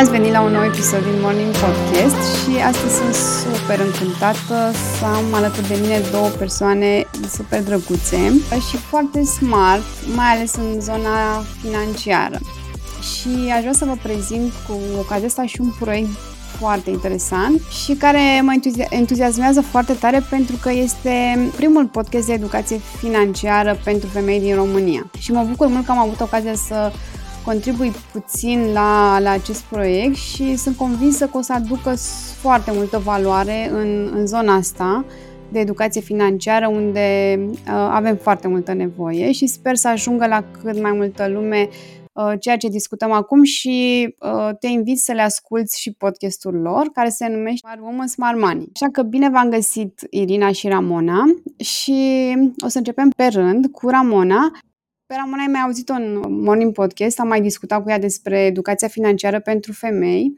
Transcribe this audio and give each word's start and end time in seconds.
ați 0.00 0.10
venit 0.10 0.32
la 0.32 0.40
un 0.40 0.52
nou 0.52 0.64
episod 0.64 1.02
din 1.02 1.20
Morning 1.20 1.52
Podcast 1.52 2.22
și 2.40 2.56
astăzi 2.70 2.94
sunt 2.94 3.14
super 3.14 3.78
încântată 3.80 4.72
să 4.98 5.04
am 5.04 5.34
alături 5.34 5.68
de 5.68 5.78
mine 5.80 6.00
două 6.10 6.28
persoane 6.28 7.06
super 7.34 7.62
drăguțe 7.62 8.32
și 8.68 8.76
foarte 8.76 9.24
smart, 9.24 9.82
mai 10.14 10.26
ales 10.26 10.54
în 10.54 10.80
zona 10.80 11.44
financiară. 11.62 12.38
Și 13.10 13.52
aș 13.54 13.60
vrea 13.60 13.72
să 13.72 13.84
vă 13.84 13.96
prezint 14.02 14.52
cu 14.66 14.74
ocazia 14.98 15.26
asta 15.26 15.46
și 15.46 15.60
un 15.60 15.72
proiect 15.78 16.08
foarte 16.58 16.90
interesant 16.90 17.60
și 17.84 17.92
care 17.92 18.40
mă 18.42 18.52
entuziasmează 18.90 19.60
foarte 19.60 19.92
tare 19.92 20.26
pentru 20.30 20.56
că 20.56 20.70
este 20.72 21.38
primul 21.56 21.86
podcast 21.86 22.26
de 22.26 22.32
educație 22.32 22.80
financiară 22.98 23.78
pentru 23.84 24.08
femei 24.08 24.40
din 24.40 24.54
România. 24.54 25.10
Și 25.18 25.32
mă 25.32 25.46
bucur 25.48 25.66
mult 25.66 25.84
că 25.84 25.90
am 25.90 25.98
avut 25.98 26.20
ocazia 26.20 26.54
să 26.54 26.92
contribui 27.50 27.92
puțin 28.12 28.72
la, 28.72 29.18
la 29.18 29.30
acest 29.30 29.62
proiect 29.62 30.14
și 30.14 30.56
sunt 30.56 30.76
convinsă 30.76 31.26
că 31.26 31.38
o 31.38 31.40
să 31.40 31.52
aducă 31.52 31.94
foarte 32.40 32.70
multă 32.74 32.98
valoare 32.98 33.70
în, 33.70 34.10
în 34.14 34.26
zona 34.26 34.54
asta 34.54 35.04
de 35.52 35.58
educație 35.58 36.00
financiară 36.00 36.68
unde 36.68 37.38
uh, 37.40 37.72
avem 37.72 38.16
foarte 38.16 38.48
multă 38.48 38.72
nevoie 38.72 39.32
și 39.32 39.46
sper 39.46 39.76
să 39.76 39.88
ajungă 39.88 40.26
la 40.26 40.44
cât 40.62 40.80
mai 40.82 40.92
multă 40.92 41.28
lume 41.28 41.68
uh, 42.12 42.32
ceea 42.40 42.56
ce 42.56 42.68
discutăm 42.68 43.12
acum 43.12 43.42
și 43.42 44.08
uh, 44.18 44.48
te 44.60 44.66
invit 44.66 44.98
să 44.98 45.12
le 45.12 45.22
asculți 45.22 45.80
și 45.80 45.92
podcastul 45.92 46.54
lor 46.54 46.90
care 46.92 47.08
se 47.08 47.28
numește 47.28 47.66
Smart 47.66 47.80
Woman 47.80 48.06
Smart 48.06 48.38
Money. 48.38 48.70
Așa 48.74 48.90
că 48.92 49.02
bine 49.02 49.30
v-am 49.30 49.48
găsit 49.48 50.06
Irina 50.10 50.52
și 50.52 50.68
Ramona 50.68 51.24
și 51.56 52.32
o 52.64 52.68
să 52.68 52.78
începem 52.78 53.10
pe 53.16 53.26
rând 53.26 53.66
cu 53.66 53.88
Ramona 53.88 54.50
pe 55.10 55.16
Ramona 55.18 55.42
ai 55.42 55.52
mai 55.52 55.60
auzit-o 55.60 55.92
în 55.92 56.20
Morning 56.44 56.72
Podcast, 56.72 57.20
am 57.20 57.28
mai 57.28 57.40
discutat 57.40 57.82
cu 57.82 57.90
ea 57.90 57.98
despre 57.98 58.38
educația 58.38 58.88
financiară 58.88 59.40
pentru 59.40 59.72
femei 59.72 60.36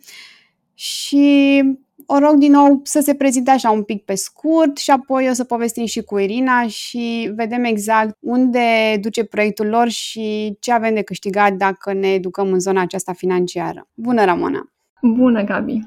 și 0.74 1.62
o 2.06 2.18
rog 2.18 2.34
din 2.34 2.52
nou 2.52 2.80
să 2.82 3.00
se 3.00 3.14
prezinte 3.14 3.50
așa 3.50 3.70
un 3.70 3.82
pic 3.82 4.04
pe 4.04 4.14
scurt 4.14 4.76
și 4.76 4.90
apoi 4.90 5.28
o 5.28 5.32
să 5.32 5.44
povestim 5.44 5.84
și 5.84 6.02
cu 6.02 6.18
Irina 6.18 6.66
și 6.66 7.32
vedem 7.34 7.64
exact 7.64 8.16
unde 8.20 8.60
duce 9.00 9.24
proiectul 9.24 9.66
lor 9.66 9.88
și 9.88 10.56
ce 10.60 10.72
avem 10.72 10.94
de 10.94 11.02
câștigat 11.02 11.52
dacă 11.52 11.92
ne 11.92 12.08
educăm 12.08 12.52
în 12.52 12.60
zona 12.60 12.80
aceasta 12.80 13.12
financiară. 13.12 13.88
Bună, 13.94 14.24
Ramona! 14.24 14.72
Bună, 15.02 15.44
Gabi! 15.44 15.80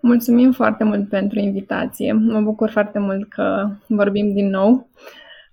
Mulțumim 0.00 0.52
foarte 0.52 0.84
mult 0.84 1.08
pentru 1.08 1.38
invitație. 1.38 2.12
Mă 2.12 2.40
bucur 2.40 2.70
foarte 2.70 2.98
mult 2.98 3.28
că 3.28 3.68
vorbim 3.86 4.32
din 4.32 4.48
nou. 4.48 4.88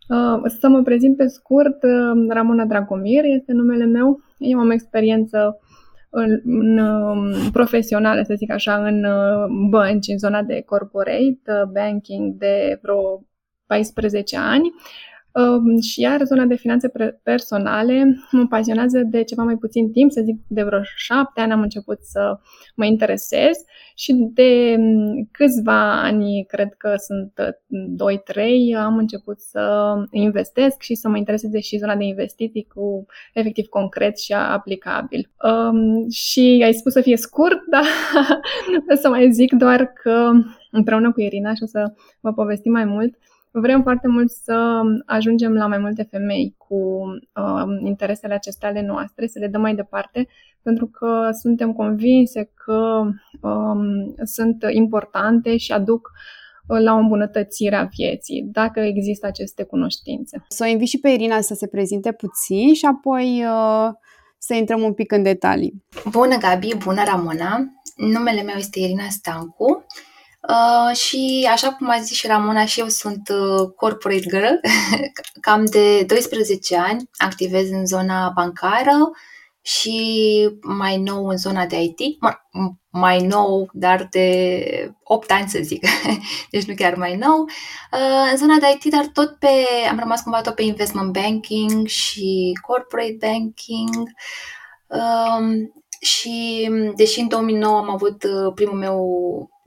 Uh, 0.07 0.51
să 0.59 0.67
mă 0.67 0.81
prezint 0.81 1.17
pe 1.17 1.27
scurt, 1.27 1.83
uh, 1.83 2.25
Ramona 2.29 2.65
Dragomir 2.65 3.23
este 3.23 3.51
numele 3.51 3.85
meu. 3.85 4.19
Eu 4.37 4.59
am 4.59 4.69
experiență 4.69 5.59
în, 6.09 6.41
în 6.45 6.77
um, 6.77 7.51
profesională, 7.51 8.21
să 8.23 8.33
zic 8.37 8.51
așa, 8.51 8.85
în 8.85 9.03
uh, 9.03 9.45
bănci, 9.69 10.07
în 10.07 10.17
zona 10.17 10.43
de 10.43 10.61
corporate 10.61 11.69
banking 11.73 12.33
de 12.33 12.79
vreo 12.81 13.23
14 13.65 14.37
ani. 14.37 14.73
Um, 15.35 15.79
și 15.79 16.01
iar 16.01 16.23
zona 16.23 16.45
de 16.45 16.55
finanțe 16.55 16.91
personale 17.23 18.17
mă 18.31 18.45
pasionează 18.49 18.99
de 18.99 19.23
ceva 19.23 19.43
mai 19.43 19.55
puțin 19.55 19.91
timp, 19.91 20.11
să 20.11 20.21
zic 20.23 20.39
de 20.47 20.63
vreo 20.63 20.79
șapte 20.95 21.41
ani 21.41 21.51
am 21.51 21.61
început 21.61 21.97
să 22.01 22.39
mă 22.75 22.85
interesez 22.85 23.57
și 23.95 24.13
de 24.33 24.75
um, 24.77 25.29
câțiva 25.31 26.01
ani, 26.01 26.45
cred 26.47 26.73
că 26.77 26.93
sunt 26.97 27.33
2-3, 28.73 28.77
am 28.77 28.97
început 28.97 29.39
să 29.39 29.93
investesc 30.11 30.81
și 30.81 30.95
să 30.95 31.09
mă 31.09 31.17
intereseze 31.17 31.59
și 31.59 31.77
zona 31.77 31.95
de 31.95 32.03
investiții 32.03 32.67
cu 32.73 33.05
efectiv 33.33 33.65
concret 33.65 34.19
și 34.19 34.33
aplicabil. 34.33 35.31
Um, 35.43 36.09
și 36.09 36.61
ai 36.63 36.73
spus 36.73 36.91
să 36.91 37.01
fie 37.01 37.17
scurt, 37.17 37.59
dar 37.71 37.85
o 38.91 38.95
să 38.95 39.09
mai 39.09 39.31
zic 39.31 39.53
doar 39.53 39.85
că 39.85 40.31
împreună 40.71 41.11
cu 41.11 41.21
Irina 41.21 41.53
și 41.53 41.63
o 41.63 41.65
să 41.65 41.93
vă 42.19 42.33
povestim 42.33 42.71
mai 42.71 42.85
mult, 42.85 43.17
Vrem 43.61 43.81
foarte 43.81 44.07
mult 44.07 44.31
să 44.31 44.81
ajungem 45.05 45.53
la 45.53 45.67
mai 45.67 45.77
multe 45.77 46.07
femei 46.11 46.55
cu 46.57 46.75
uh, 46.75 47.85
interesele 47.85 48.33
acestea 48.33 48.69
ale 48.69 48.81
noastre, 48.81 49.27
să 49.27 49.39
le 49.39 49.47
dăm 49.47 49.61
mai 49.61 49.75
departe, 49.75 50.27
pentru 50.61 50.87
că 50.87 51.29
suntem 51.41 51.73
convinse 51.73 52.51
că 52.65 53.01
um, 53.41 54.15
sunt 54.23 54.65
importante 54.69 55.57
și 55.57 55.71
aduc 55.71 56.11
uh, 56.67 56.79
la 56.79 56.93
o 56.93 56.97
îmbunătățire 56.97 57.75
a 57.75 57.83
vieții, 57.83 58.49
dacă 58.51 58.79
există 58.79 59.27
aceste 59.27 59.63
cunoștințe. 59.63 60.45
Să 60.47 60.63
o 60.67 60.69
invit 60.69 60.87
și 60.87 60.99
pe 60.99 61.09
Irina 61.09 61.41
să 61.41 61.53
se 61.53 61.67
prezinte 61.67 62.11
puțin 62.11 62.73
și 62.73 62.85
apoi 62.85 63.43
uh, 63.45 63.93
să 64.37 64.53
intrăm 64.53 64.81
un 64.81 64.93
pic 64.93 65.11
în 65.11 65.23
detalii. 65.23 65.83
Bună, 66.09 66.37
Gabi! 66.37 66.77
Bună, 66.83 67.03
Ramona! 67.05 67.65
Numele 67.95 68.41
meu 68.41 68.55
este 68.55 68.79
Irina 68.79 69.07
Stancu. 69.09 69.85
Uh, 70.49 70.95
și 70.95 71.47
așa 71.51 71.73
cum 71.73 71.89
a 71.89 71.99
zis 71.99 72.17
și 72.17 72.27
Ramona, 72.27 72.65
și 72.65 72.79
eu 72.79 72.87
sunt 72.87 73.29
uh, 73.29 73.69
corporate 73.75 74.19
girl, 74.29 74.53
cam 75.41 75.65
de 75.65 76.03
12 76.03 76.77
ani 76.77 77.09
activez 77.17 77.69
în 77.71 77.85
zona 77.85 78.31
bancară 78.35 79.11
și 79.61 80.49
mai 80.61 80.97
nou 80.97 81.27
în 81.27 81.37
zona 81.37 81.65
de 81.65 81.81
IT, 81.81 81.99
mai 82.89 83.25
nou, 83.25 83.69
dar 83.73 84.07
de 84.11 84.93
8 85.03 85.31
ani 85.31 85.49
să 85.49 85.59
zic, 85.61 85.85
deci 86.51 86.65
nu 86.65 86.73
chiar 86.73 86.95
mai 86.95 87.15
nou, 87.15 87.41
uh, 87.91 88.29
în 88.31 88.37
zona 88.37 88.57
de 88.59 88.65
IT, 88.73 88.91
dar 88.91 89.05
tot 89.13 89.35
pe, 89.39 89.65
am 89.89 89.99
rămas 89.99 90.21
cumva 90.21 90.41
tot 90.41 90.55
pe 90.55 90.63
investment 90.63 91.11
banking 91.11 91.87
și 91.87 92.59
corporate 92.67 93.17
banking. 93.19 94.09
Um, 94.87 95.73
și 95.99 96.69
deși 96.95 97.19
în 97.19 97.27
2009 97.27 97.77
am 97.77 97.89
avut 97.89 98.23
uh, 98.23 98.51
primul 98.55 98.77
meu 98.77 99.09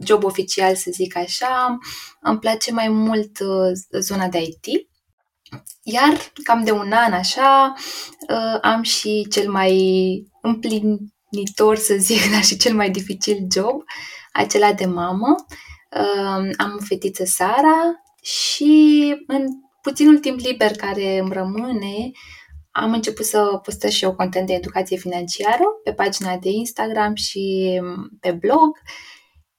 job 0.04 0.24
oficial, 0.24 0.74
să 0.74 0.90
zic 0.90 1.16
așa, 1.16 1.78
îmi 2.20 2.38
place 2.38 2.72
mai 2.72 2.88
mult 2.88 3.38
uh, 3.40 4.00
zona 4.00 4.28
de 4.28 4.38
IT. 4.38 4.88
Iar 5.82 6.32
cam 6.42 6.64
de 6.64 6.70
un 6.70 6.92
an 6.92 7.12
așa 7.12 7.74
uh, 8.28 8.58
am 8.60 8.82
și 8.82 9.26
cel 9.30 9.50
mai 9.50 9.72
împlinitor, 10.42 11.76
să 11.76 11.94
zic, 11.98 12.20
dar 12.32 12.44
și 12.44 12.56
cel 12.56 12.74
mai 12.74 12.90
dificil 12.90 13.46
job, 13.54 13.82
acela 14.32 14.72
de 14.72 14.84
mamă. 14.84 15.34
Am 16.56 16.76
o 16.80 16.84
fetiță 16.84 17.24
Sara 17.24 18.02
și 18.22 19.14
în 19.26 19.46
puținul 19.82 20.18
timp 20.18 20.38
liber 20.38 20.70
care 20.76 21.18
îmi 21.18 21.32
rămâne, 21.32 22.10
am 22.70 22.92
început 22.92 23.24
să 23.24 23.60
postez 23.62 23.90
și 23.90 24.04
eu 24.04 24.14
content 24.14 24.46
de 24.46 24.52
educație 24.52 24.96
financiară 24.96 25.64
pe 25.84 25.92
pagina 25.92 26.36
de 26.36 26.48
Instagram 26.48 27.14
și 27.14 27.78
mm, 27.82 28.08
pe 28.20 28.32
blog 28.32 28.78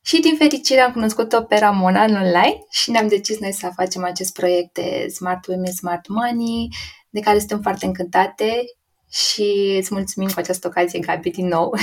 și 0.02 0.22
din 0.22 0.36
fericire 0.36 0.80
am 0.80 0.92
cunoscut-o 0.92 1.42
pe 1.42 1.56
Ramona 1.56 2.04
în 2.04 2.16
online 2.16 2.58
și 2.70 2.92
ne-am 2.92 3.08
decis 3.08 3.40
noi 3.40 3.52
să 3.52 3.72
facem 3.76 4.04
acest 4.04 4.34
proiect 4.34 4.74
de 4.74 5.08
Smart 5.08 5.46
Women, 5.48 5.72
Smart 5.72 6.08
Money, 6.08 6.68
de 7.10 7.20
care 7.20 7.38
suntem 7.40 7.62
foarte 7.62 7.86
încântate 7.86 8.64
și 9.10 9.76
îți 9.80 9.94
mulțumim 9.94 10.30
cu 10.30 10.40
această 10.40 10.68
ocazie, 10.68 11.00
Gabi, 11.00 11.30
din 11.30 11.48
nou, 11.48 11.74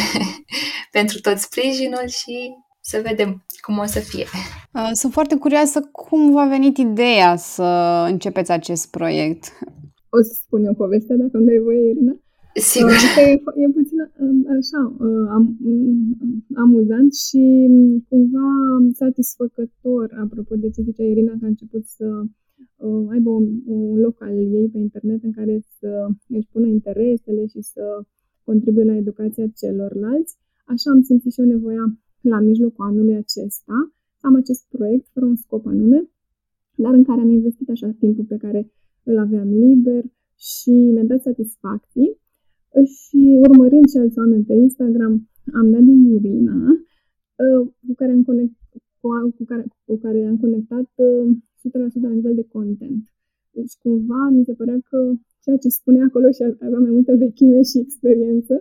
pentru 0.98 1.20
tot 1.20 1.38
sprijinul 1.38 2.06
și 2.06 2.50
să 2.80 3.00
vedem 3.04 3.46
cum 3.60 3.78
o 3.78 3.84
să 3.84 3.98
fie. 3.98 4.26
Uh, 4.72 4.90
sunt 4.92 5.12
foarte 5.12 5.36
curioasă 5.36 5.80
cum 5.80 6.32
v-a 6.32 6.46
venit 6.46 6.76
ideea 6.76 7.36
să 7.36 7.62
începeți 8.08 8.50
acest 8.50 8.90
proiect. 8.90 9.44
O 10.10 10.22
să 10.22 10.32
spun 10.42 10.64
eu 10.64 10.74
povestea 10.74 11.16
dacă 11.16 11.36
îmi 11.36 11.46
dai 11.46 11.58
voie, 11.58 11.90
Irina. 11.90 12.12
Sigur. 12.58 12.90
Uh, 12.90 13.16
e, 13.16 13.62
e 13.62 13.68
puțin 13.78 13.98
uh, 14.00 14.56
așa, 14.58 14.80
uh, 14.98 15.26
am, 15.36 15.44
amuzant 16.54 17.14
și 17.14 17.68
cumva 18.08 18.48
satisfăcător, 18.92 20.06
apropo 20.22 20.54
de 20.56 20.70
ce 20.70 20.82
zicea 20.82 21.04
Irina, 21.04 21.32
că 21.38 21.44
a 21.44 21.48
început 21.54 21.84
să 21.86 22.06
aibă 23.10 23.30
un, 23.30 23.46
un 23.66 23.98
loc 23.98 24.22
al 24.22 24.36
ei 24.36 24.68
pe 24.72 24.78
internet 24.78 25.22
în 25.22 25.32
care 25.32 25.60
să 25.78 26.06
își 26.28 26.48
pună 26.52 26.66
interesele 26.66 27.46
și 27.46 27.60
să 27.60 27.82
contribuie 28.44 28.84
la 28.84 28.96
educația 28.96 29.46
celorlalți. 29.46 30.36
Așa 30.66 30.90
am 30.90 31.02
simțit 31.02 31.32
și 31.32 31.40
eu 31.40 31.46
nevoia 31.46 31.84
la 32.20 32.40
mijlocul 32.40 32.84
anului 32.84 33.14
acesta 33.14 33.92
să 34.18 34.26
am 34.26 34.34
acest 34.34 34.66
proiect 34.68 35.06
fără 35.12 35.26
un 35.26 35.36
scop 35.36 35.66
anume, 35.66 36.10
dar 36.74 36.92
în 36.92 37.04
care 37.04 37.20
am 37.20 37.30
investit 37.30 37.68
așa 37.70 37.96
timpul 37.98 38.24
pe 38.24 38.36
care 38.36 38.70
îl 39.02 39.18
aveam 39.18 39.48
liber 39.48 40.04
și 40.36 40.70
mi-a 40.70 41.04
dat 41.04 41.22
satisfacții. 41.22 42.24
Și 43.36 43.42
urmărind 43.50 43.88
și 43.92 43.96
alți 44.02 44.18
oameni 44.18 44.44
pe 44.50 44.54
Instagram, 44.66 45.14
am 45.58 45.66
dat 45.70 45.82
de 45.88 45.94
Irina, 46.16 46.58
uh, 47.44 47.62
cu 47.86 47.94
care 48.00 48.12
am, 48.16 48.22
conect, 48.30 48.54
cu, 49.00 49.08
cu, 49.36 49.44
care, 49.50 49.64
cu 49.86 49.94
care 50.04 50.18
am 50.30 50.36
conectat 50.44 50.86
100% 50.94 51.94
uh, 51.96 52.02
la 52.06 52.12
nivel 52.18 52.34
de 52.40 52.46
content. 52.56 53.02
Deci 53.56 53.74
cumva 53.82 54.22
mi 54.36 54.44
se 54.44 54.52
părea 54.60 54.78
că 54.88 54.98
ceea 55.44 55.56
ce 55.62 55.68
spunea 55.68 56.04
acolo 56.08 56.26
și 56.36 56.42
avea 56.66 56.80
mai 56.86 56.90
multă 56.96 57.12
vechime 57.24 57.60
și 57.70 57.76
experiență, 57.78 58.54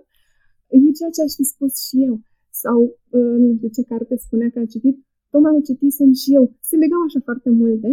e 0.68 0.98
ceea 1.00 1.14
ce 1.16 1.22
aș 1.22 1.34
fi 1.40 1.46
spus 1.54 1.74
și 1.86 1.96
eu. 2.08 2.16
Sau, 2.64 2.80
uh, 3.18 3.36
nu 3.42 3.56
știu 3.56 3.70
ce 3.76 3.90
carte 3.92 4.16
spunea 4.26 4.50
că 4.54 4.60
a 4.60 4.72
citit, 4.74 4.96
tocmai 5.32 5.58
o 5.58 5.66
citisem 5.68 6.12
și 6.22 6.30
eu. 6.38 6.44
Se 6.70 6.76
legau 6.84 7.02
așa 7.08 7.20
foarte 7.28 7.50
multe 7.50 7.90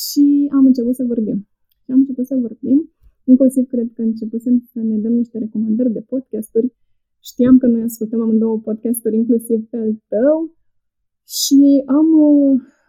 și 0.00 0.26
am 0.56 0.64
început 0.70 0.94
să 0.94 1.04
vorbim. 1.12 1.38
Și 1.82 1.90
am 1.94 1.98
început 1.98 2.26
să 2.26 2.34
vorbim, 2.46 2.93
inclusiv 3.24 3.66
cred 3.66 3.88
că 3.94 4.02
începusem 4.02 4.68
să 4.72 4.80
ne 4.80 4.98
dăm 4.98 5.12
niște 5.12 5.38
recomandări 5.38 5.92
de 5.92 6.00
podcasturi 6.00 6.74
știam 7.30 7.58
că 7.58 7.66
noi 7.66 7.82
ascultăm 7.82 8.20
amândouă 8.20 8.58
podcasturi, 8.58 9.16
inclusiv 9.16 9.68
pe 9.68 9.76
al 9.76 9.92
tău, 10.08 10.56
și 11.26 11.82
am, 11.86 12.08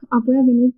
apoi 0.07 0.35
a 0.37 0.43
venit, 0.51 0.77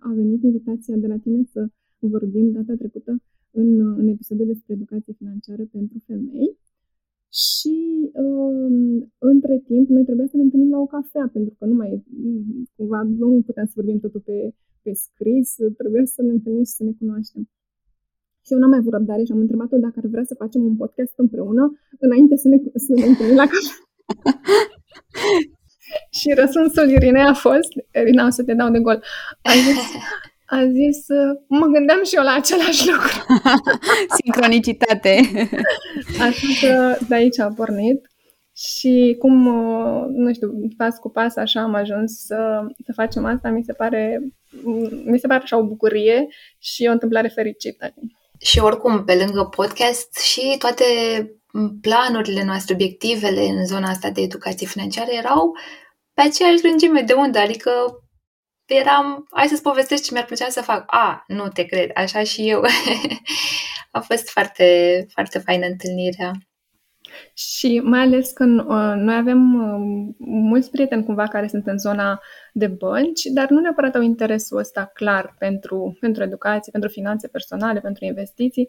a 0.00 0.12
venit 0.14 0.42
invitația 0.42 0.96
de 0.96 1.06
la 1.06 1.16
tine 1.16 1.42
să 1.52 1.68
vorbim 1.98 2.50
data 2.52 2.74
trecută 2.74 3.22
în, 3.50 3.68
în 4.00 4.08
episodul 4.08 4.46
despre 4.46 4.74
educație 4.74 5.12
financiară 5.12 5.64
pentru 5.72 5.98
femei. 6.06 6.58
Și 7.32 7.76
um, 8.14 9.12
între 9.18 9.62
timp, 9.66 9.88
noi 9.88 10.04
trebuia 10.04 10.26
să 10.26 10.36
ne 10.36 10.42
întâlnim 10.42 10.70
la 10.70 10.78
o 10.78 10.86
cafea, 10.86 11.30
pentru 11.32 11.54
că 11.58 11.64
nu 11.66 11.74
mai, 11.74 12.04
cumva, 12.76 13.02
nu 13.02 13.42
puteam 13.46 13.66
să 13.66 13.72
vorbim 13.76 13.98
totul 13.98 14.20
pe, 14.20 14.54
pe 14.82 14.92
scris, 14.92 15.54
trebuia 15.76 16.04
să 16.04 16.22
ne 16.22 16.32
întâlnim 16.32 16.64
și 16.64 16.70
să 16.70 16.84
ne 16.84 16.92
cunoaștem. 16.98 17.48
Și 18.44 18.52
eu 18.52 18.58
n-am 18.58 18.70
mai 18.70 18.78
avut 18.78 18.92
răbdare 18.92 19.24
și 19.24 19.32
am 19.32 19.38
întrebat-o 19.38 19.76
dacă 19.76 19.94
ar 19.96 20.06
vrea 20.10 20.24
să 20.26 20.34
facem 20.42 20.62
un 20.70 20.76
podcast 20.76 21.14
împreună 21.16 21.64
înainte 21.98 22.36
să 22.36 22.48
ne, 22.48 22.56
să 22.74 22.92
ne 22.94 23.06
întâlnim 23.06 23.36
la 23.36 23.46
cafea. 23.52 23.76
și 26.18 26.32
răspunsul 26.32 26.88
Irinei 26.90 27.22
a 27.22 27.32
fost, 27.32 27.72
Irina, 28.00 28.26
o 28.26 28.30
să 28.30 28.42
te 28.42 28.54
dau 28.54 28.70
de 28.70 28.78
gol, 28.78 29.02
a 29.42 29.50
zis, 29.66 29.80
a 30.46 30.66
zis, 30.66 31.06
mă 31.48 31.66
gândeam 31.66 32.04
și 32.04 32.16
eu 32.16 32.22
la 32.22 32.34
același 32.34 32.90
lucru. 32.90 33.40
Sincronicitate. 34.22 35.20
Așa 36.26 36.46
că 36.60 37.04
de 37.08 37.14
aici 37.14 37.38
a 37.38 37.48
pornit. 37.48 38.08
Și 38.56 39.16
cum, 39.18 39.42
nu 40.10 40.32
știu, 40.32 40.52
pas 40.76 40.98
cu 40.98 41.08
pas 41.10 41.36
așa 41.36 41.60
am 41.62 41.74
ajuns 41.74 42.12
să, 42.12 42.66
să 42.84 42.92
facem 42.92 43.24
asta, 43.24 43.48
mi 43.48 43.64
se 43.64 43.72
pare, 43.72 44.20
mi 45.04 45.18
se 45.18 45.26
pare 45.26 45.42
așa 45.42 45.58
o 45.58 45.66
bucurie 45.66 46.26
și 46.58 46.86
o 46.88 46.92
întâmplare 46.92 47.28
fericită. 47.28 47.94
Și 48.44 48.58
oricum, 48.58 49.04
pe 49.04 49.14
lângă 49.14 49.44
podcast 49.44 50.18
și 50.20 50.56
toate 50.58 50.84
planurile 51.80 52.44
noastre, 52.44 52.74
obiectivele 52.74 53.40
în 53.40 53.66
zona 53.66 53.88
asta 53.88 54.10
de 54.10 54.20
educație 54.20 54.66
financiară 54.66 55.10
erau 55.10 55.56
pe 56.14 56.22
aceeași 56.22 56.64
lungime 56.64 57.00
de 57.00 57.12
undă, 57.12 57.38
adică 57.38 57.70
eram, 58.64 59.26
hai 59.30 59.48
să-ți 59.48 59.62
povestesc 59.62 60.04
ce 60.04 60.12
mi-ar 60.12 60.24
plăcea 60.24 60.48
să 60.48 60.62
fac. 60.62 60.84
A, 60.86 61.24
nu 61.26 61.48
te 61.48 61.64
cred, 61.64 61.90
așa 61.94 62.22
și 62.22 62.48
eu. 62.48 62.62
A 63.90 64.00
fost 64.00 64.30
foarte, 64.30 65.06
foarte 65.12 65.38
faină 65.38 65.66
întâlnirea. 65.66 66.30
Și 67.34 67.80
mai 67.84 68.00
ales 68.00 68.30
că 68.30 68.44
uh, 68.44 68.92
noi 68.96 69.16
avem 69.16 69.54
uh, 69.54 70.14
mulți 70.18 70.70
prieteni 70.70 71.04
cumva 71.04 71.26
care 71.26 71.48
sunt 71.48 71.66
în 71.66 71.78
zona 71.78 72.20
de 72.52 72.66
bănci, 72.66 73.24
dar 73.24 73.48
nu 73.48 73.60
neapărat 73.60 73.94
au 73.94 74.02
interesul 74.02 74.58
ăsta 74.58 74.90
clar 74.94 75.34
pentru, 75.38 75.96
pentru 76.00 76.22
educație, 76.22 76.72
pentru 76.72 76.90
finanțe 76.90 77.28
personale, 77.28 77.80
pentru 77.80 78.04
investiții. 78.04 78.68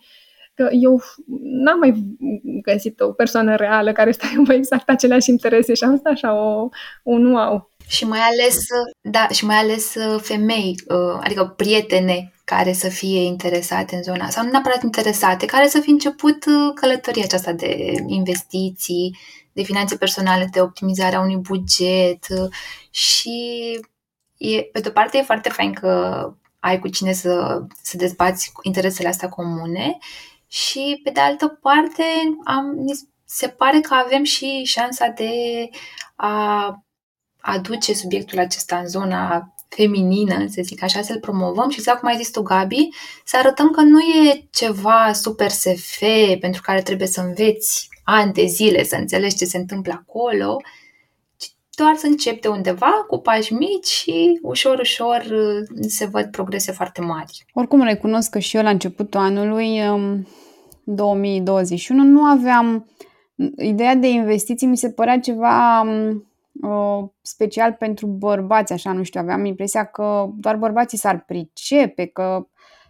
Că 0.53 0.67
eu 0.71 1.01
n-am 1.41 1.79
mai 1.79 2.17
găsit 2.61 2.99
o 2.99 3.11
persoană 3.11 3.55
reală 3.55 3.91
care 3.91 4.11
să 4.17 4.21
aibă 4.37 4.53
exact 4.53 4.89
aceleași 4.89 5.29
interese 5.29 5.73
și 5.73 5.83
am 5.83 5.97
stat 5.97 6.11
așa 6.11 6.33
o, 6.33 6.69
un 7.03 7.31
wow. 7.31 7.74
Și 7.87 8.05
mai 8.05 8.19
ales, 8.19 8.57
da, 9.01 9.27
și 9.27 9.45
mai 9.45 9.55
ales 9.55 9.95
uh, 9.95 10.21
femei, 10.21 10.75
uh, 10.87 11.19
adică 11.23 11.45
prietene 11.45 12.33
care 12.43 12.73
să 12.73 12.89
fie 12.89 13.23
interesate 13.23 13.95
în 13.95 14.03
zona, 14.03 14.29
sau 14.29 14.43
nu 14.43 14.49
neapărat 14.49 14.83
interesate, 14.83 15.45
care 15.45 15.67
să 15.67 15.79
fi 15.79 15.89
început 15.89 16.45
uh, 16.45 16.73
călătoria 16.75 17.23
aceasta 17.23 17.51
de 17.51 17.93
investiții, 18.07 19.17
de 19.53 19.63
finanțe 19.63 19.97
personale, 19.97 20.49
de 20.51 20.61
optimizarea 20.61 21.19
unui 21.19 21.37
buget 21.37 22.25
și 22.89 23.39
e, 24.37 24.61
pe 24.61 24.79
de-o 24.79 24.91
parte 24.91 25.17
e 25.17 25.21
foarte 25.21 25.49
fain 25.49 25.73
că 25.73 26.33
ai 26.59 26.79
cu 26.79 26.87
cine 26.87 27.13
să, 27.13 27.61
să 27.81 27.97
dezbați 27.97 28.51
interesele 28.61 29.07
astea 29.07 29.29
comune 29.29 29.97
și 30.47 30.99
pe 31.03 31.09
de 31.09 31.19
altă 31.19 31.47
parte 31.47 32.03
am, 32.43 32.75
se 33.25 33.47
pare 33.47 33.79
că 33.79 33.93
avem 33.93 34.23
și 34.23 34.63
șansa 34.63 35.07
de 35.07 35.31
a 36.15 36.85
aduce 37.45 37.93
subiectul 37.93 38.39
acesta 38.39 38.77
în 38.77 38.87
zona 38.87 39.53
feminină, 39.69 40.45
să 40.47 40.61
zic 40.63 40.83
așa, 40.83 41.01
să-l 41.01 41.19
promovăm 41.19 41.69
și 41.69 41.79
exact 41.79 41.99
cum 41.99 42.09
ai 42.09 42.17
zis 42.17 42.31
tu, 42.31 42.41
Gabi, 42.41 42.89
să 43.25 43.37
arătăm 43.37 43.69
că 43.69 43.81
nu 43.81 43.99
e 43.99 44.47
ceva 44.51 45.11
super 45.13 45.49
SF 45.49 45.99
pentru 46.39 46.61
care 46.61 46.81
trebuie 46.81 47.07
să 47.07 47.21
înveți 47.21 47.89
ani 48.03 48.33
de 48.33 48.45
zile 48.45 48.83
să 48.83 48.95
înțelegi 48.95 49.35
ce 49.35 49.45
se 49.45 49.57
întâmplă 49.57 49.93
acolo, 49.93 50.61
ci 51.37 51.51
doar 51.75 51.95
să 51.95 52.05
începi 52.05 52.39
de 52.39 52.47
undeva 52.47 52.91
cu 53.07 53.17
pași 53.17 53.53
mici 53.53 53.87
și 53.87 54.39
ușor, 54.41 54.79
ușor 54.79 55.25
se 55.87 56.05
văd 56.05 56.25
progrese 56.25 56.71
foarte 56.71 57.01
mari. 57.01 57.45
Oricum 57.53 57.83
recunosc 57.83 58.29
că 58.29 58.39
și 58.39 58.57
eu 58.57 58.63
la 58.63 58.69
începutul 58.69 59.19
anului 59.19 59.81
2021 60.83 62.01
um, 62.01 62.07
nu 62.07 62.23
aveam 62.23 62.89
ideea 63.57 63.95
de 63.95 64.07
investiții, 64.07 64.67
mi 64.67 64.77
se 64.77 64.89
părea 64.89 65.19
ceva 65.19 65.81
um, 65.81 66.25
special 67.21 67.73
pentru 67.73 68.07
bărbați, 68.07 68.73
așa, 68.73 68.91
nu 68.91 69.03
știu, 69.03 69.19
aveam 69.19 69.45
impresia 69.45 69.83
că 69.83 70.29
doar 70.37 70.55
bărbații 70.55 70.97
s-ar 70.97 71.23
pricepe, 71.25 72.05
că 72.05 72.47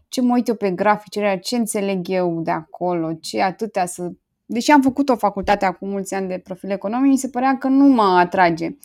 ce 0.07 0.21
mă 0.21 0.33
uit 0.33 0.47
eu 0.47 0.55
pe 0.55 0.71
grafice, 0.71 1.39
ce 1.43 1.55
înțeleg 1.55 2.09
eu 2.09 2.41
de 2.41 2.51
acolo, 2.51 3.13
ce 3.13 3.41
atâtea 3.41 3.85
să... 3.85 4.11
Deși 4.45 4.71
am 4.71 4.81
făcut 4.81 5.09
o 5.09 5.15
facultate 5.15 5.65
acum 5.65 5.89
mulți 5.89 6.13
ani 6.13 6.27
de 6.27 6.41
profil 6.43 6.69
economic, 6.69 7.11
mi 7.11 7.17
se 7.17 7.29
părea 7.29 7.57
că 7.57 7.67
nu 7.67 7.85
mă 7.85 8.17
atrage. 8.19 8.77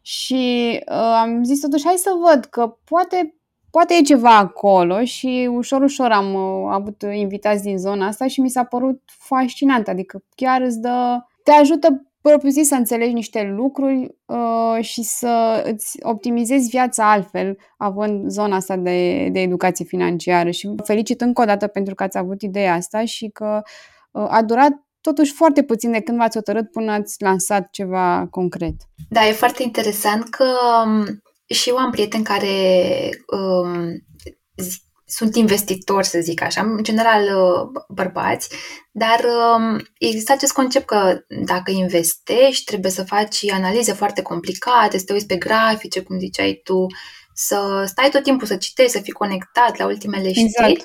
Și 0.00 0.72
uh, 0.88 0.94
am 0.94 1.44
zis 1.44 1.60
totuși, 1.60 1.84
hai 1.84 1.94
să 1.96 2.10
văd 2.28 2.44
că 2.44 2.76
poate, 2.84 3.34
poate 3.70 3.94
e 3.94 4.02
ceva 4.02 4.36
acolo 4.36 5.04
și 5.04 5.48
ușor, 5.52 5.82
ușor 5.82 6.10
am 6.10 6.34
uh, 6.34 6.70
avut 6.70 7.04
invitați 7.12 7.62
din 7.62 7.78
zona 7.78 8.06
asta 8.06 8.26
și 8.26 8.40
mi 8.40 8.50
s-a 8.50 8.64
părut 8.64 9.02
fascinant, 9.06 9.88
adică 9.88 10.24
chiar 10.34 10.60
îți 10.60 10.80
dă, 10.80 11.24
te 11.42 11.50
ajută 11.50 12.13
propriu-zis 12.28 12.66
să 12.66 12.74
înțelegi 12.74 13.12
niște 13.12 13.42
lucruri 13.56 14.14
uh, 14.24 14.84
și 14.84 15.02
să 15.02 15.62
îți 15.72 15.98
optimizezi 16.02 16.68
viața 16.68 17.10
altfel, 17.10 17.58
având 17.76 18.30
zona 18.30 18.56
asta 18.56 18.76
de, 18.76 19.28
de 19.32 19.40
educație 19.40 19.84
financiară. 19.84 20.50
Și 20.50 20.66
vă 20.66 20.82
felicit 20.82 21.20
încă 21.20 21.42
o 21.42 21.44
dată 21.44 21.66
pentru 21.66 21.94
că 21.94 22.02
ați 22.02 22.18
avut 22.18 22.42
ideea 22.42 22.74
asta 22.74 23.04
și 23.04 23.28
că 23.28 23.62
uh, 24.10 24.26
a 24.28 24.42
durat 24.42 24.72
totuși 25.00 25.32
foarte 25.32 25.62
puțin 25.62 25.92
de 25.92 26.00
când 26.00 26.18
v-ați 26.18 26.36
hotărât 26.36 26.70
până 26.70 26.92
ați 26.92 27.22
lansat 27.22 27.70
ceva 27.70 28.26
concret. 28.30 28.74
Da, 29.08 29.26
e 29.26 29.32
foarte 29.32 29.62
interesant 29.62 30.28
că 30.28 30.44
um, 30.84 31.22
și 31.46 31.68
eu 31.68 31.76
am 31.76 31.90
prieteni 31.90 32.24
care 32.24 32.48
um, 33.26 34.04
sunt 35.06 35.36
investitori, 35.36 36.06
să 36.06 36.18
zic 36.20 36.42
așa, 36.42 36.60
în 36.60 36.82
general 36.82 37.22
uh, 37.22 37.82
bărbați, 37.88 38.48
dar 38.92 39.24
um, 39.24 39.86
există 39.98 40.32
acest 40.32 40.52
concept 40.52 40.86
că 40.86 41.24
dacă 41.44 41.70
investești, 41.70 42.64
trebuie 42.64 42.90
să 42.90 43.04
faci 43.04 43.50
analize 43.50 43.92
foarte 43.92 44.22
complicate, 44.22 44.98
să 44.98 45.04
te 45.04 45.12
uiți 45.12 45.26
pe 45.26 45.36
grafice, 45.36 46.02
cum 46.02 46.18
ziceai 46.18 46.60
tu, 46.64 46.86
să 47.32 47.84
stai 47.86 48.08
tot 48.10 48.22
timpul 48.22 48.46
să 48.46 48.56
citești, 48.56 48.92
să 48.92 49.00
fii 49.00 49.12
conectat 49.12 49.78
la 49.78 49.86
ultimele 49.86 50.32
știri. 50.32 50.44
Exact. 50.44 50.84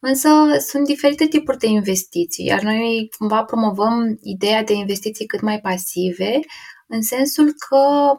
Însă 0.00 0.28
sunt 0.58 0.86
diferite 0.86 1.26
tipuri 1.26 1.58
de 1.58 1.66
investiții, 1.66 2.44
iar 2.44 2.62
noi 2.62 3.08
cumva 3.18 3.44
promovăm 3.44 4.18
ideea 4.22 4.62
de 4.64 4.72
investiții 4.72 5.26
cât 5.26 5.40
mai 5.40 5.60
pasive, 5.60 6.40
în 6.88 7.02
sensul 7.02 7.54
că 7.68 8.12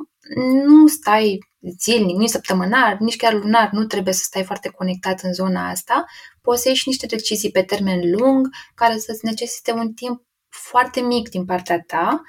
nu 0.66 0.88
stai 0.88 1.40
zilnic, 1.80 2.18
nici 2.18 2.30
săptămânar, 2.30 2.98
nici 3.00 3.16
chiar 3.16 3.34
lunar, 3.34 3.70
nu 3.72 3.86
trebuie 3.86 4.14
să 4.14 4.24
stai 4.24 4.44
foarte 4.44 4.70
conectat 4.70 5.22
în 5.22 5.34
zona 5.34 5.70
asta, 5.70 6.06
poți 6.42 6.62
să 6.62 6.70
ieși 6.70 6.88
niște 6.88 7.06
decizii 7.06 7.52
pe 7.52 7.64
termen 7.64 8.00
lung, 8.12 8.48
care 8.76 8.98
să-ți 8.98 9.26
necesite 9.26 9.72
un 9.72 9.94
timp 9.94 10.22
foarte 10.50 11.02
mic 11.02 11.30
din 11.30 11.46
partea 11.46 11.80
ta, 11.88 12.22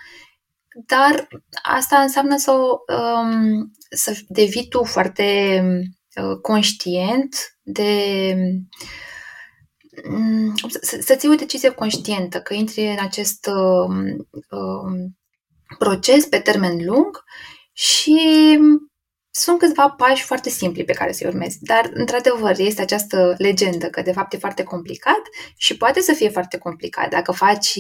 dar 0.87 1.29
asta 1.63 2.01
înseamnă 2.01 2.37
să, 2.37 2.53
um, 2.53 3.71
să 3.91 4.19
devii 4.29 4.69
tu 4.69 4.85
foarte 4.85 5.61
uh, 6.23 6.39
conștient 6.43 7.37
de 7.63 8.35
um, 10.11 10.55
să, 10.81 10.99
să-ți 11.01 11.25
iei 11.25 11.35
o 11.35 11.39
decizie 11.39 11.71
conștientă, 11.71 12.41
că 12.41 12.55
intri 12.55 12.83
în 12.83 12.99
acest 13.01 13.47
uh, 13.47 14.15
uh, 14.51 15.11
proces 15.79 16.27
pe 16.27 16.39
termen 16.39 16.85
lung 16.85 17.25
și 17.73 18.59
sunt 19.35 19.59
câțiva 19.59 19.89
pași 19.89 20.25
foarte 20.25 20.49
simpli 20.49 20.85
pe 20.85 20.93
care 20.93 21.13
să-i 21.13 21.27
urmezi, 21.27 21.59
dar, 21.61 21.91
într-adevăr, 21.95 22.55
este 22.59 22.83
această 22.83 23.35
legendă 23.39 23.87
că, 23.87 24.03
de 24.03 24.13
fapt, 24.13 24.33
e 24.33 24.37
foarte 24.37 24.63
complicat 24.63 25.23
și 25.57 25.77
poate 25.77 26.01
să 26.01 26.13
fie 26.13 26.29
foarte 26.29 26.59
complicat 26.59 27.11
dacă 27.11 27.33
faci 27.33 27.79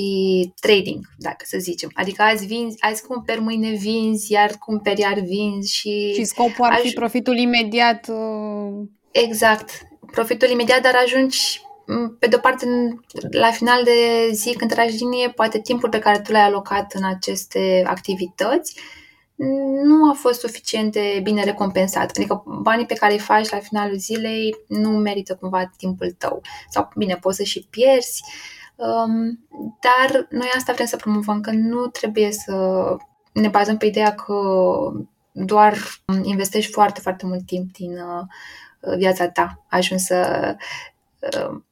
trading, 0.61 1.04
dacă 1.18 1.44
să 1.49 1.59
zicem. 1.59 1.90
Adică 1.94 2.23
azi 2.23 2.47
vinzi, 2.47 2.76
azi 2.80 3.06
cumperi, 3.06 3.40
mâine 3.40 3.71
vinzi, 3.71 4.32
iar 4.32 4.50
cumperi, 4.59 5.00
iar 5.00 5.18
vinzi 5.18 5.75
și... 5.75 6.12
Și 6.14 6.25
scopul 6.25 6.64
ar 6.64 6.78
fi 6.78 6.88
aj- 6.88 6.94
profitul 6.94 7.37
imediat. 7.37 8.09
Uh... 8.09 8.88
Exact. 9.11 9.71
Profitul 10.12 10.49
imediat, 10.49 10.82
dar 10.82 10.94
ajungi 11.04 11.61
pe 12.18 12.26
de-o 12.26 12.38
parte, 12.38 12.66
la 13.30 13.50
final 13.50 13.85
de 13.85 14.28
zi, 14.32 14.54
când 14.54 14.71
tragi 14.71 14.97
linie, 14.97 15.28
poate 15.28 15.61
timpul 15.61 15.88
pe 15.88 15.99
care 15.99 16.21
tu 16.21 16.32
l-ai 16.32 16.42
alocat 16.42 16.92
în 16.92 17.04
aceste 17.04 17.82
activități 17.87 18.75
nu 19.85 20.11
a 20.11 20.12
fost 20.12 20.41
suficient 20.41 20.93
de 20.93 21.21
bine 21.23 21.45
recompensat. 21.45 22.11
Adică 22.17 22.43
banii 22.47 22.87
pe 22.87 22.95
care 22.95 23.12
îi 23.12 23.19
faci 23.19 23.49
la 23.49 23.59
finalul 23.59 23.97
zilei 23.97 24.57
nu 24.69 24.91
merită 24.91 25.35
cumva 25.35 25.73
timpul 25.77 26.15
tău. 26.19 26.41
Sau, 26.69 26.89
bine, 26.97 27.15
poți 27.21 27.37
să 27.37 27.43
și 27.43 27.67
pierzi. 27.71 28.23
Um, 28.77 29.47
dar 29.81 30.27
noi 30.31 30.49
asta 30.57 30.73
vrem 30.73 30.87
să 30.87 30.97
promovăm, 30.97 31.41
că 31.41 31.51
nu 31.51 31.87
trebuie 31.87 32.33
să 32.33 32.85
ne 33.33 33.49
bazăm 33.49 33.77
pe 33.77 33.87
ideea 33.87 34.15
că 34.15 34.35
doar 35.33 35.77
investești 36.23 36.73
foarte, 36.73 37.01
foarte 37.01 37.27
mult 37.27 37.47
timp 37.47 37.73
din 37.73 37.93
uh, 37.93 38.25
viața 38.97 39.29
ta, 39.29 39.65
ajungi 39.69 40.03
să 40.05 40.49
uh, 40.49 40.65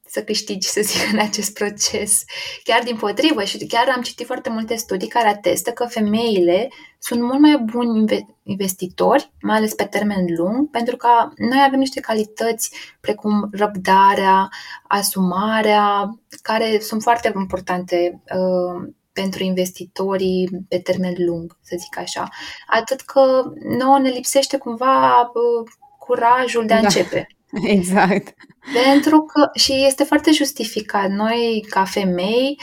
să 0.05 0.23
câștigi, 0.23 0.67
să 0.67 0.81
zic, 0.81 1.01
în 1.13 1.19
acest 1.19 1.53
proces. 1.53 2.23
Chiar 2.63 2.83
din 2.83 2.95
potrivă 2.95 3.43
și 3.43 3.67
chiar 3.67 3.93
am 3.95 4.01
citit 4.01 4.25
foarte 4.25 4.49
multe 4.49 4.75
studii 4.75 5.07
care 5.07 5.27
atestă 5.27 5.71
că 5.71 5.85
femeile 5.85 6.67
sunt 6.99 7.21
mult 7.21 7.39
mai 7.39 7.57
buni 7.57 8.27
investitori, 8.43 9.31
mai 9.41 9.57
ales 9.57 9.73
pe 9.73 9.83
termen 9.83 10.25
lung, 10.37 10.69
pentru 10.69 10.95
că 10.95 11.07
noi 11.35 11.63
avem 11.65 11.79
niște 11.79 11.99
calități 11.99 12.71
precum 12.99 13.49
răbdarea, 13.51 14.49
asumarea, 14.87 16.17
care 16.41 16.79
sunt 16.79 17.01
foarte 17.01 17.31
importante 17.35 18.21
uh, 18.35 18.89
pentru 19.13 19.43
investitorii 19.43 20.65
pe 20.67 20.79
termen 20.79 21.13
lung, 21.17 21.57
să 21.61 21.75
zic 21.79 21.97
așa. 21.97 22.29
Atât 22.67 23.01
că 23.01 23.43
nouă 23.77 23.99
ne 23.99 24.09
lipsește 24.09 24.57
cumva 24.57 25.21
uh, 25.21 25.71
curajul 25.97 26.65
de 26.65 26.73
a 26.73 26.79
da. 26.79 26.83
începe. 26.83 27.27
Exact. 27.75 28.35
Pentru 28.73 29.21
că, 29.21 29.49
și 29.59 29.85
este 29.85 30.03
foarte 30.03 30.31
justificat, 30.31 31.09
noi 31.09 31.65
ca 31.69 31.83
femei 31.83 32.59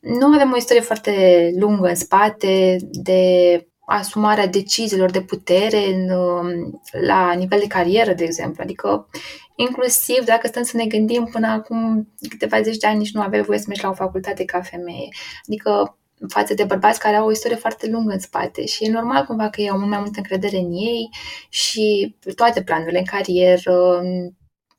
nu 0.00 0.26
avem 0.26 0.52
o 0.52 0.56
istorie 0.56 0.82
foarte 0.82 1.50
lungă 1.58 1.88
în 1.88 1.94
spate 1.94 2.76
de 2.92 3.22
asumarea 3.86 4.46
deciziilor 4.46 5.10
de 5.10 5.20
putere 5.20 5.86
în, 5.86 6.10
um, 6.10 6.80
la 7.06 7.32
nivel 7.32 7.58
de 7.58 7.66
carieră, 7.66 8.12
de 8.12 8.24
exemplu. 8.24 8.62
Adică, 8.62 9.08
inclusiv 9.56 10.24
dacă 10.24 10.46
stăm 10.46 10.62
să 10.62 10.76
ne 10.76 10.86
gândim 10.86 11.28
până 11.32 11.46
acum 11.46 12.08
câteva 12.28 12.60
zeci 12.62 12.76
de 12.76 12.86
ani, 12.86 12.98
nici 12.98 13.12
nu 13.12 13.20
aveai 13.20 13.42
voie 13.42 13.58
să 13.58 13.64
mergi 13.68 13.82
la 13.82 13.90
o 13.90 13.94
facultate 13.94 14.44
ca 14.44 14.60
femeie. 14.60 15.08
Adică, 15.46 15.98
față 16.28 16.54
de 16.54 16.64
bărbați 16.64 17.00
care 17.00 17.16
au 17.16 17.26
o 17.26 17.30
istorie 17.30 17.56
foarte 17.56 17.90
lungă 17.90 18.12
în 18.12 18.18
spate 18.18 18.66
și 18.66 18.84
e 18.84 18.90
normal 18.90 19.24
cumva 19.24 19.48
că 19.48 19.60
ei 19.60 19.70
au 19.70 19.78
mult 19.78 19.90
mai 19.90 19.98
multă 19.98 20.14
încredere 20.16 20.56
în 20.56 20.72
ei 20.72 21.08
și 21.48 22.16
toate 22.34 22.62
planurile 22.62 22.98
în 22.98 23.04
carieră, 23.04 24.02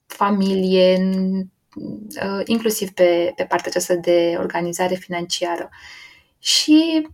familie, 0.05 1.09
uh, 1.75 2.41
inclusiv 2.45 2.89
pe, 2.89 3.33
pe 3.35 3.43
partea 3.43 3.67
aceasta 3.67 3.95
de 3.95 4.35
organizare 4.37 4.95
financiară. 4.95 5.69
Și 6.39 7.07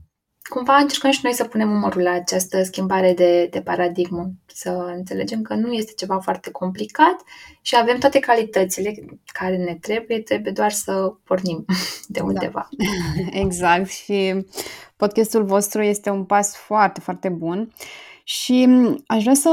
cumva 0.50 0.76
încercăm 0.76 1.12
și 1.12 1.20
noi 1.24 1.34
să 1.34 1.44
punem 1.44 1.72
umărul 1.72 2.02
la 2.02 2.12
această 2.12 2.64
schimbare 2.64 3.14
de, 3.14 3.48
de 3.52 3.62
paradigmă, 3.62 4.32
să 4.46 4.70
înțelegem 4.96 5.42
că 5.42 5.54
nu 5.54 5.74
este 5.74 5.92
ceva 5.96 6.20
foarte 6.20 6.52
complicat 6.52 7.16
și 7.62 7.76
avem 7.80 7.98
toate 7.98 8.20
calitățile 8.20 8.96
care 9.26 9.58
ne 9.58 9.78
trebuie, 9.82 10.20
trebuie 10.20 10.52
doar 10.52 10.72
să 10.72 11.14
pornim 11.24 11.66
de 12.08 12.20
da. 12.20 12.26
undeva. 12.26 12.68
Da. 12.72 12.86
Exact 13.40 13.90
și 13.90 14.46
podcastul 14.96 15.44
vostru 15.44 15.82
este 15.82 16.10
un 16.10 16.26
pas 16.26 16.56
foarte, 16.56 17.00
foarte 17.00 17.30
bun 17.30 17.74
și 18.24 18.68
aș 19.08 19.22
vrea 19.22 19.34
să 19.34 19.50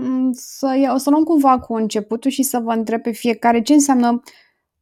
Mm, 0.00 0.32
să, 0.32 0.90
o 0.94 0.96
să 0.96 1.10
luăm 1.10 1.22
cumva 1.22 1.58
cu 1.58 1.74
începutul 1.74 2.30
și 2.30 2.42
să 2.42 2.58
vă 2.58 2.72
întreb 2.72 3.02
pe 3.02 3.10
fiecare 3.10 3.62
ce 3.62 3.72
înseamnă 3.72 4.22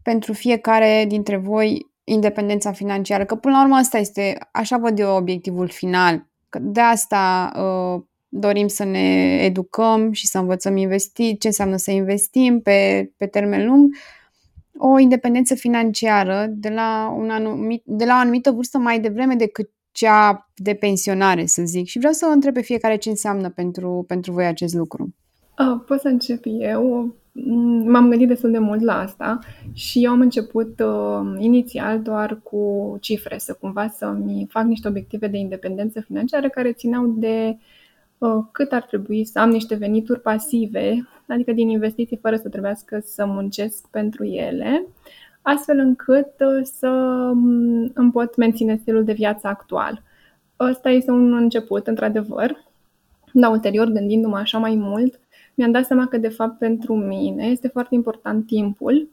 pentru 0.02 0.32
fiecare 0.32 1.04
dintre 1.08 1.36
voi 1.36 1.85
independența 2.08 2.72
financiară, 2.72 3.24
că 3.24 3.34
până 3.34 3.54
la 3.56 3.62
urmă 3.62 3.74
asta 3.74 3.98
este, 3.98 4.38
așa 4.52 4.76
văd 4.76 4.98
eu 4.98 5.16
obiectivul 5.16 5.68
final, 5.68 6.26
că 6.48 6.58
de 6.62 6.80
asta 6.80 7.52
uh, 7.56 8.02
dorim 8.28 8.66
să 8.66 8.84
ne 8.84 9.38
educăm 9.42 10.12
și 10.12 10.26
să 10.26 10.38
învățăm 10.38 10.76
investi, 10.76 11.38
ce 11.38 11.46
înseamnă 11.46 11.76
să 11.76 11.90
investim 11.90 12.60
pe, 12.60 13.10
pe 13.16 13.26
termen 13.26 13.66
lung, 13.66 13.94
o 14.78 14.98
independență 14.98 15.54
financiară 15.54 16.46
de 16.50 16.68
la, 16.68 17.14
un 17.18 17.30
anumit, 17.30 17.82
de 17.84 18.04
la 18.04 18.14
o 18.14 18.18
anumită 18.18 18.50
vârstă 18.50 18.78
mai 18.78 19.00
devreme 19.00 19.34
decât 19.34 19.70
cea 19.92 20.50
de 20.54 20.74
pensionare, 20.74 21.46
să 21.46 21.62
zic. 21.64 21.86
Și 21.86 21.98
vreau 21.98 22.12
să 22.12 22.26
o 22.28 22.32
întreb 22.32 22.54
pe 22.54 22.60
fiecare 22.60 22.96
ce 22.96 23.08
înseamnă 23.08 23.50
pentru, 23.50 24.04
pentru 24.06 24.32
voi 24.32 24.46
acest 24.46 24.74
lucru. 24.74 25.14
Uh, 25.58 25.82
pot 25.86 26.00
să 26.00 26.08
încep 26.08 26.42
eu. 26.44 27.14
Mm, 27.44 27.90
m-am 27.90 28.08
gândit 28.08 28.28
destul 28.28 28.50
de 28.50 28.58
mult 28.58 28.80
la 28.80 28.98
asta 28.98 29.38
și 29.72 30.04
eu 30.04 30.10
am 30.10 30.20
început 30.20 30.80
uh, 30.80 31.34
inițial 31.38 32.02
doar 32.02 32.40
cu 32.42 32.96
cifre, 33.00 33.38
să 33.38 33.56
cumva 33.60 33.88
să-mi 33.88 34.46
fac 34.50 34.64
niște 34.64 34.88
obiective 34.88 35.26
de 35.26 35.36
independență 35.36 36.00
financiară 36.00 36.48
care 36.48 36.72
țineau 36.72 37.06
de 37.06 37.56
uh, 38.18 38.44
cât 38.52 38.72
ar 38.72 38.82
trebui 38.82 39.24
să 39.24 39.38
am 39.38 39.50
niște 39.50 39.74
venituri 39.74 40.20
pasive, 40.20 41.08
adică 41.28 41.52
din 41.52 41.68
investiții 41.68 42.18
fără 42.22 42.36
să 42.36 42.48
trebuiască 42.48 43.00
să 43.04 43.26
muncesc 43.26 43.88
pentru 43.90 44.24
ele, 44.24 44.86
astfel 45.42 45.78
încât 45.78 46.32
uh, 46.40 46.60
să 46.62 46.88
mm, 47.34 47.90
îmi 47.94 48.12
pot 48.12 48.36
menține 48.36 48.76
stilul 48.76 49.04
de 49.04 49.12
viață 49.12 49.46
actual. 49.46 50.02
Ăsta 50.60 50.90
este 50.90 51.10
un 51.10 51.34
început, 51.34 51.86
într-adevăr, 51.86 52.64
dar 53.32 53.50
ulterior, 53.50 53.86
gândindu-mă 53.86 54.36
așa 54.36 54.58
mai 54.58 54.74
mult, 54.74 55.20
mi-am 55.56 55.70
dat 55.70 55.84
seama 55.84 56.06
că, 56.06 56.18
de 56.18 56.28
fapt, 56.28 56.58
pentru 56.58 56.94
mine 56.94 57.46
este 57.46 57.68
foarte 57.68 57.94
important 57.94 58.46
timpul 58.46 59.08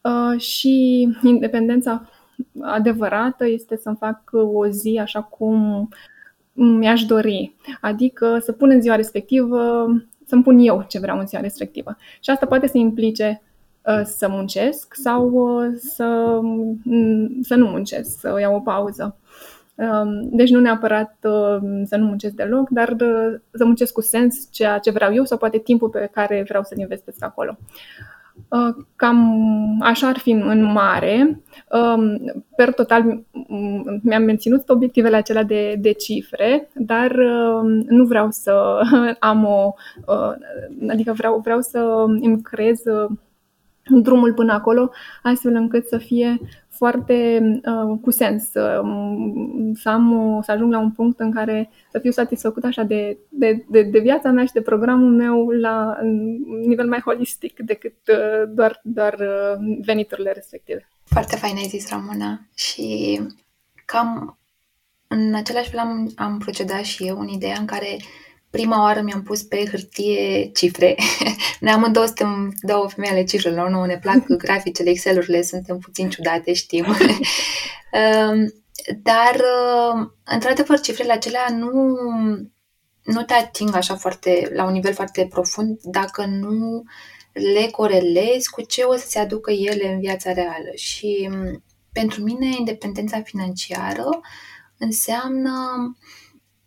uh, 0.00 0.40
și 0.40 1.08
independența 1.22 2.08
adevărată 2.60 3.46
este 3.46 3.76
să-mi 3.76 3.96
fac 3.96 4.20
o 4.32 4.66
zi 4.66 4.98
așa 5.02 5.22
cum 5.22 5.88
mi-aș 6.52 7.04
dori. 7.04 7.54
Adică 7.80 8.38
să 8.42 8.52
pun 8.52 8.70
în 8.70 8.80
ziua 8.80 8.96
respectivă, 8.96 9.86
să-mi 10.26 10.42
pun 10.42 10.58
eu 10.58 10.84
ce 10.88 10.98
vreau 10.98 11.18
în 11.18 11.26
ziua 11.26 11.42
respectivă. 11.42 11.96
Și 12.20 12.30
asta 12.30 12.46
poate 12.46 12.66
să 12.66 12.78
implice 12.78 13.42
uh, 13.86 14.02
să 14.04 14.28
muncesc 14.28 14.94
sau 14.94 15.30
uh, 15.30 15.72
să, 15.76 16.40
să 17.42 17.54
nu 17.54 17.66
muncesc, 17.66 18.20
să 18.20 18.36
iau 18.40 18.54
o 18.54 18.60
pauză. 18.60 19.16
Um, 19.76 20.28
deci 20.30 20.50
nu 20.50 20.60
neapărat 20.60 21.16
um, 21.22 21.84
să 21.84 21.96
nu 21.96 22.04
muncesc 22.06 22.34
deloc, 22.34 22.68
dar 22.68 22.88
uh, 22.88 23.40
să 23.52 23.64
muncesc 23.64 23.92
cu 23.92 24.00
sens 24.00 24.48
ceea 24.50 24.78
ce 24.78 24.90
vreau 24.90 25.14
eu 25.14 25.24
sau 25.24 25.38
poate 25.38 25.58
timpul 25.58 25.88
pe 25.88 26.08
care 26.12 26.44
vreau 26.48 26.62
să-l 26.62 26.78
investesc 26.78 27.24
acolo. 27.24 27.58
Uh, 28.48 28.84
cam 28.96 29.36
așa 29.80 30.08
ar 30.08 30.18
fi 30.18 30.30
în 30.30 30.62
mare. 30.62 31.42
Um, 31.70 32.20
per 32.56 32.72
total 32.72 33.22
mi-am 34.02 34.22
menținut 34.22 34.68
obiectivele 34.68 35.16
acelea 35.16 35.42
de, 35.42 35.76
de 35.78 35.92
cifre, 35.92 36.68
dar 36.74 37.14
nu 37.88 38.04
vreau 38.04 38.30
să 38.30 38.80
am 39.18 39.44
o. 39.44 39.74
Uh, 40.06 40.32
adică 40.88 41.12
vreau, 41.12 41.40
vreau 41.44 41.60
să 41.60 42.04
îmi 42.06 42.42
creez 42.42 42.82
drumul 43.88 44.34
până 44.34 44.52
acolo, 44.52 44.90
astfel 45.22 45.54
încât 45.54 45.86
să 45.86 45.98
fie 45.98 46.40
foarte 46.68 47.40
uh, 47.64 47.98
cu 48.02 48.10
sens, 48.10 48.50
să, 48.50 48.82
să, 49.74 49.88
am, 49.88 50.40
să 50.44 50.52
ajung 50.52 50.72
la 50.72 50.78
un 50.78 50.90
punct 50.90 51.20
în 51.20 51.30
care 51.30 51.70
să 51.90 51.98
fiu 51.98 52.10
satisfăcut 52.10 52.64
așa 52.64 52.82
de, 52.82 53.18
de, 53.28 53.64
de, 53.68 53.82
de 53.82 53.98
viața 53.98 54.30
mea 54.30 54.44
și 54.44 54.52
de 54.52 54.60
programul 54.60 55.10
meu 55.10 55.48
la 55.48 55.96
nivel 56.66 56.88
mai 56.88 57.00
holistic 57.00 57.60
decât 57.60 57.94
uh, 58.08 58.50
doar, 58.54 58.80
doar 58.82 59.14
uh, 59.20 59.76
veniturile 59.84 60.32
respective. 60.32 60.88
Foarte 61.04 61.36
fain 61.36 61.56
ai 61.56 61.68
zis, 61.68 61.90
Ramona. 61.90 62.40
Și 62.54 63.20
cam 63.84 64.38
în 65.06 65.34
același 65.34 65.70
fel 65.70 65.78
am, 65.78 66.12
am 66.16 66.38
procedat 66.38 66.82
și 66.82 67.06
eu 67.06 67.18
în 67.18 67.28
ideea 67.28 67.56
în 67.58 67.66
care 67.66 67.96
prima 68.54 68.82
oară 68.82 69.00
mi-am 69.00 69.22
pus 69.22 69.42
pe 69.42 69.64
hârtie 69.70 70.50
cifre. 70.54 70.96
ne 71.60 71.70
amândouă 71.70 72.06
suntem 72.06 72.54
două 72.60 72.88
femei 72.88 73.10
ale 73.10 73.24
cifrelor, 73.24 73.68
nu 73.68 73.84
ne 73.84 73.98
plac 73.98 74.26
graficele, 74.44 74.90
Excel-urile, 74.90 75.42
suntem 75.42 75.78
puțin 75.78 76.08
ciudate, 76.08 76.52
știm. 76.52 76.84
Um, 76.86 78.54
dar, 79.10 79.40
um, 79.92 80.14
într-adevăr, 80.24 80.80
cifrele 80.80 81.12
acelea 81.12 81.46
nu, 81.50 81.96
nu 83.02 83.22
te 83.22 83.34
ating 83.34 83.74
așa 83.74 83.96
foarte, 83.96 84.50
la 84.54 84.64
un 84.64 84.72
nivel 84.72 84.94
foarte 84.94 85.26
profund 85.30 85.80
dacă 85.82 86.24
nu 86.24 86.82
le 87.32 87.68
corelezi 87.70 88.50
cu 88.50 88.62
ce 88.62 88.82
o 88.82 88.96
să 88.96 89.06
se 89.06 89.18
aducă 89.18 89.50
ele 89.50 89.92
în 89.92 90.00
viața 90.00 90.32
reală. 90.32 90.70
Și 90.74 91.28
um, 91.32 91.64
pentru 91.92 92.22
mine, 92.22 92.46
independența 92.58 93.20
financiară 93.20 94.20
înseamnă 94.78 95.52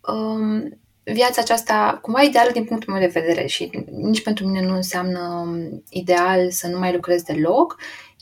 um, 0.01 0.79
viața 1.14 1.42
aceasta 1.42 2.00
cumva 2.02 2.22
ideală 2.22 2.52
din 2.52 2.64
punctul 2.64 2.94
meu 2.94 3.02
de 3.02 3.20
vedere 3.20 3.46
și 3.46 3.70
nici 3.92 4.24
pentru 4.24 4.48
mine 4.48 4.66
nu 4.66 4.76
înseamnă 4.76 5.46
ideal 5.90 6.52
să 6.52 6.68
nu 6.68 6.80
mai 6.80 6.94
lucrez 6.94 7.22
deloc, 7.22 7.76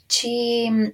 ci 0.05 0.27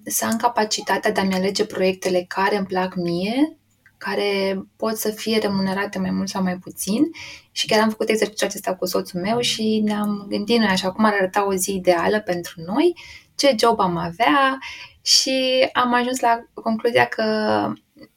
să 0.05 0.25
am 0.25 0.37
capacitatea 0.37 1.11
de 1.11 1.19
a-mi 1.19 1.33
alege 1.33 1.65
proiectele 1.65 2.25
care 2.27 2.57
îmi 2.57 2.65
plac 2.65 2.95
mie, 2.95 3.57
care 3.97 4.61
pot 4.75 4.97
să 4.97 5.09
fie 5.09 5.37
remunerate 5.37 5.99
mai 5.99 6.11
mult 6.11 6.29
sau 6.29 6.43
mai 6.43 6.57
puțin. 6.57 7.03
Și 7.51 7.67
chiar 7.67 7.81
am 7.81 7.89
făcut 7.89 8.09
exercițiul 8.09 8.49
acesta 8.49 8.75
cu 8.75 8.85
soțul 8.85 9.21
meu 9.21 9.39
și 9.39 9.81
ne-am 9.83 10.25
gândit 10.29 10.57
noi 10.57 10.67
așa 10.67 10.91
cum 10.91 11.03
ar 11.05 11.13
arăta 11.13 11.47
o 11.47 11.53
zi 11.53 11.73
ideală 11.73 12.19
pentru 12.19 12.61
noi, 12.65 12.93
ce 13.35 13.55
job 13.59 13.79
am 13.79 13.97
avea 13.97 14.57
și 15.01 15.69
am 15.73 15.93
ajuns 15.93 16.19
la 16.19 16.39
concluzia 16.53 17.05
că 17.05 17.23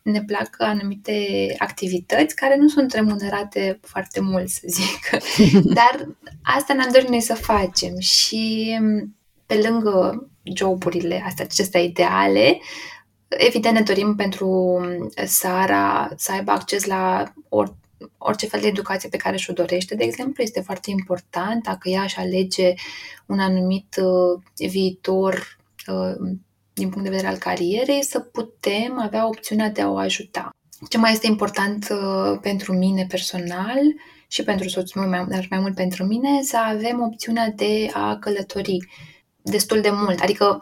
ne 0.05 0.23
plac 0.23 0.55
anumite 0.59 1.55
activități 1.59 2.35
care 2.35 2.57
nu 2.57 2.69
sunt 2.69 2.93
remunerate 2.93 3.79
foarte 3.83 4.21
mult, 4.21 4.49
să 4.49 4.61
zic. 4.67 5.11
Dar 5.79 6.09
asta 6.43 6.75
ne-am 6.75 6.93
dorit 6.93 7.09
noi 7.09 7.21
să 7.21 7.35
facem 7.35 7.99
și 7.99 8.77
pe 9.47 9.69
lângă 9.69 10.29
joburile 10.43 11.23
astea, 11.27 11.45
acestea 11.45 11.81
ideale. 11.81 12.61
Evident, 13.29 13.75
ne 13.75 13.83
dorim 13.83 14.15
pentru 14.15 14.81
Sara 15.25 16.11
să 16.17 16.33
aibă 16.33 16.51
acces 16.51 16.85
la 16.85 17.33
or, 17.49 17.77
orice 18.19 18.47
fel 18.47 18.61
de 18.61 18.67
educație 18.67 19.09
pe 19.09 19.17
care 19.17 19.37
și-o 19.37 19.53
dorește, 19.53 19.95
de 19.95 20.05
exemplu, 20.05 20.43
este 20.43 20.61
foarte 20.61 20.91
important 20.91 21.63
dacă 21.63 21.89
ea 21.89 22.03
își 22.03 22.19
alege 22.19 22.75
un 23.27 23.39
anumit 23.39 23.97
uh, 24.03 24.69
viitor 24.69 25.59
uh, 25.87 26.37
din 26.75 26.89
punct 26.89 27.05
de 27.05 27.11
vedere 27.11 27.29
al 27.29 27.39
carierei, 27.39 28.03
să 28.03 28.21
putem 28.21 29.01
avea 29.01 29.27
opțiunea 29.27 29.71
de 29.71 29.81
a 29.81 29.91
o 29.91 29.97
ajuta. 29.97 30.51
Ce 30.89 30.99
mai 30.99 31.13
este 31.13 31.27
important 31.27 31.89
uh, 31.91 32.39
pentru 32.41 32.73
mine 32.73 33.07
personal 33.09 33.81
și 34.29 34.43
pentru 34.43 34.69
soțul 34.69 35.03
meu, 35.03 35.27
dar 35.29 35.47
mai 35.51 35.59
mult 35.59 35.75
pentru 35.75 36.05
mine, 36.05 36.43
să 36.43 36.57
avem 36.57 37.01
opțiunea 37.01 37.51
de 37.57 37.91
a 37.93 38.17
călători 38.17 38.79
destul 39.47 39.81
de 39.81 39.91
mult. 39.91 40.21
Adică 40.21 40.59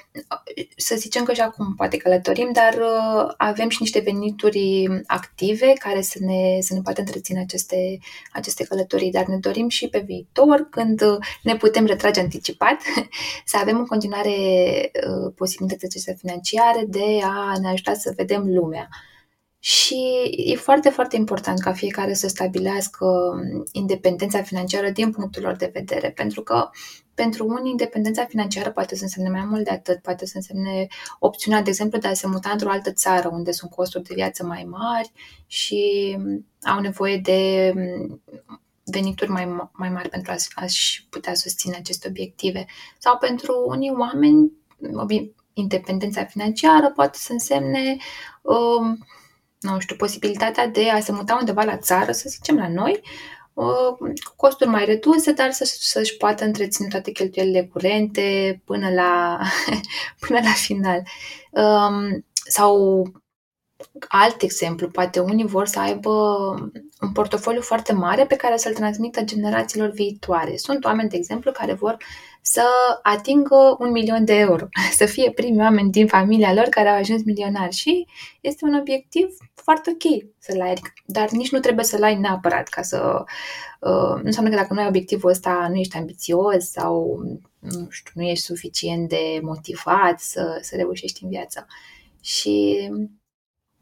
să 0.77 0.95
zicem 0.97 1.25
că 1.25 1.33
și 1.33 1.41
acum 1.41 1.75
poate 1.75 1.97
călătorim, 1.97 2.51
dar 2.53 2.75
uh, 2.75 3.35
avem 3.37 3.69
și 3.69 3.77
niște 3.81 4.01
venituri 4.01 4.87
active 5.07 5.73
care 5.79 6.01
să 6.01 6.19
ne, 6.21 6.61
să 6.61 6.75
ne 6.75 6.81
poată 6.81 7.01
întreține 7.01 7.41
aceste, 7.41 7.99
aceste 8.33 8.65
călătorii, 8.65 9.11
dar 9.11 9.27
ne 9.27 9.37
dorim 9.37 9.69
și 9.69 9.89
pe 9.89 9.99
viitor, 9.99 10.69
când 10.71 11.03
ne 11.43 11.57
putem 11.57 11.85
retrage 11.85 12.21
anticipat, 12.21 12.81
să 13.45 13.57
avem 13.61 13.79
în 13.79 13.87
continuare 13.87 14.31
uh, 15.09 15.33
posibilități 15.37 16.15
financiare 16.19 16.85
de 16.89 17.21
a 17.23 17.59
ne 17.61 17.69
ajuta 17.69 17.95
să 17.95 18.13
vedem 18.17 18.43
lumea. 18.47 18.89
Și 19.65 19.97
e 20.37 20.57
foarte, 20.57 20.89
foarte 20.89 21.17
important 21.17 21.61
ca 21.61 21.73
fiecare 21.73 22.15
să 22.15 22.29
stabilească 22.29 23.07
independența 23.73 24.43
financiară 24.43 24.91
din 24.91 25.11
punctul 25.11 25.43
lor 25.43 25.57
de 25.57 25.71
vedere, 25.73 26.11
pentru 26.11 26.43
că 26.43 26.71
pentru 27.15 27.47
unii 27.47 27.71
independența 27.71 28.25
financiară 28.25 28.71
poate 28.71 28.97
să 28.97 29.03
însemne 29.03 29.29
mai 29.29 29.45
mult 29.45 29.65
de 29.65 29.71
atât, 29.71 29.99
poate 29.99 30.27
să 30.27 30.33
însemne 30.37 30.87
opțiunea, 31.19 31.63
de 31.63 31.69
exemplu, 31.71 31.99
de 31.99 32.09
a 32.09 32.13
se 32.13 32.27
muta 32.27 32.51
într-o 32.51 32.71
altă 32.71 32.93
țară 32.93 33.29
unde 33.33 33.53
sunt 33.53 33.71
costuri 33.71 34.05
de 34.05 34.15
viață 34.15 34.45
mai 34.45 34.67
mari 34.71 35.13
și 35.47 36.17
au 36.63 36.81
nevoie 36.81 37.17
de 37.17 37.73
venituri 38.85 39.31
mai, 39.31 39.71
mai 39.73 39.89
mari 39.89 40.09
pentru 40.09 40.33
a-și 40.55 41.07
putea 41.09 41.35
susține 41.35 41.77
aceste 41.77 42.09
obiective. 42.09 42.67
Sau 42.99 43.17
pentru 43.19 43.65
unii 43.67 43.95
oameni, 43.99 44.53
independența 45.53 46.25
financiară 46.25 46.91
poate 46.91 47.19
să 47.19 47.33
însemne 47.33 47.97
um, 48.43 48.99
nu 49.63 49.81
știu, 49.81 49.97
posibilitatea 49.97 50.67
de 50.67 50.91
a 50.91 51.01
se 51.01 51.13
muta 51.13 51.37
undeva 51.41 51.63
la 51.63 51.77
țară, 51.77 52.13
să 52.13 52.29
zicem 52.29 52.57
la 52.57 52.69
noi, 52.69 53.01
uh, 53.53 53.97
cu 53.99 54.33
costuri 54.37 54.71
mai 54.71 54.85
reduse, 54.85 55.33
dar 55.33 55.51
să, 55.51 55.65
să-și 55.81 56.17
poată 56.17 56.45
întreține 56.45 56.89
toate 56.89 57.11
cheltuielile 57.11 57.65
curente 57.65 58.61
până 58.65 58.91
la, 58.91 59.41
până 60.27 60.39
la 60.43 60.53
final. 60.53 61.03
Um, 61.51 62.25
sau 62.49 63.03
alt 64.09 64.43
exemplu, 64.43 64.89
poate 64.89 65.21
unii 65.21 65.47
vor 65.47 65.67
să 65.67 65.79
aibă 65.79 66.11
un 67.03 67.13
portofoliu 67.13 67.61
foarte 67.61 67.93
mare 67.93 68.27
pe 68.27 68.37
care 68.37 68.57
să-l 68.57 68.75
transmită 68.75 69.23
generațiilor 69.23 69.91
viitoare. 69.91 70.57
Sunt 70.57 70.85
oameni, 70.85 71.09
de 71.09 71.17
exemplu, 71.17 71.53
care 71.53 71.73
vor 71.73 71.97
să 72.41 72.65
atingă 73.03 73.77
un 73.79 73.91
milion 73.91 74.25
de 74.25 74.35
euro, 74.35 74.69
să 74.99 75.07
fie 75.07 75.31
primii 75.31 75.61
oameni 75.61 75.91
din 75.91 76.07
familia 76.07 76.55
lor 76.55 76.65
care 76.65 76.89
au 76.89 76.97
ajuns 76.97 77.23
milionari 77.25 77.75
și 77.75 78.07
este 78.41 78.65
un 78.65 78.75
obiectiv 78.75 79.37
foarte 79.55 79.91
ok 79.91 80.25
să-l 80.39 80.61
ai, 80.61 80.75
dar 81.07 81.31
nici 81.31 81.51
nu 81.51 81.59
trebuie 81.59 81.85
să-l 81.85 82.03
ai 82.03 82.17
neapărat 82.17 82.69
ca 82.69 82.83
să... 82.83 83.25
Uh, 83.81 84.15
nu 84.15 84.23
înseamnă 84.25 84.51
că 84.51 84.57
dacă 84.57 84.75
nu 84.75 84.81
ai 84.81 84.87
obiectivul 84.87 85.31
ăsta, 85.31 85.67
nu 85.71 85.77
ești 85.77 85.97
ambițios 85.97 86.71
sau 86.71 87.23
nu 87.59 87.87
știu, 87.91 88.13
nu 88.15 88.23
ești 88.23 88.45
suficient 88.45 89.09
de 89.09 89.41
motivat 89.43 90.21
să, 90.21 90.59
să 90.61 90.77
reușești 90.77 91.23
în 91.23 91.29
viață. 91.29 91.67
Și 92.21 92.89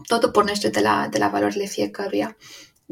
totul 0.07 0.31
pornește 0.31 0.69
de 0.69 0.81
la, 0.81 1.07
de 1.11 1.19
la 1.19 1.29
valorile 1.29 1.65
fiecăruia. 1.65 2.37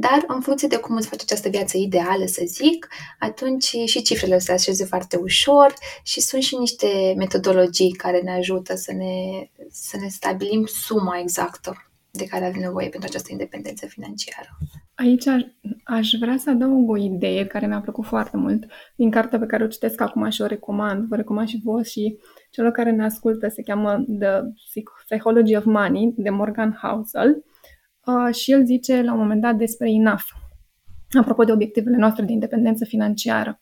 Dar 0.01 0.25
în 0.27 0.41
funcție 0.41 0.69
de 0.69 0.77
cum 0.77 0.97
îți 0.97 1.09
faci 1.09 1.23
această 1.23 1.49
viață 1.49 1.77
ideală, 1.77 2.25
să 2.27 2.43
zic, 2.47 2.89
atunci 3.19 3.65
și 3.85 4.03
cifrele 4.03 4.39
se 4.39 4.53
așeze 4.53 4.85
foarte 4.85 5.17
ușor 5.17 5.75
și 6.03 6.21
sunt 6.21 6.43
și 6.43 6.57
niște 6.57 7.15
metodologii 7.17 7.93
care 7.93 8.21
ne 8.21 8.31
ajută 8.31 8.75
să 8.75 8.93
ne, 8.93 9.49
să 9.71 9.97
ne 10.01 10.09
stabilim 10.09 10.65
suma 10.67 11.19
exactă 11.19 11.91
de 12.11 12.25
care 12.25 12.47
avem 12.47 12.61
nevoie 12.61 12.89
pentru 12.89 13.09
această 13.09 13.29
independență 13.31 13.87
financiară. 13.87 14.49
Aici 14.95 15.27
aș, 15.27 15.43
aș 15.85 16.11
vrea 16.21 16.37
să 16.37 16.51
adaug 16.51 16.91
o 16.91 16.97
idee 16.97 17.47
care 17.47 17.67
mi-a 17.67 17.81
plăcut 17.81 18.05
foarte 18.05 18.37
mult 18.37 18.67
din 18.97 19.11
cartea 19.11 19.39
pe 19.39 19.47
care 19.47 19.65
o 19.65 19.67
citesc 19.67 20.01
acum 20.01 20.29
și 20.31 20.43
o 20.43 20.47
recomand. 20.47 21.09
Vă 21.09 21.17
recomand 21.17 21.49
și 21.49 21.61
vouă 21.65 21.83
și 21.83 22.19
celor 22.51 22.71
care 22.71 22.91
ne 22.91 23.05
ascultă. 23.05 23.49
Se 23.49 23.63
cheamă 23.63 24.05
The 24.19 24.41
Psychology 25.05 25.57
of 25.57 25.65
Money 25.65 26.13
de 26.17 26.31
Morgan 26.31 26.79
Housel 26.83 27.29
uh, 27.31 27.57
și 28.31 28.53
el 28.53 28.65
zice 28.65 29.03
la 29.03 29.13
un 29.13 29.19
moment 29.19 29.41
dat 29.41 29.57
despre 29.57 29.91
INAF, 29.91 30.31
apropo 31.21 31.45
de 31.45 31.53
obiectivele 31.53 31.97
noastre 31.97 32.25
de 32.25 32.33
independență 32.33 32.85
financiară. 32.85 33.61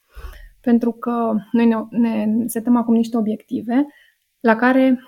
Pentru 0.60 0.92
că 0.92 1.34
noi 1.52 1.66
ne, 1.66 1.76
ne 2.24 2.46
setăm 2.46 2.76
acum 2.76 2.94
niște 2.94 3.16
obiective 3.16 3.86
la 4.40 4.56
care 4.56 4.98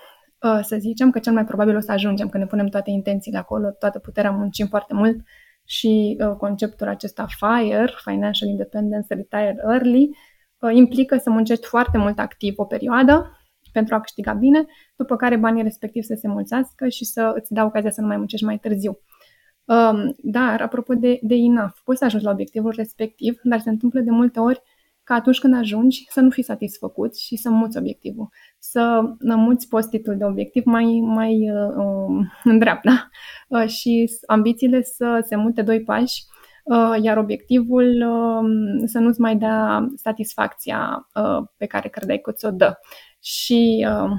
uh, 0.41 0.59
să 0.61 0.75
zicem 0.79 1.11
că 1.11 1.19
cel 1.19 1.33
mai 1.33 1.45
probabil 1.45 1.75
o 1.75 1.79
să 1.79 1.91
ajungem, 1.91 2.29
că 2.29 2.37
ne 2.37 2.45
punem 2.45 2.67
toate 2.67 2.89
intențiile 2.89 3.37
acolo, 3.37 3.69
toată 3.69 3.99
puterea, 3.99 4.31
muncim 4.31 4.67
foarte 4.67 4.93
mult 4.93 5.19
și 5.65 6.17
uh, 6.19 6.35
conceptul 6.37 6.87
acesta 6.87 7.25
FIRE, 7.37 7.93
Financial 8.03 8.49
Independence 8.49 9.13
Retire 9.13 9.55
Early, 9.63 10.09
uh, 10.59 10.71
implică 10.73 11.17
să 11.17 11.29
muncești 11.29 11.65
foarte 11.65 11.97
mult 11.97 12.19
activ 12.19 12.53
o 12.57 12.65
perioadă 12.65 13.39
pentru 13.71 13.95
a 13.95 13.99
câștiga 13.99 14.33
bine, 14.33 14.65
după 14.95 15.15
care 15.15 15.35
banii 15.35 15.63
respectiv 15.63 16.03
să 16.03 16.15
se 16.19 16.27
mulțească 16.27 16.87
și 16.87 17.05
să 17.05 17.31
îți 17.35 17.53
dea 17.53 17.65
ocazia 17.65 17.91
să 17.91 18.01
nu 18.01 18.07
mai 18.07 18.17
muncești 18.17 18.45
mai 18.45 18.57
târziu. 18.57 18.99
Um, 19.69 20.15
dar, 20.17 20.61
apropo 20.61 20.93
de, 20.93 21.19
de 21.21 21.35
enough, 21.35 21.73
poți 21.83 21.99
să 21.99 22.05
ajungi 22.05 22.25
la 22.25 22.31
obiectivul 22.31 22.73
respectiv, 22.75 23.39
dar 23.43 23.59
se 23.59 23.69
întâmplă 23.69 23.99
de 23.99 24.11
multe 24.11 24.39
ori 24.39 24.61
ca 25.03 25.15
atunci 25.15 25.39
când 25.39 25.55
ajungi 25.55 26.05
să 26.09 26.19
nu 26.19 26.29
fii 26.29 26.43
satisfăcut 26.43 27.17
și 27.17 27.35
să 27.35 27.49
muți 27.49 27.77
obiectivul. 27.77 28.29
Să 28.59 29.01
muți 29.19 29.67
postitul 29.67 30.17
de 30.17 30.25
obiectiv 30.25 30.63
mai, 30.65 30.99
mai 31.03 31.51
uh, 31.51 31.73
um, 31.75 32.31
în 32.43 32.59
dreapta 32.59 33.09
uh, 33.47 33.67
și 33.67 34.11
ambițiile 34.27 34.81
să 34.81 35.25
se 35.27 35.35
mute 35.35 35.61
doi 35.61 35.83
pași, 35.83 36.23
uh, 36.63 36.95
iar 37.01 37.17
obiectivul 37.17 37.85
uh, 37.85 38.81
să 38.85 38.99
nu-ți 38.99 39.21
mai 39.21 39.35
dea 39.35 39.87
satisfacția 39.95 41.09
uh, 41.15 41.47
pe 41.57 41.65
care 41.65 41.89
credeai 41.89 42.19
că 42.19 42.31
ți-o 42.31 42.51
dă. 42.51 42.79
Și 43.19 43.87
uh, 43.89 44.11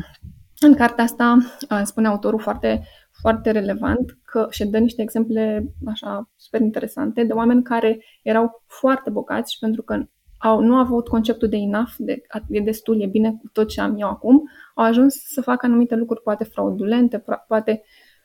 în 0.61 0.75
cartea 0.75 1.05
asta 1.05 1.39
uh, 1.71 1.81
spune 1.85 2.09
autorul 2.09 2.41
foarte, 2.41 2.83
foarte 3.21 3.51
relevant 3.51 4.19
că 4.25 4.47
și 4.51 4.65
dă 4.65 4.79
niște 4.79 5.03
exemple 5.03 5.73
așa 5.87 6.31
super 6.37 6.61
interesante 6.61 7.25
de 7.25 7.33
oameni 7.33 7.63
care 7.63 8.05
erau 8.23 8.63
foarte 8.67 9.11
bogați 9.11 9.53
și 9.53 9.59
pentru 9.59 9.83
că 9.83 10.05
au, 10.39 10.61
nu 10.61 10.75
au 10.75 10.81
avut 10.81 11.09
conceptul 11.09 11.49
de 11.49 11.57
enough, 11.57 11.93
de 11.99 12.23
e 12.49 12.61
destul, 12.61 13.03
e 13.03 13.07
bine 13.07 13.31
cu 13.31 13.49
tot 13.53 13.69
ce 13.69 13.81
am 13.81 13.97
eu 13.99 14.09
acum, 14.09 14.43
au 14.75 14.85
ajuns 14.85 15.15
să 15.15 15.41
facă 15.41 15.67
anumite 15.67 15.95
lucruri 15.95 16.23
poate 16.23 16.45
fraudulente, 16.45 17.25
poate 17.49 17.83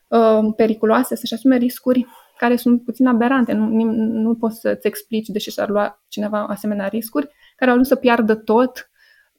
uh, 0.08 0.54
periculoase, 0.56 1.16
să-și 1.16 1.34
asume 1.34 1.58
riscuri 1.58 2.06
care 2.38 2.56
sunt 2.56 2.84
puțin 2.84 3.08
aberante. 3.08 3.54
Nu, 3.54 3.84
nu 3.94 4.36
poți 4.36 4.60
să-ți 4.60 4.88
explici 4.88 5.28
de 5.28 5.40
ce 5.40 5.50
și-ar 5.50 5.70
lua 5.70 6.04
cineva 6.08 6.46
asemenea 6.46 6.88
riscuri, 6.88 7.28
care 7.56 7.72
au 7.72 7.78
ajuns 7.78 7.88
să 7.88 7.96
piardă 7.96 8.36
tot, 8.36 8.90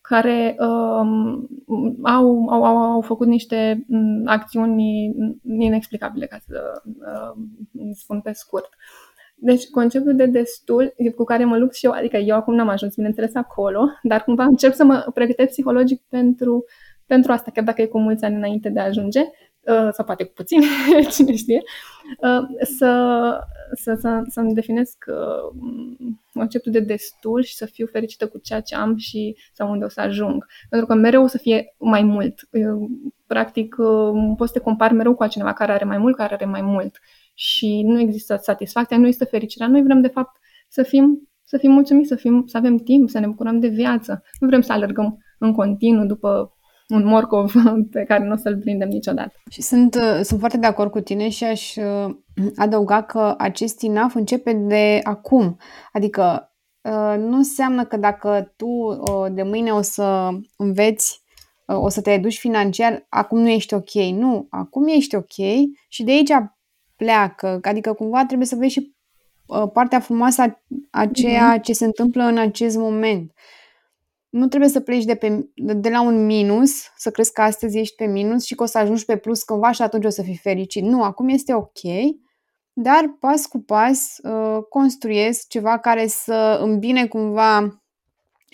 care 0.09 0.57
um, 0.59 1.49
au, 2.03 2.49
au, 2.49 2.65
au, 2.65 2.77
au 2.77 3.01
făcut 3.01 3.27
niște 3.27 3.85
um, 3.89 4.23
acțiuni 4.25 5.15
inexplicabile, 5.59 6.27
ca 6.27 6.39
să 6.47 6.83
uh, 6.83 7.43
spun 7.93 8.21
pe 8.21 8.33
scurt. 8.33 8.69
Deci 9.35 9.69
conceptul 9.71 10.17
de 10.17 10.27
destul 10.27 10.95
cu 11.17 11.25
care 11.25 11.45
mă 11.45 11.57
lupt 11.57 11.75
și 11.75 11.87
eu, 11.87 11.93
adică 11.93 12.17
eu 12.17 12.37
acum 12.37 12.55
n-am 12.55 12.69
ajuns, 12.69 12.95
bineînțeles, 12.95 13.35
acolo, 13.35 13.89
dar 14.03 14.25
cumva 14.25 14.45
încep 14.45 14.73
să 14.73 14.85
mă 14.85 15.11
pregătesc 15.15 15.51
psihologic 15.51 16.03
pentru, 16.09 16.65
pentru 17.07 17.33
asta, 17.33 17.51
chiar 17.51 17.65
dacă 17.65 17.83
e 17.83 17.87
cu 17.87 17.99
mulți 17.99 18.25
ani 18.25 18.35
înainte 18.35 18.69
de 18.69 18.81
a 18.81 18.85
ajunge, 18.85 19.21
uh, 19.21 19.89
sau 19.93 20.05
poate 20.05 20.25
cu 20.25 20.33
puțin, 20.35 20.61
cine 21.15 21.35
știe, 21.35 21.63
uh, 22.21 22.67
să, 22.77 23.41
să, 23.73 23.95
să, 24.01 24.23
să-mi 24.29 24.55
definesc 24.55 25.05
uh, 25.09 25.57
conceptul 26.37 26.73
de 26.73 26.81
destul 26.81 27.43
și 27.43 27.55
să 27.55 27.67
fiu 27.67 27.87
fericită 27.87 28.29
cu 28.29 28.39
ceea 28.39 28.61
ce 28.61 28.75
am 28.75 28.97
și 28.97 29.37
sau 29.53 29.71
unde 29.71 29.85
o 29.85 29.89
să 29.89 30.01
ajung. 30.01 30.47
Pentru 30.69 30.87
că 30.87 30.95
mereu 30.95 31.23
o 31.23 31.27
să 31.27 31.39
fie 31.39 31.75
mai 31.79 32.03
mult. 32.03 32.49
Practic, 33.27 33.75
poți 34.37 34.53
să 34.53 34.59
te 34.59 34.65
compari 34.65 34.95
mereu 34.95 35.15
cu 35.15 35.23
altcineva 35.23 35.53
care 35.53 35.73
are 35.73 35.85
mai 35.85 35.99
mult, 35.99 36.17
care 36.17 36.35
are 36.35 36.45
mai 36.45 36.63
mult 36.63 36.99
și 37.35 37.83
nu 37.83 38.01
există 38.01 38.37
satisfacția, 38.43 38.97
nu 38.97 39.07
există 39.07 39.25
fericirea. 39.25 39.69
Noi 39.69 39.83
vrem, 39.83 40.01
de 40.01 40.09
fapt, 40.09 40.37
să 40.69 40.83
fim, 40.83 41.29
să 41.45 41.59
fim 41.59 41.71
mulțumiți, 41.71 42.09
să, 42.09 42.17
fim, 42.17 42.45
să 42.47 42.57
avem 42.57 42.77
timp, 42.77 43.09
să 43.09 43.19
ne 43.19 43.27
bucurăm 43.27 43.61
de 43.61 43.69
viață. 43.69 44.23
Nu 44.41 44.47
vrem 44.47 44.61
să 44.61 44.73
alergăm 44.73 45.19
în 45.39 45.53
continuu 45.53 46.07
după 46.07 46.56
un 46.89 47.05
morcov 47.05 47.53
pe 47.93 48.05
care 48.05 48.25
nu 48.25 48.33
o 48.33 48.37
să-l 48.37 48.57
prindem 48.57 48.89
niciodată. 48.89 49.33
Și 49.51 49.63
sunt, 49.63 49.95
uh, 49.95 50.21
sunt 50.23 50.39
foarte 50.39 50.59
de 50.59 50.67
acord 50.67 50.91
cu 50.91 51.01
tine 51.01 51.29
și 51.29 51.45
aș 51.45 51.77
uh, 51.77 52.17
adăuga 52.57 53.03
că 53.03 53.35
acest 53.39 53.81
INAF 53.81 54.15
începe 54.15 54.53
de 54.53 55.01
acum. 55.03 55.59
Adică 55.93 56.53
uh, 56.81 57.15
nu 57.19 57.37
înseamnă 57.37 57.85
că 57.85 57.97
dacă 57.97 58.53
tu 58.57 59.03
de 59.33 59.43
mâine 59.43 59.71
o 59.71 59.81
să 59.81 60.29
înveți 60.57 61.25
uh, 61.67 61.77
o 61.77 61.89
să 61.89 62.01
te 62.01 62.19
duci 62.19 62.39
financiar, 62.39 63.07
acum 63.09 63.39
nu 63.39 63.49
ești 63.49 63.75
ok. 63.75 63.93
Nu, 63.93 64.47
acum 64.51 64.87
ești 64.89 65.15
ok 65.15 65.35
și 65.89 66.05
de 66.05 66.11
aici 66.11 66.33
pleacă. 66.97 67.59
Adică 67.63 67.93
cumva 67.93 68.25
trebuie 68.25 68.47
să 68.47 68.57
vezi 68.57 68.73
și 68.73 68.95
uh, 69.47 69.71
partea 69.73 70.01
frumoasă 70.01 70.61
a 70.91 71.07
ceea 71.07 71.59
mm-hmm. 71.59 71.63
ce 71.63 71.73
se 71.73 71.85
întâmplă 71.85 72.23
în 72.23 72.39
acest 72.39 72.77
moment. 72.77 73.33
Nu 74.37 74.47
trebuie 74.47 74.71
să 74.71 74.81
pleci 74.81 75.05
de, 75.05 75.15
pe, 75.15 75.49
de 75.55 75.89
la 75.89 76.03
un 76.03 76.27
minus, 76.27 76.71
să 76.97 77.11
crezi 77.11 77.33
că 77.33 77.43
astăzi 77.43 77.79
ești 77.79 77.95
pe 77.95 78.05
minus 78.05 78.45
și 78.45 78.55
că 78.55 78.63
o 78.63 78.67
să 78.67 78.79
ajungi 78.79 79.05
pe 79.05 79.17
plus 79.17 79.43
cândva 79.43 79.71
și 79.71 79.83
atunci 79.83 80.05
o 80.05 80.09
să 80.09 80.23
fii 80.23 80.37
fericit. 80.37 80.83
Nu, 80.83 81.03
acum 81.03 81.29
este 81.29 81.55
ok, 81.55 81.81
dar 82.73 83.17
pas 83.21 83.47
cu 83.47 83.59
pas 83.59 84.17
uh, 84.23 84.63
construiesc 84.69 85.49
ceva 85.49 85.79
care 85.79 86.07
să 86.07 86.59
îmbine 86.63 87.07
cumva 87.07 87.83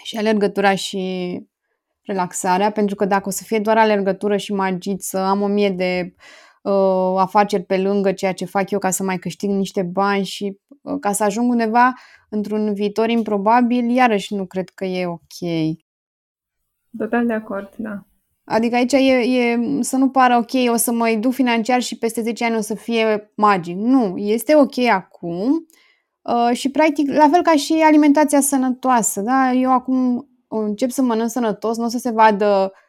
și 0.03 0.17
alergătura 0.17 0.75
și 0.75 1.41
relaxarea, 2.03 2.71
pentru 2.71 2.95
că 2.95 3.05
dacă 3.05 3.29
o 3.29 3.31
să 3.31 3.43
fie 3.45 3.59
doar 3.59 3.79
alergătură 3.79 4.37
și 4.37 4.53
magiță, 4.53 5.19
am 5.19 5.43
o 5.43 5.47
mie 5.47 5.71
de 5.71 6.15
uh, 6.63 7.15
afaceri 7.17 7.63
pe 7.63 7.79
lângă 7.79 8.13
ceea 8.13 8.33
ce 8.33 8.45
fac 8.45 8.71
eu 8.71 8.79
ca 8.79 8.91
să 8.91 9.03
mai 9.03 9.19
câștig 9.19 9.51
niște 9.51 9.83
bani 9.83 10.25
și 10.25 10.59
uh, 10.83 10.97
ca 11.01 11.13
să 11.13 11.25
ajung 11.25 11.51
undeva 11.51 11.93
într-un 12.29 12.75
viitor 12.75 13.09
improbabil, 13.09 13.91
iarăși 13.91 14.35
nu 14.35 14.47
cred 14.47 14.69
că 14.69 14.85
e 14.85 15.07
ok. 15.07 15.51
Total 16.99 17.27
de 17.27 17.33
acord, 17.33 17.75
da. 17.77 18.07
Adică 18.45 18.75
aici 18.75 18.93
e, 18.93 18.97
e 18.99 19.59
să 19.81 19.97
nu 19.97 20.09
pară 20.09 20.37
ok, 20.37 20.73
o 20.73 20.77
să 20.77 20.93
mă 20.93 21.17
duc 21.21 21.33
financiar 21.33 21.81
și 21.81 21.99
peste 21.99 22.23
10 22.23 22.45
ani 22.45 22.57
o 22.57 22.61
să 22.61 22.75
fie 22.75 23.33
magic. 23.37 23.77
Nu, 23.77 24.17
este 24.17 24.57
ok 24.57 24.79
acum 24.79 25.67
uh, 26.23 26.57
și 26.57 26.71
practic 26.71 27.13
la 27.13 27.29
fel 27.29 27.43
ca 27.43 27.53
și 27.53 27.73
alimentația 27.73 28.41
sănătoasă. 28.41 29.21
Da? 29.21 29.53
Eu 29.53 29.73
acum 29.73 30.29
încep 30.49 30.91
să 30.91 31.03
mănânc 31.03 31.31
sănătos, 31.31 31.77
nu 31.77 31.85
o 31.85 31.89
să 31.89 31.99
se 31.99 32.11
vadă 32.11 32.73
uh, 32.73 32.81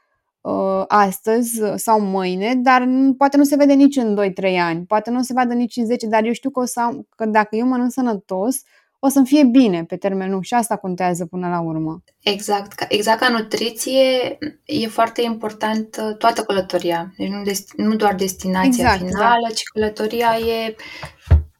astăzi 0.87 1.61
sau 1.75 2.01
mâine, 2.01 2.55
dar 2.55 2.87
poate 3.17 3.37
nu 3.37 3.43
se 3.43 3.55
vede 3.55 3.73
nici 3.73 3.95
în 3.95 4.33
2-3 4.43 4.57
ani, 4.59 4.85
poate 4.85 5.09
nu 5.09 5.21
se 5.21 5.33
vadă 5.33 5.53
nici 5.53 5.75
în 5.75 5.85
10, 5.85 6.07
dar 6.07 6.23
eu 6.23 6.33
știu 6.33 6.49
că, 6.49 6.59
o 6.59 6.65
să 6.65 6.79
am, 6.79 7.07
că 7.15 7.25
dacă 7.25 7.55
eu 7.55 7.67
mănânc 7.67 7.91
sănătos, 7.91 8.61
o 8.99 9.09
să-mi 9.09 9.25
fie 9.25 9.43
bine 9.43 9.83
pe 9.83 9.95
termen 9.95 10.31
lung 10.31 10.43
și 10.43 10.53
asta 10.53 10.75
contează 10.75 11.25
până 11.25 11.49
la 11.49 11.59
urmă. 11.59 12.03
Exact. 12.19 12.85
Exact 12.87 13.19
ca 13.19 13.29
nutriție 13.29 14.37
e 14.65 14.87
foarte 14.87 15.21
important 15.21 15.97
uh, 16.01 16.17
toată 16.17 16.41
călătoria. 16.41 17.13
Deci 17.17 17.29
nu, 17.29 17.41
dest- 17.43 17.75
nu 17.75 17.95
doar 17.95 18.15
destinația 18.15 18.83
exact, 18.83 18.97
finală, 18.97 19.47
da. 19.47 19.53
ci 19.53 19.63
călătoria 19.73 20.37
e 20.37 20.75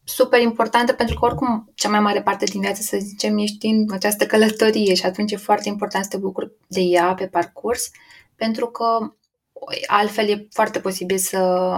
super 0.04 0.42
importantă 0.42 0.94
pentru 0.94 1.20
că 1.20 1.26
oricum 1.26 1.72
cea 1.76 1.90
mai 1.90 2.00
mare 2.00 2.22
parte 2.22 2.46
din 2.46 2.62
viață, 2.62 2.82
să 2.82 2.98
zicem, 3.00 3.38
ești 3.38 3.66
în 3.66 3.86
această 3.92 4.26
călătorie 4.26 4.94
și 4.94 5.06
atunci 5.06 5.32
e 5.32 5.38
foarte 5.38 5.70
important 5.70 6.04
să 6.04 6.10
te 6.10 6.18
bucuri 6.18 6.52
de 6.68 6.82
ea 6.82 7.14
pe 7.14 7.28
parcurs 7.28 7.92
pentru 8.36 8.68
că 8.68 9.14
altfel 9.88 10.30
e 10.30 10.48
foarte 10.52 10.80
posibil 10.80 11.18
să, 11.18 11.72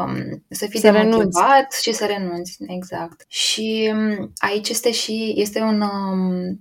să 0.50 0.68
fii 0.68 0.80
să 0.80 0.92
demotivat 0.92 1.52
renunți. 1.52 1.84
și 1.84 1.94
să 1.94 2.06
renunți. 2.06 2.58
Exact. 2.68 3.26
Și 3.28 3.92
um, 3.94 4.32
aici 4.38 4.70
este 4.70 4.92
și 4.92 5.34
este 5.38 5.60
un 5.60 5.82
um, 5.82 6.60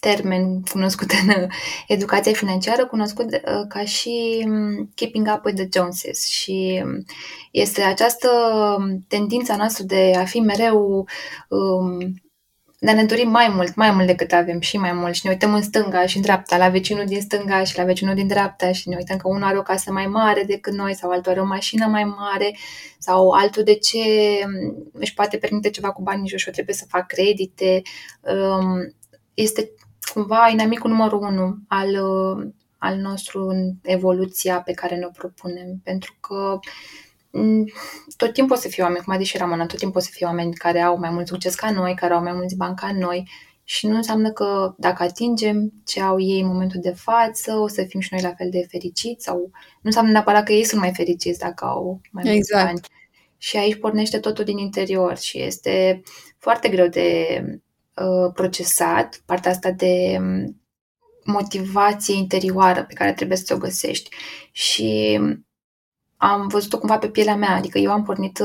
termen 0.00 0.62
cunoscut 0.62 1.10
în 1.10 1.48
educația 1.88 2.32
financiară, 2.32 2.86
cunoscut 2.86 3.32
uh, 3.32 3.64
ca 3.68 3.84
și 3.84 4.44
um, 4.46 4.90
keeping 4.94 5.28
up 5.36 5.44
with 5.44 5.58
the 5.58 5.68
Joneses 5.78 6.26
și 6.26 6.84
este 7.50 7.82
această 7.82 8.28
tendință 9.08 9.54
noastră 9.56 9.84
de 9.84 10.12
a 10.16 10.24
fi 10.24 10.40
mereu 10.40 11.06
um, 11.48 12.14
dar 12.80 12.94
ne 12.94 13.04
dorim 13.04 13.30
mai 13.30 13.48
mult, 13.54 13.74
mai 13.74 13.90
mult 13.90 14.06
decât 14.06 14.32
avem 14.32 14.60
și 14.60 14.76
mai 14.76 14.92
mult 14.92 15.14
și 15.14 15.20
ne 15.24 15.30
uităm 15.30 15.54
în 15.54 15.62
stânga 15.62 16.06
și 16.06 16.16
în 16.16 16.22
dreapta, 16.22 16.56
la 16.56 16.68
vecinul 16.68 17.04
din 17.04 17.20
stânga 17.20 17.64
și 17.64 17.76
la 17.76 17.84
vecinul 17.84 18.14
din 18.14 18.26
dreapta 18.26 18.72
și 18.72 18.88
ne 18.88 18.96
uităm 18.96 19.16
că 19.16 19.28
unul 19.28 19.42
are 19.42 19.58
o 19.58 19.62
casă 19.62 19.92
mai 19.92 20.06
mare 20.06 20.42
decât 20.42 20.72
noi 20.72 20.94
sau 20.94 21.10
altul 21.10 21.30
are 21.30 21.40
o 21.40 21.44
mașină 21.44 21.86
mai 21.86 22.04
mare 22.04 22.56
sau 22.98 23.30
altul 23.30 23.62
de 23.62 23.74
ce 23.74 23.98
își 24.92 25.14
poate 25.14 25.36
permite 25.36 25.70
ceva 25.70 25.92
cu 25.92 26.02
banii 26.02 26.28
și 26.28 26.46
eu 26.46 26.52
trebuie 26.52 26.74
să 26.74 26.84
fac 26.88 27.06
credite. 27.06 27.82
Um, 28.20 28.94
este 29.34 29.70
cumva 30.12 30.48
inamicul 30.52 30.90
numărul 30.90 31.22
unu 31.22 31.56
al, 31.68 31.96
al 32.78 32.96
nostru 32.96 33.46
în 33.46 33.72
evoluția 33.82 34.60
pe 34.60 34.72
care 34.72 34.96
ne-o 34.96 35.10
propunem, 35.10 35.80
pentru 35.84 36.16
că 36.20 36.58
Mm, 36.58 37.07
tot 38.16 38.32
timpul 38.32 38.56
o 38.56 38.58
să 38.58 38.68
fie 38.68 38.82
oameni, 38.82 39.04
cum 39.04 39.14
a 39.14 39.18
zis 39.18 39.26
și 39.26 39.36
Ramona, 39.36 39.66
tot 39.66 39.78
timpul 39.78 40.00
o 40.00 40.02
să 40.02 40.10
fie 40.12 40.26
oameni 40.26 40.54
care 40.54 40.80
au 40.80 40.98
mai 40.98 41.10
mult 41.10 41.26
succes 41.26 41.54
ca 41.54 41.70
noi, 41.70 41.94
care 41.94 42.14
au 42.14 42.22
mai 42.22 42.32
mulți 42.32 42.56
bani 42.56 42.76
ca 42.76 42.92
noi 42.92 43.28
și 43.64 43.86
nu 43.86 43.96
înseamnă 43.96 44.30
că 44.30 44.74
dacă 44.78 45.02
atingem 45.02 45.72
ce 45.84 46.00
au 46.00 46.20
ei 46.20 46.40
în 46.40 46.46
momentul 46.46 46.80
de 46.80 46.90
față, 46.90 47.52
o 47.52 47.68
să 47.68 47.84
fim 47.88 48.00
și 48.00 48.08
noi 48.10 48.22
la 48.22 48.34
fel 48.34 48.50
de 48.50 48.66
fericiți 48.70 49.24
sau 49.24 49.36
nu 49.36 49.50
înseamnă 49.82 50.10
neapărat 50.10 50.44
că 50.44 50.52
ei 50.52 50.64
sunt 50.64 50.80
mai 50.80 50.92
fericiți 50.94 51.38
dacă 51.38 51.64
au 51.64 52.00
mai 52.10 52.22
mulți 52.24 52.38
exact. 52.38 52.64
bani. 52.64 52.80
Și 53.38 53.56
aici 53.56 53.78
pornește 53.78 54.18
totul 54.18 54.44
din 54.44 54.58
interior 54.58 55.18
și 55.18 55.40
este 55.40 56.02
foarte 56.38 56.68
greu 56.68 56.86
de 56.86 57.40
uh, 57.94 58.32
procesat 58.34 59.22
partea 59.26 59.50
asta 59.50 59.70
de 59.70 60.16
um, 60.20 60.60
motivație 61.24 62.14
interioară 62.14 62.84
pe 62.84 62.94
care 62.94 63.12
trebuie 63.12 63.36
să 63.36 63.54
o 63.54 63.58
găsești. 63.58 64.10
Și 64.52 65.20
am 66.18 66.46
văzut-o 66.46 66.78
cumva 66.78 66.98
pe 66.98 67.08
pielea 67.08 67.36
mea, 67.36 67.56
adică 67.56 67.78
eu 67.78 67.90
am 67.90 68.02
pornit 68.02 68.38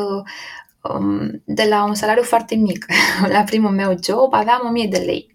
um, 0.81 1.41
de 1.45 1.65
la 1.69 1.83
un 1.83 1.93
salariu 1.93 2.23
foarte 2.23 2.55
mic. 2.55 2.85
la 3.35 3.43
primul 3.43 3.71
meu 3.71 3.95
job 4.03 4.33
aveam 4.33 4.61
1000 4.67 4.87
de 4.87 4.97
lei. 4.97 5.33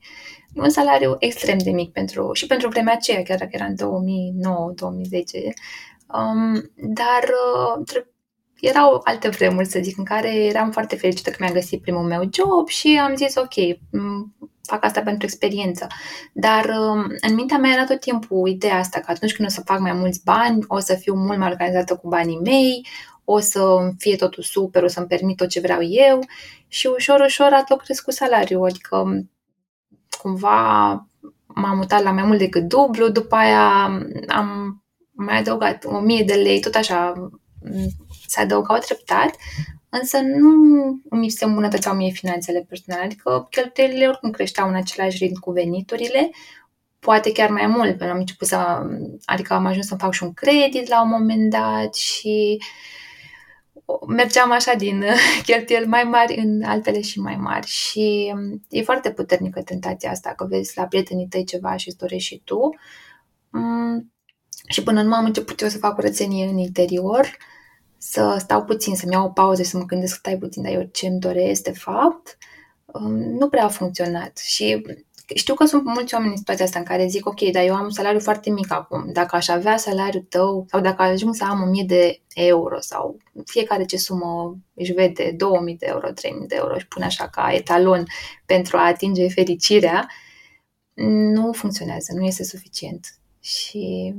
Un 0.55 0.68
salariu 0.68 1.16
extrem 1.18 1.59
de 1.59 1.70
mic 1.70 1.92
pentru, 1.92 2.31
și 2.33 2.46
pentru 2.46 2.68
vremea 2.68 2.94
aceea, 2.94 3.22
chiar 3.22 3.38
dacă 3.38 3.51
era 3.53 3.64
în 3.64 3.74
2009-2010. 3.74 3.79
Um, 6.14 6.70
dar 6.77 7.22
uh, 7.22 8.03
erau 8.61 9.01
alte 9.05 9.29
vremuri, 9.29 9.66
să 9.66 9.79
zic, 9.83 9.98
în 9.98 10.05
care 10.05 10.35
eram 10.35 10.70
foarte 10.70 10.96
fericită 10.96 11.31
că 11.31 11.37
mi-am 11.40 11.53
găsit 11.53 11.81
primul 11.81 12.03
meu 12.03 12.22
job 12.33 12.68
și 12.68 13.01
am 13.03 13.14
zis, 13.14 13.35
ok, 13.35 13.55
fac 14.68 14.85
asta 14.85 15.00
pentru 15.00 15.26
experiență. 15.26 15.87
Dar 16.33 16.64
um, 16.64 17.07
în 17.28 17.35
mintea 17.35 17.59
mea 17.59 17.72
era 17.72 17.85
tot 17.85 18.00
timpul 18.00 18.48
ideea 18.48 18.78
asta 18.78 19.00
că 19.00 19.11
atunci 19.11 19.35
când 19.35 19.48
o 19.48 19.50
să 19.50 19.62
fac 19.64 19.78
mai 19.78 19.92
mulți 19.92 20.20
bani, 20.24 20.64
o 20.66 20.78
să 20.78 20.94
fiu 20.94 21.14
mult 21.14 21.38
mai 21.38 21.48
organizată 21.48 21.96
cu 21.96 22.09
banii 22.09 22.40
mei, 22.42 22.87
o 23.24 23.38
să 23.38 23.90
fie 23.98 24.16
totul 24.16 24.42
super, 24.42 24.83
o 24.83 24.88
să-mi 24.88 25.07
permit 25.07 25.37
tot 25.37 25.48
ce 25.48 25.61
vreau 25.61 25.83
eu 25.83 26.18
și 26.68 26.87
ușor, 26.87 27.20
ușor 27.20 27.52
a 27.52 27.62
tot 27.62 27.81
crescut 27.81 28.14
salariul, 28.14 28.64
adică 28.64 28.96
um, 28.96 29.31
cumva 30.22 30.88
m-am 31.46 31.76
mutat 31.76 32.02
la 32.02 32.11
mai 32.11 32.22
mult 32.22 32.38
decât 32.38 32.62
dublu, 32.62 33.09
după 33.09 33.35
aia 33.35 33.85
am 34.28 34.83
mai 35.11 35.38
adăugat 35.38 35.85
1000 35.85 36.22
de 36.22 36.35
lei, 36.35 36.61
tot 36.61 36.74
așa 36.74 37.31
se 38.26 38.40
adăugau 38.40 38.78
treptat, 38.78 39.37
însă 39.88 40.18
nu 40.20 40.51
mi 41.11 41.29
se 41.29 41.44
îmbunătățeau 41.44 41.94
mie 41.94 42.11
finanțele 42.11 42.66
personale, 42.68 43.05
adică 43.05 43.46
cheltuielile 43.51 44.07
oricum 44.07 44.31
creșteau 44.31 44.68
în 44.68 44.74
același 44.74 45.24
ritm 45.24 45.40
cu 45.40 45.51
veniturile, 45.51 46.31
poate 46.98 47.33
chiar 47.33 47.51
mai 47.51 47.66
mult, 47.66 47.88
pentru 47.88 48.07
că 48.07 48.12
am 48.12 48.18
început 48.18 48.46
să, 48.46 48.87
adică 49.24 49.55
am 49.55 49.66
ajuns 49.66 49.87
să 49.87 49.94
fac 49.94 50.12
și 50.12 50.22
un 50.22 50.33
credit 50.33 50.88
la 50.88 51.03
un 51.03 51.09
moment 51.09 51.51
dat 51.51 51.94
și 51.94 52.59
mergeam 54.07 54.51
așa 54.51 54.74
din 54.74 55.05
cheltuieli 55.46 55.87
mai 55.87 56.03
mari 56.03 56.37
în 56.37 56.62
altele 56.62 57.01
și 57.01 57.20
mai 57.20 57.37
mari 57.37 57.66
și 57.66 58.35
e 58.68 58.83
foarte 58.83 59.11
puternică 59.11 59.62
tentația 59.62 60.11
asta, 60.11 60.33
că 60.37 60.44
vezi 60.44 60.79
la 60.79 60.87
prietenii 60.87 61.29
tăi 61.29 61.44
ceva 61.44 61.77
și 61.77 61.88
îți 61.88 61.96
dorești 61.96 62.35
și 62.35 62.42
tu. 62.44 62.74
Mm, 63.51 64.12
și 64.68 64.83
până 64.83 65.03
nu 65.03 65.14
am 65.14 65.24
început 65.24 65.61
eu 65.61 65.68
să 65.68 65.79
fac 65.79 65.94
curățenie 65.94 66.46
în 66.46 66.59
interior, 66.59 67.37
să 67.98 68.37
stau 68.38 68.64
puțin, 68.64 68.94
să-mi 68.94 69.12
iau 69.12 69.24
o 69.24 69.30
pauză 69.30 69.62
și 69.62 69.68
să 69.68 69.76
mă 69.76 69.84
gândesc, 69.84 70.14
stai 70.14 70.37
puțin, 70.37 70.62
dar 70.62 70.72
eu 70.72 70.88
ce 70.92 71.06
îmi 71.06 71.20
doresc 71.20 71.62
de 71.62 71.72
fapt, 71.72 72.38
um, 72.84 73.12
nu 73.12 73.48
prea 73.48 73.64
a 73.64 73.68
funcționat. 73.68 74.38
Și 74.38 74.82
știu 75.34 75.54
că 75.54 75.64
sunt 75.64 75.84
mulți 75.84 76.14
oameni 76.14 76.32
în 76.32 76.37
situația 76.37 76.64
asta 76.64 76.78
în 76.78 76.84
care 76.84 77.06
zic, 77.06 77.26
ok, 77.26 77.40
dar 77.40 77.64
eu 77.64 77.74
am 77.74 77.84
un 77.84 77.90
salariu 77.90 78.20
foarte 78.20 78.50
mic 78.50 78.72
acum. 78.72 79.12
Dacă 79.12 79.37
aș 79.37 79.48
avea 79.48 79.76
salariul 79.76 80.26
tău 80.28 80.66
sau 80.68 80.80
dacă 80.80 81.02
ajung 81.02 81.34
să 81.34 81.44
am 81.44 81.62
1000 81.62 81.84
de 81.87 82.20
euro 82.34 82.80
sau 82.80 83.16
fiecare 83.44 83.84
ce 83.84 83.96
sumă 83.96 84.58
își 84.74 84.92
vede 84.92 85.34
2000 85.37 85.76
de 85.76 85.87
euro, 85.88 86.11
3000 86.11 86.46
de 86.46 86.54
euro 86.54 86.78
și 86.78 86.88
pune 86.88 87.04
așa 87.04 87.28
ca 87.28 87.52
etalon 87.52 88.04
pentru 88.46 88.76
a 88.76 88.87
atinge 88.87 89.28
fericirea, 89.28 90.08
nu 91.32 91.52
funcționează, 91.52 92.12
nu 92.14 92.24
este 92.24 92.44
suficient. 92.44 93.06
Și 93.40 94.14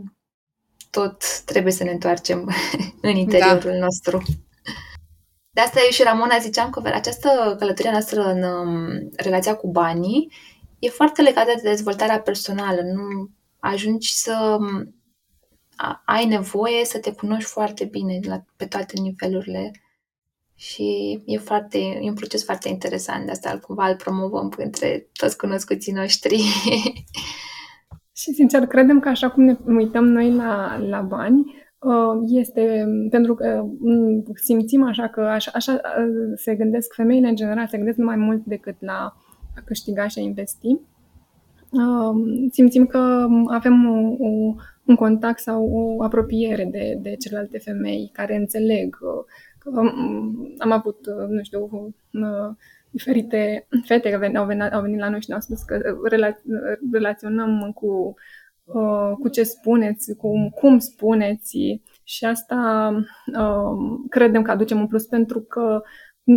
tot 0.89 1.41
trebuie 1.41 1.73
să 1.73 1.83
ne 1.83 1.91
întoarcem 1.91 2.53
în 3.01 3.15
interiorul 3.15 3.71
da. 3.71 3.77
nostru. 3.77 4.23
De 5.49 5.61
asta 5.61 5.79
eu 5.83 5.89
și 5.89 6.03
Ramona 6.03 6.37
ziceam 6.37 6.69
că 6.69 6.81
această 6.83 7.55
călătorie 7.59 7.91
noastră 7.91 8.21
în 8.21 8.43
um, 8.43 9.09
relația 9.15 9.55
cu 9.55 9.71
banii 9.71 10.31
e 10.79 10.89
foarte 10.89 11.21
legată 11.21 11.51
de 11.55 11.69
dezvoltarea 11.69 12.19
personală. 12.19 12.81
Nu 12.81 13.29
ajungi 13.59 14.13
să 14.13 14.57
um, 14.59 14.95
ai 16.05 16.25
nevoie 16.25 16.85
să 16.85 16.99
te 16.99 17.13
cunoști 17.13 17.49
foarte 17.49 17.85
bine 17.85 18.19
la, 18.23 18.43
pe 18.55 18.65
toate 18.65 18.99
nivelurile 18.99 19.71
și 20.55 21.19
e, 21.25 21.37
foarte, 21.37 21.77
e 21.77 22.09
un 22.09 22.13
proces 22.13 22.43
foarte 22.43 22.69
interesant. 22.69 23.25
De 23.25 23.31
asta 23.31 23.59
cumva 23.59 23.87
îl 23.87 23.95
promovăm 23.95 24.53
între 24.57 25.09
toți 25.13 25.37
cunoscuții 25.37 25.91
noștri. 25.91 26.43
Și 28.19 28.33
sincer, 28.33 28.65
credem 28.65 28.99
că 28.99 29.09
așa 29.09 29.29
cum 29.29 29.43
ne 29.43 29.57
uităm 29.65 30.05
noi 30.05 30.33
la, 30.33 30.77
la 30.89 31.01
bani, 31.01 31.55
uh, 31.79 32.21
este 32.27 32.85
pentru 33.09 33.35
că 33.35 33.65
mm, 33.79 34.23
simțim 34.33 34.83
așa 34.83 35.07
că 35.07 35.21
așa, 35.21 35.51
așa 35.53 35.71
uh, 35.73 36.31
se 36.35 36.55
gândesc 36.55 36.93
femeile 36.93 37.27
în 37.27 37.35
general, 37.35 37.67
se 37.67 37.77
gândesc 37.77 37.97
mai 37.97 38.15
mult 38.15 38.45
decât 38.45 38.75
la 38.79 39.15
a 39.55 39.61
câștiga 39.65 40.07
și 40.07 40.19
a 40.19 40.21
investi. 40.21 40.67
Uh, 41.71 42.47
simțim 42.51 42.85
că 42.85 43.27
avem 43.47 43.89
o, 43.89 44.25
o, 44.27 44.55
un 44.85 44.95
contact 44.95 45.39
sau 45.39 45.69
o 45.71 46.03
apropiere 46.03 46.69
de, 46.71 46.99
de 47.01 47.15
celelalte 47.15 47.57
femei 47.57 48.09
care 48.13 48.35
înțeleg 48.35 48.97
că 49.59 49.69
um, 49.69 50.53
am 50.57 50.71
avut, 50.71 50.97
nu 51.29 51.43
știu, 51.43 51.93
diferite 52.91 53.67
fete 53.85 54.09
care 54.09 54.37
au 54.37 54.45
venit, 54.45 54.73
au 54.73 54.81
venit 54.81 54.99
la 54.99 55.09
noi 55.09 55.21
și 55.21 55.29
ne-au 55.29 55.41
spus 55.41 55.61
că 55.61 55.81
rela- 56.11 56.41
relaționăm 56.91 57.71
cu, 57.73 58.13
uh, 58.63 59.11
cu 59.19 59.27
ce 59.27 59.43
spuneți, 59.43 60.15
cu 60.15 60.49
cum 60.49 60.79
spuneți. 60.79 61.81
Și 62.03 62.25
asta 62.25 62.91
uh, 63.37 63.99
credem 64.09 64.41
că 64.41 64.51
aducem 64.51 64.79
un 64.79 64.87
plus 64.87 65.05
pentru 65.05 65.41
că 65.41 65.81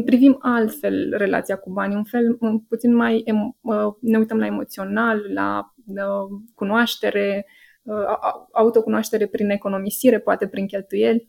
privim 0.04 0.38
altfel 0.40 1.14
relația 1.16 1.56
cu 1.56 1.70
banii, 1.70 1.96
un 1.96 2.04
fel 2.04 2.36
un 2.40 2.60
puțin 2.60 2.94
mai 2.94 3.24
uh, 3.60 3.94
ne 4.00 4.18
uităm 4.18 4.38
la 4.38 4.46
emoțional, 4.46 5.32
la 5.32 5.74
uh, 5.86 6.40
cunoaștere, 6.54 7.46
uh, 7.82 8.04
autocunoaștere 8.52 9.26
prin 9.26 9.50
economisire, 9.50 10.18
poate 10.18 10.48
prin 10.48 10.66
cheltuieli, 10.66 11.28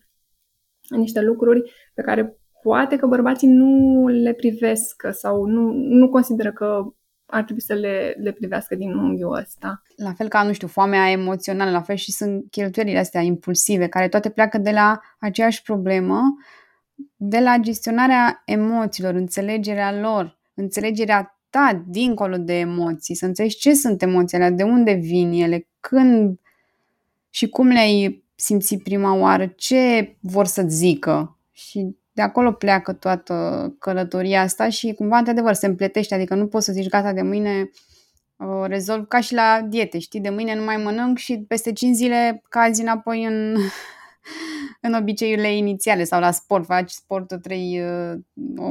niște 0.89 1.21
lucruri 1.21 1.71
pe 1.93 2.01
care 2.01 2.38
poate 2.63 2.95
că 2.95 3.06
bărbații 3.06 3.47
nu 3.47 4.08
le 4.08 4.34
privesc 4.34 5.04
sau 5.12 5.45
nu, 5.45 5.71
nu 5.73 6.10
consideră 6.10 6.52
că 6.52 6.93
ar 7.26 7.43
trebui 7.43 7.62
să 7.62 7.73
le, 7.73 8.15
le 8.21 8.32
privească 8.32 8.76
din 8.76 8.93
unghiul 8.93 9.36
ăsta. 9.36 9.82
La 9.95 10.13
fel 10.13 10.28
ca, 10.28 10.43
nu 10.43 10.54
știu, 10.54 10.67
foamea 10.67 11.10
emoțională, 11.10 11.71
la 11.71 11.82
fel 11.82 11.95
și 11.95 12.12
sunt 12.12 12.45
cheltuielile 12.52 12.99
astea 12.99 13.21
impulsive, 13.21 13.88
care 13.88 14.08
toate 14.08 14.30
pleacă 14.30 14.58
de 14.58 14.71
la 14.71 14.99
aceeași 15.19 15.62
problemă, 15.62 16.21
de 17.15 17.39
la 17.39 17.58
gestionarea 17.58 18.41
emoțiilor, 18.45 19.13
înțelegerea 19.13 19.99
lor, 19.99 20.38
înțelegerea 20.54 21.39
ta 21.49 21.84
dincolo 21.88 22.38
de 22.38 22.60
emoții, 22.60 23.15
să 23.15 23.26
înțelegi 23.26 23.58
ce 23.58 23.73
sunt 23.73 24.02
emoțiile, 24.02 24.49
de 24.49 24.63
unde 24.63 24.93
vin 24.93 25.32
ele, 25.32 25.67
când 25.80 26.39
și 27.30 27.49
cum 27.49 27.67
le-ai 27.67 28.23
simțit 28.36 28.84
prima 28.84 29.15
oară, 29.15 29.47
ce 29.47 30.15
vor 30.19 30.45
să-ți 30.45 30.76
zică 30.76 31.38
și 31.52 31.95
de 32.13 32.21
acolo 32.21 32.52
pleacă 32.52 32.93
toată 32.93 33.76
călătoria 33.80 34.41
asta 34.41 34.69
și 34.69 34.93
cumva, 34.93 35.17
într-adevăr, 35.17 35.54
se 35.54 35.65
împletește, 35.65 36.15
adică 36.15 36.36
nu 36.36 36.47
poți 36.47 36.65
să 36.65 36.71
zici 36.71 36.89
gata 36.89 37.13
de 37.13 37.21
mâine 37.21 37.69
o 38.38 38.65
rezolv 38.65 39.08
ca 39.08 39.19
și 39.19 39.34
la 39.34 39.62
diete, 39.67 39.99
știi, 39.99 40.19
de 40.19 40.30
mâine 40.30 40.56
nu 40.56 40.63
mai 40.63 40.78
mănânc 40.78 41.17
și 41.17 41.45
peste 41.47 41.73
5 41.73 41.95
zile 41.95 42.43
cazi 42.49 42.82
înapoi 42.82 43.26
în 43.26 43.56
în 44.86 44.93
obiceiurile 44.93 45.56
inițiale 45.56 46.04
sau 46.04 46.19
la 46.19 46.32
sport, 46.32 46.65
faci 46.65 46.91
sportul 46.91 47.38
trei, 47.38 47.82
uh, 47.82 48.19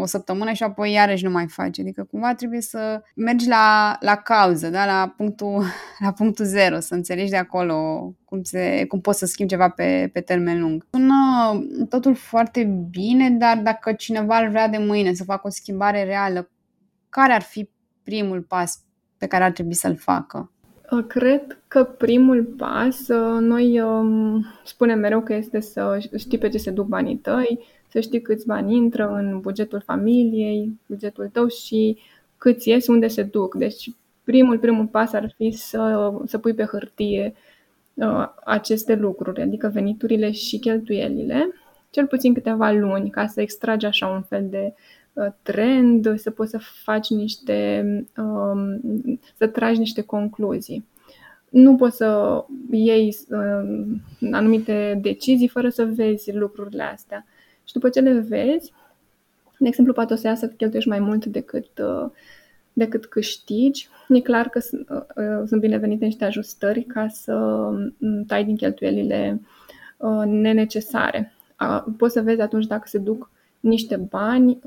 o 0.00 0.06
săptămână 0.06 0.52
și 0.52 0.62
apoi 0.62 0.92
iarăși 0.92 1.24
nu 1.24 1.30
mai 1.30 1.48
faci. 1.48 1.78
Adică 1.78 2.04
cumva 2.04 2.34
trebuie 2.34 2.60
să 2.60 3.02
mergi 3.14 3.48
la, 3.48 3.96
la 4.00 4.16
cauză, 4.16 4.68
da? 4.68 4.86
la, 4.86 5.14
punctul, 5.16 5.64
la 6.04 6.12
punctul 6.12 6.44
zero, 6.44 6.80
să 6.80 6.94
înțelegi 6.94 7.30
de 7.30 7.36
acolo 7.36 7.74
cum, 8.24 8.42
se, 8.42 8.84
cum 8.88 9.00
poți 9.00 9.18
să 9.18 9.26
schimbi 9.26 9.50
ceva 9.50 9.68
pe, 9.68 10.10
pe 10.12 10.20
termen 10.20 10.60
lung. 10.60 10.86
Sună 10.90 11.14
totul 11.88 12.14
foarte 12.14 12.64
bine, 12.90 13.30
dar 13.30 13.58
dacă 13.58 13.92
cineva 13.92 14.36
ar 14.36 14.48
vrea 14.48 14.68
de 14.68 14.78
mâine 14.78 15.12
să 15.12 15.24
facă 15.24 15.46
o 15.46 15.50
schimbare 15.50 16.04
reală, 16.04 16.50
care 17.08 17.32
ar 17.32 17.42
fi 17.42 17.70
primul 18.02 18.42
pas 18.42 18.80
pe 19.18 19.26
care 19.26 19.44
ar 19.44 19.52
trebui 19.52 19.74
să-l 19.74 19.96
facă? 19.96 20.52
Uh, 20.92 21.04
cred 21.06 21.58
că 21.68 21.84
primul 21.84 22.44
pas, 22.44 23.08
uh, 23.08 23.40
noi 23.40 23.80
um, 23.80 24.44
spunem 24.64 24.98
mereu 24.98 25.22
că 25.22 25.34
este 25.34 25.60
să 25.60 25.98
știi 26.18 26.38
pe 26.38 26.48
ce 26.48 26.58
se 26.58 26.70
duc 26.70 26.86
banii 26.86 27.16
tăi, 27.16 27.58
să 27.88 28.00
știi 28.00 28.20
câți 28.20 28.46
bani 28.46 28.76
intră 28.76 29.08
în 29.08 29.40
bugetul 29.40 29.82
familiei, 29.84 30.80
bugetul 30.86 31.28
tău 31.32 31.48
și 31.48 31.98
câți 32.38 32.68
ies, 32.68 32.86
unde 32.86 33.06
se 33.06 33.22
duc. 33.22 33.54
Deci 33.54 33.90
primul, 34.24 34.58
primul 34.58 34.86
pas 34.86 35.12
ar 35.12 35.34
fi 35.36 35.50
să, 35.50 36.12
să 36.26 36.38
pui 36.38 36.54
pe 36.54 36.64
hârtie 36.64 37.34
uh, 37.94 38.28
aceste 38.44 38.94
lucruri, 38.94 39.42
adică 39.42 39.70
veniturile 39.74 40.30
și 40.30 40.58
cheltuielile, 40.58 41.52
cel 41.90 42.06
puțin 42.06 42.34
câteva 42.34 42.70
luni, 42.70 43.10
ca 43.10 43.26
să 43.26 43.40
extragi 43.40 43.86
așa 43.86 44.06
un 44.06 44.22
fel 44.22 44.46
de 44.50 44.74
Uh, 44.74 45.01
trend, 45.42 46.18
să 46.18 46.30
poți 46.30 46.50
să 46.50 46.58
faci 46.84 47.08
niște, 47.08 47.84
um, 48.16 48.80
să 49.36 49.46
tragi 49.46 49.78
niște 49.78 50.02
concluzii. 50.02 50.84
Nu 51.48 51.76
poți 51.76 51.96
să 51.96 52.44
iei 52.70 53.16
um, 53.28 54.00
anumite 54.32 54.98
decizii 55.02 55.48
fără 55.48 55.68
să 55.68 55.84
vezi 55.84 56.32
lucrurile 56.32 56.82
astea. 56.82 57.26
Și 57.64 57.72
după 57.72 57.88
ce 57.88 58.00
le 58.00 58.12
vezi, 58.12 58.72
de 59.58 59.68
exemplu, 59.68 59.92
poate 59.92 60.12
o 60.12 60.16
să 60.16 60.26
iasă 60.26 60.46
că 60.48 60.54
cheltuiești 60.56 60.88
mai 60.88 61.00
mult 61.00 61.24
decât, 61.24 61.78
uh, 61.78 62.10
decât 62.72 63.06
câștigi. 63.06 63.88
E 64.08 64.20
clar 64.20 64.48
că 64.48 64.58
sunt, 64.58 64.88
uh, 64.88 65.42
sunt 65.46 65.60
binevenite 65.60 66.04
niște 66.04 66.24
ajustări 66.24 66.82
ca 66.82 67.08
să 67.08 67.34
um, 67.34 68.24
tai 68.26 68.44
din 68.44 68.56
cheltuielile 68.56 69.40
nenecesare. 70.24 71.32
Poți 71.96 72.12
să 72.12 72.22
vezi 72.22 72.40
atunci 72.40 72.66
dacă 72.66 72.82
se 72.86 72.98
duc 72.98 73.30
niște 73.62 73.96
bani, 73.96 74.58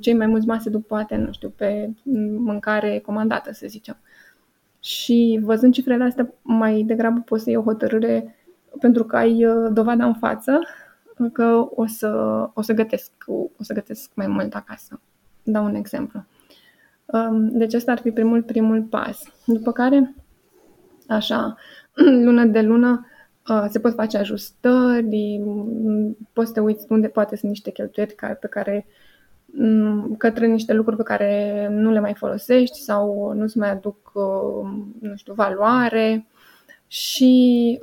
cei 0.00 0.14
mai 0.14 0.26
mulți 0.26 0.46
bani 0.46 0.60
se 0.60 0.70
duc 0.70 0.86
poate, 0.86 1.16
nu 1.16 1.32
știu, 1.32 1.52
pe 1.56 1.90
mâncare 2.36 2.98
comandată, 2.98 3.52
să 3.52 3.66
zicem. 3.68 3.96
Și 4.80 5.40
văzând 5.42 5.72
cifrele 5.72 6.04
astea, 6.04 6.32
mai 6.42 6.82
degrabă 6.82 7.20
poți 7.20 7.42
să 7.42 7.50
iei 7.50 7.58
o 7.58 7.62
hotărâre 7.62 8.36
pentru 8.80 9.04
că 9.04 9.16
ai 9.16 9.44
uh, 9.44 9.70
dovada 9.72 10.04
în 10.04 10.14
față 10.14 10.60
că 11.32 11.68
o 11.70 11.86
să, 11.86 12.08
o 12.54 12.62
să, 12.62 12.72
gătesc, 12.72 13.10
o 13.28 13.62
să 13.62 13.74
gătesc 13.74 14.10
mai 14.14 14.26
mult 14.26 14.54
acasă. 14.54 15.00
Dau 15.42 15.64
un 15.64 15.74
exemplu. 15.74 16.24
Um, 17.06 17.48
deci 17.48 17.74
ăsta 17.74 17.92
ar 17.92 17.98
fi 17.98 18.10
primul, 18.10 18.42
primul 18.42 18.82
pas. 18.82 19.22
După 19.44 19.72
care, 19.72 20.14
așa, 21.08 21.56
lună 22.24 22.44
de 22.44 22.60
lună, 22.60 23.06
se 23.70 23.80
pot 23.80 23.94
face 23.94 24.18
ajustări, 24.18 25.42
poți 26.32 26.46
să 26.46 26.52
te 26.52 26.60
uiți 26.60 26.86
unde 26.88 27.08
poate 27.08 27.36
sunt 27.36 27.50
niște 27.50 27.70
cheltuieli 27.70 28.14
pe 28.40 28.46
care 28.46 28.86
către 30.18 30.46
niște 30.46 30.72
lucruri 30.72 30.96
pe 30.96 31.02
care 31.02 31.68
nu 31.70 31.90
le 31.90 32.00
mai 32.00 32.14
folosești 32.14 32.80
sau 32.80 33.32
nu-ți 33.32 33.58
mai 33.58 33.70
aduc, 33.70 34.12
nu 35.00 35.16
știu, 35.16 35.32
valoare. 35.32 36.26
Și 36.86 37.78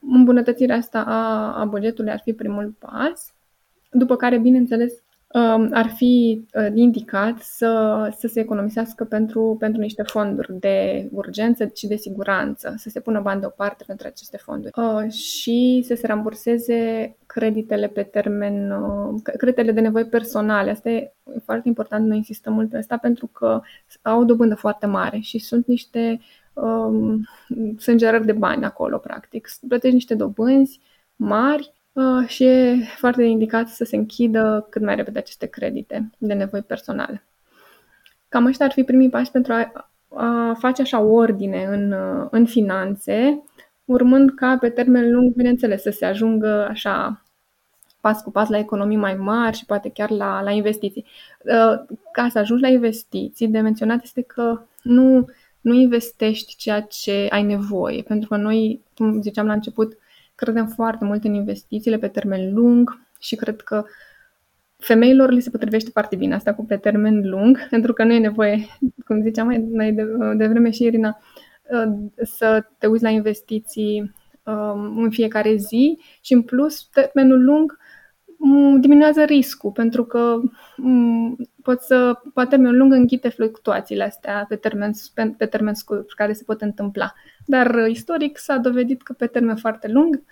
îmbunătățirea 0.00 0.76
asta 0.76 1.00
a, 1.06 1.52
a 1.60 1.64
bugetului 1.64 2.10
ar 2.10 2.20
fi 2.24 2.32
primul 2.32 2.74
pas. 2.78 3.34
După 3.90 4.16
care, 4.16 4.38
bineînțeles, 4.38 4.92
Um, 4.92 5.09
ar 5.70 5.92
fi 5.96 6.44
uh, 6.54 6.68
indicat 6.74 7.38
să, 7.38 8.14
să 8.18 8.26
se 8.26 8.40
economisească 8.40 9.04
pentru, 9.04 9.56
pentru 9.58 9.80
niște 9.80 10.02
fonduri 10.02 10.58
de 10.58 11.08
urgență 11.12 11.70
și 11.74 11.86
de 11.86 11.96
siguranță, 11.96 12.74
să 12.76 12.88
se 12.88 13.00
pună 13.00 13.20
bani 13.20 13.40
deoparte 13.40 13.84
pentru 13.86 14.06
aceste 14.06 14.36
fonduri 14.36 14.72
uh, 14.76 15.10
și 15.10 15.82
să 15.86 15.94
se 15.94 16.06
ramburseze 16.06 17.16
creditele 17.26 17.86
pe 17.86 18.02
termen, 18.02 18.70
uh, 18.70 19.20
creditele 19.22 19.72
de 19.72 19.80
nevoi 19.80 20.04
personale. 20.04 20.70
Asta 20.70 20.90
e 20.90 21.12
foarte 21.44 21.68
important, 21.68 22.06
noi 22.06 22.16
insistăm 22.16 22.52
mult 22.52 22.70
pe 22.70 22.76
asta 22.76 22.96
pentru 22.96 23.26
că 23.26 23.60
au 24.02 24.20
o 24.20 24.24
dobândă 24.24 24.54
foarte 24.54 24.86
mare 24.86 25.18
și 25.18 25.38
sunt 25.38 25.66
niște 25.66 26.20
um, 26.52 27.28
sângerări 27.78 28.26
de 28.26 28.32
bani 28.32 28.64
acolo, 28.64 28.98
practic. 28.98 29.48
Plătești 29.68 29.94
niște 29.94 30.14
dobânzi 30.14 30.80
mari 31.16 31.72
Uh, 31.92 32.26
și 32.26 32.44
e 32.44 32.76
foarte 32.96 33.22
indicat 33.22 33.68
să 33.68 33.84
se 33.84 33.96
închidă 33.96 34.66
cât 34.70 34.82
mai 34.82 34.94
repede 34.94 35.18
aceste 35.18 35.46
credite 35.46 36.10
de 36.18 36.32
nevoi 36.32 36.62
personale. 36.62 37.24
Cam 38.28 38.44
ăștia 38.44 38.66
ar 38.66 38.72
fi 38.72 38.82
primii 38.82 39.10
pași 39.10 39.30
pentru 39.30 39.52
a, 39.52 39.90
a 40.08 40.54
face 40.58 40.82
așa 40.82 41.00
ordine 41.00 41.64
în, 41.64 41.92
uh, 41.92 42.26
în 42.30 42.46
finanțe, 42.46 43.42
urmând 43.84 44.30
ca 44.34 44.56
pe 44.60 44.68
termen 44.68 45.12
lung, 45.12 45.34
bineînțeles, 45.34 45.82
să 45.82 45.90
se 45.90 46.04
ajungă 46.04 46.66
așa 46.68 47.24
pas 48.00 48.22
cu 48.22 48.30
pas 48.30 48.48
la 48.48 48.58
economii 48.58 48.96
mai 48.96 49.14
mari 49.14 49.56
și 49.56 49.64
poate 49.64 49.90
chiar 49.90 50.10
la, 50.10 50.42
la 50.42 50.50
investiții. 50.50 51.04
Uh, 51.44 51.96
ca 52.12 52.28
să 52.28 52.38
ajungi 52.38 52.62
la 52.62 52.68
investiții, 52.68 53.48
de 53.48 53.60
menționat 53.60 54.02
este 54.02 54.22
că 54.22 54.60
nu, 54.82 55.28
nu 55.60 55.74
investești 55.74 56.56
ceea 56.56 56.80
ce 56.80 57.26
ai 57.30 57.42
nevoie, 57.42 58.02
pentru 58.02 58.28
că 58.28 58.36
noi, 58.36 58.80
cum 58.96 59.22
ziceam 59.22 59.46
la 59.46 59.52
început, 59.52 59.98
Credem 60.40 60.66
foarte 60.66 61.04
mult 61.04 61.24
în 61.24 61.34
investițiile 61.34 61.98
pe 61.98 62.08
termen 62.08 62.54
lung 62.54 63.06
și 63.18 63.36
cred 63.36 63.60
că 63.60 63.84
femeilor 64.76 65.30
li 65.30 65.40
se 65.40 65.50
potrivește 65.50 65.90
foarte 65.90 66.16
bine 66.16 66.34
asta 66.34 66.54
cu 66.54 66.64
pe 66.64 66.76
termen 66.76 67.28
lung, 67.28 67.58
pentru 67.70 67.92
că 67.92 68.04
nu 68.04 68.12
e 68.12 68.18
nevoie, 68.18 68.66
cum 69.06 69.22
ziceam 69.22 69.46
mai, 69.46 69.68
mai 69.72 69.92
de, 69.92 70.04
de 70.36 70.46
vreme 70.46 70.70
și 70.70 70.82
Irina, 70.82 71.18
uh, 71.70 71.92
să 72.22 72.66
te 72.78 72.86
uiți 72.86 73.02
la 73.02 73.08
investiții 73.08 74.14
um, 74.42 74.98
în 74.98 75.10
fiecare 75.10 75.54
zi 75.54 75.98
și 76.20 76.32
în 76.32 76.42
plus 76.42 76.88
termenul 76.88 77.44
lung 77.44 77.78
mm, 78.36 78.80
diminuează 78.80 79.24
riscul, 79.24 79.70
pentru 79.70 80.04
că 80.04 80.40
mm, 80.76 81.36
pot 81.62 81.80
să, 81.80 82.20
pe 82.34 82.44
termen 82.44 82.76
lung, 82.76 82.92
înghite 82.92 83.28
fluctuațiile 83.28 84.04
astea 84.04 84.44
pe 84.48 84.56
termen, 84.56 84.92
pe, 85.14 85.34
pe 85.38 85.46
termen 85.46 85.74
scurt, 85.74 86.12
care 86.12 86.32
se 86.32 86.44
pot 86.44 86.60
întâmpla. 86.60 87.12
Dar 87.46 87.88
istoric 87.88 88.38
s-a 88.38 88.56
dovedit 88.56 89.02
că 89.02 89.12
pe 89.12 89.26
termen 89.26 89.56
foarte 89.56 89.88
lung 89.88 90.22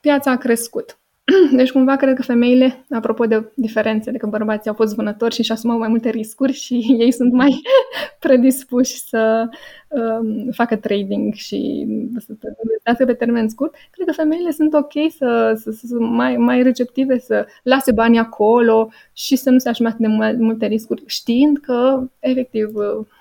piața 0.00 0.30
a 0.30 0.36
crescut. 0.36 0.98
Deci 1.56 1.72
cumva 1.72 1.96
cred 1.96 2.14
că 2.14 2.22
femeile, 2.22 2.84
apropo 2.90 3.24
de 3.24 3.52
diferențe, 3.54 4.10
de 4.10 4.18
că 4.18 4.26
bărbații 4.26 4.70
au 4.70 4.76
fost 4.76 4.94
vânători 4.94 5.34
și 5.34 5.40
își 5.40 5.52
asumau 5.52 5.78
mai 5.78 5.88
multe 5.88 6.10
riscuri 6.10 6.52
și 6.52 6.74
ei 7.04 7.10
sunt 7.10 7.32
mai 7.32 7.62
predispuși 8.20 8.98
să 8.98 9.48
um, 9.88 10.50
facă 10.50 10.76
trading 10.76 11.34
și 11.34 11.86
să 12.18 12.32
investească 12.62 13.04
pe 13.04 13.14
termen 13.14 13.48
scurt, 13.48 13.74
cred 13.90 14.06
că 14.06 14.12
femeile 14.12 14.50
sunt 14.50 14.74
ok 14.74 14.92
să, 15.16 15.58
să, 15.62 15.70
să, 15.70 15.86
să 15.86 15.94
mai, 15.98 16.36
mai 16.36 16.62
receptive, 16.62 17.18
să 17.18 17.46
lase 17.62 17.92
banii 17.92 18.18
acolo 18.18 18.90
și 19.12 19.36
să 19.36 19.50
nu 19.50 19.58
se 19.58 19.68
asume 19.68 19.88
atât 19.88 20.00
de 20.00 20.36
multe 20.38 20.66
riscuri, 20.66 21.02
știind 21.06 21.58
că, 21.58 22.08
efectiv, 22.18 22.70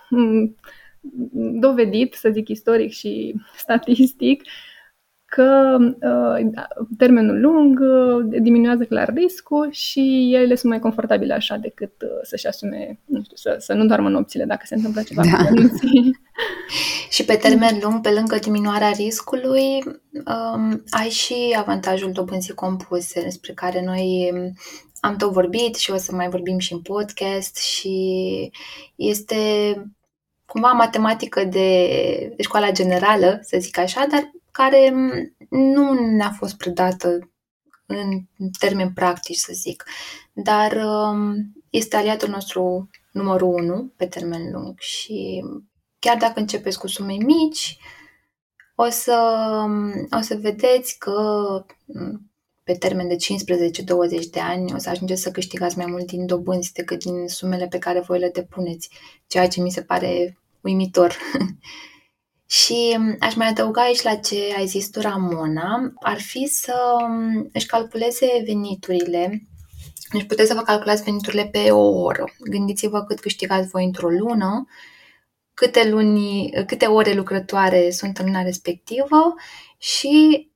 um, 0.10 0.56
dovedit, 1.60 2.13
să 2.13 2.30
zic 2.34 2.48
istoric 2.48 2.91
și 2.91 3.36
statistic, 3.58 4.43
că 5.29 5.77
uh, 5.79 6.63
termenul 6.97 7.39
lung 7.39 7.79
uh, 7.79 8.41
diminuează 8.41 8.83
clar 8.83 9.13
riscul 9.13 9.71
și 9.71 10.31
ele 10.33 10.55
sunt 10.55 10.71
mai 10.71 10.79
confortabile 10.79 11.33
așa 11.33 11.55
decât 11.55 12.01
uh, 12.01 12.09
să-și 12.21 12.47
asume, 12.47 12.99
nu 13.05 13.21
știu, 13.23 13.35
să, 13.35 13.55
să 13.59 13.73
nu 13.73 13.85
doarmă 13.85 14.09
nopțile 14.09 14.45
dacă 14.45 14.61
se 14.65 14.75
întâmplă 14.75 15.01
ceva 15.01 15.21
da. 15.31 15.37
Și 17.15 17.25
pe 17.25 17.35
termen 17.35 17.79
lung, 17.81 18.01
pe 18.01 18.09
lângă 18.09 18.37
diminuarea 18.41 18.89
riscului, 18.89 19.83
um, 20.25 20.83
ai 20.89 21.09
și 21.09 21.55
avantajul 21.57 22.11
dobânzii 22.11 22.53
compuse, 22.53 23.21
despre 23.21 23.53
care 23.53 23.83
noi 23.85 24.33
am 24.99 25.15
tot 25.15 25.31
vorbit 25.31 25.75
și 25.75 25.91
o 25.91 25.97
să 25.97 26.15
mai 26.15 26.29
vorbim 26.29 26.57
și 26.57 26.73
în 26.73 26.79
podcast 26.79 27.57
și 27.57 28.51
este 28.95 29.35
cumva 30.45 30.71
matematică 30.71 31.43
de, 31.43 31.87
de 32.35 32.43
școala 32.43 32.71
generală, 32.71 33.39
să 33.41 33.57
zic 33.59 33.77
așa, 33.77 34.05
dar 34.09 34.31
care 34.58 34.93
nu 35.50 35.93
ne-a 35.93 36.32
fost 36.32 36.58
predată 36.58 37.32
în 37.86 38.22
termeni 38.60 38.91
practici, 38.93 39.38
să 39.38 39.52
zic, 39.54 39.86
dar 40.34 40.72
um, 40.72 41.36
este 41.70 41.96
aliatul 41.96 42.30
nostru 42.30 42.89
numărul 43.12 43.54
unu 43.54 43.93
pe 43.96 44.06
termen 44.06 44.52
lung 44.52 44.80
și 44.80 45.43
chiar 46.00 46.17
dacă 46.17 46.39
începeți 46.39 46.80
cu 46.80 46.88
sume 46.88 47.13
mici, 47.13 47.78
o 48.76 48.89
să, 48.89 49.17
um, 49.63 50.08
o 50.17 50.22
să 50.22 50.38
vedeți 50.41 50.98
că 50.98 51.12
um, 51.86 52.32
pe 52.63 52.74
termen 52.74 53.08
de 53.08 53.15
15-20 53.15 53.17
de 54.32 54.39
ani 54.39 54.74
o 54.74 54.78
să 54.78 54.89
ajungeți 54.89 55.22
să 55.22 55.32
câștigați 55.32 55.78
mai 55.78 55.86
mult 55.86 56.06
din 56.06 56.26
dobânzi 56.26 56.74
decât 56.74 57.00
din 57.00 57.28
sumele 57.28 57.67
pe 57.67 57.80
care 57.80 58.00
voi 58.00 58.20
le 58.20 58.30
depuneți, 58.30 58.89
ceea 59.28 59.48
ce 59.48 59.62
mi 59.62 59.72
se 59.72 59.82
pare 59.82 60.38
uimitor. 60.62 61.17
Și 62.47 62.95
mm, 62.97 63.15
aș 63.19 63.36
mai 63.36 63.47
adăuga 63.47 63.81
aici 63.81 64.01
la 64.01 64.15
ce 64.15 64.53
ai 64.57 64.65
zis 64.65 64.89
tu, 64.89 65.01
Ramona, 65.01 65.93
ar 65.99 66.19
fi 66.21 66.45
să 66.45 66.95
mm, 67.07 67.49
își 67.53 67.65
calculeze 67.65 68.43
veniturile 68.45 69.47
deci 70.12 70.25
puteți 70.25 70.47
să 70.47 70.55
vă 70.55 70.62
calculați 70.62 71.03
veniturile 71.03 71.45
pe 71.45 71.71
o 71.71 72.01
oră. 72.01 72.23
Gândiți-vă 72.39 73.03
cât 73.03 73.19
câștigați 73.19 73.67
voi 73.67 73.83
într-o 73.83 74.10
lună, 74.10 74.67
câte, 75.53 75.89
luni, 75.89 76.49
câte 76.65 76.86
ore 76.86 77.13
lucrătoare 77.13 77.91
sunt 77.91 78.17
în 78.17 78.25
luna 78.25 78.41
respectivă 78.41 79.33
și 79.77 80.47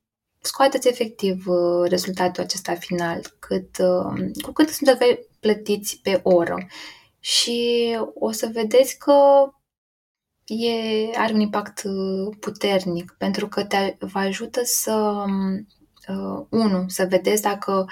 scoateți 0.42 0.88
efectiv 0.88 1.48
uh, 1.48 1.90
rezultatul 1.90 2.44
acesta 2.44 2.74
final, 2.76 3.22
cât, 3.40 3.78
uh, 3.78 4.32
cu 4.42 4.52
cât 4.52 4.70
sunteți 4.70 5.20
plătiți 5.40 6.00
pe 6.04 6.20
oră. 6.24 6.68
Și 7.20 7.98
o 8.14 8.32
să 8.32 8.50
vedeți 8.54 8.98
că 8.98 9.14
e, 10.46 11.18
are 11.18 11.34
un 11.34 11.40
impact 11.40 11.84
uh, 11.84 12.36
puternic, 12.40 13.16
pentru 13.18 13.48
că 13.48 13.64
te 13.64 13.96
vă 14.00 14.20
ajută 14.20 14.62
să, 14.64 15.26
uh, 16.08 16.46
unu, 16.50 16.84
să 16.88 17.06
vedeți 17.10 17.42
dacă 17.42 17.86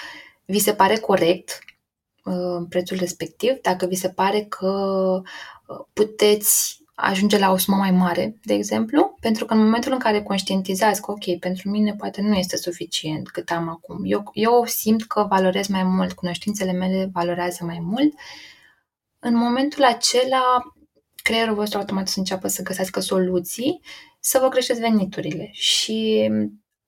vi 0.46 0.60
se 0.60 0.74
pare 0.74 0.98
corect 0.98 1.60
uh, 2.24 2.66
prețul 2.70 2.98
respectiv, 2.98 3.52
dacă 3.62 3.86
vi 3.86 3.96
se 3.96 4.10
pare 4.10 4.42
că 4.42 4.72
uh, 5.68 5.86
puteți 5.94 6.80
ajunge 6.96 7.38
la 7.38 7.52
o 7.52 7.58
sumă 7.58 7.78
mai 7.78 7.92
mare, 7.92 8.40
de 8.44 8.54
exemplu, 8.54 9.16
pentru 9.20 9.46
că 9.46 9.54
în 9.54 9.64
momentul 9.64 9.92
în 9.92 10.00
care 10.00 10.22
conștientizați 10.22 11.02
că, 11.02 11.12
ok, 11.12 11.40
pentru 11.40 11.70
mine 11.70 11.96
poate 11.98 12.22
nu 12.22 12.36
este 12.36 12.58
suficient 12.58 13.30
cât 13.30 13.50
am 13.50 13.70
acum, 13.70 14.02
eu, 14.04 14.30
eu 14.34 14.66
simt 14.66 15.04
că 15.04 15.26
valorez 15.30 15.68
mai 15.68 15.84
mult, 15.84 16.14
cunoștințele 16.14 16.72
mele 16.72 17.10
valorează 17.14 17.66
mai 17.66 17.80
mult, 17.82 18.14
în 19.20 19.36
momentul 19.36 19.84
acela 19.84 20.74
creierul 21.30 21.56
vostru 21.56 21.78
automat 21.78 22.08
să 22.08 22.20
înceapă 22.20 22.48
să 22.48 22.64
găsească 22.64 23.00
soluții, 23.00 23.82
să 24.20 24.40
vă 24.42 24.50
creșteți 24.50 24.80
veniturile. 24.80 25.50
Și 25.52 26.30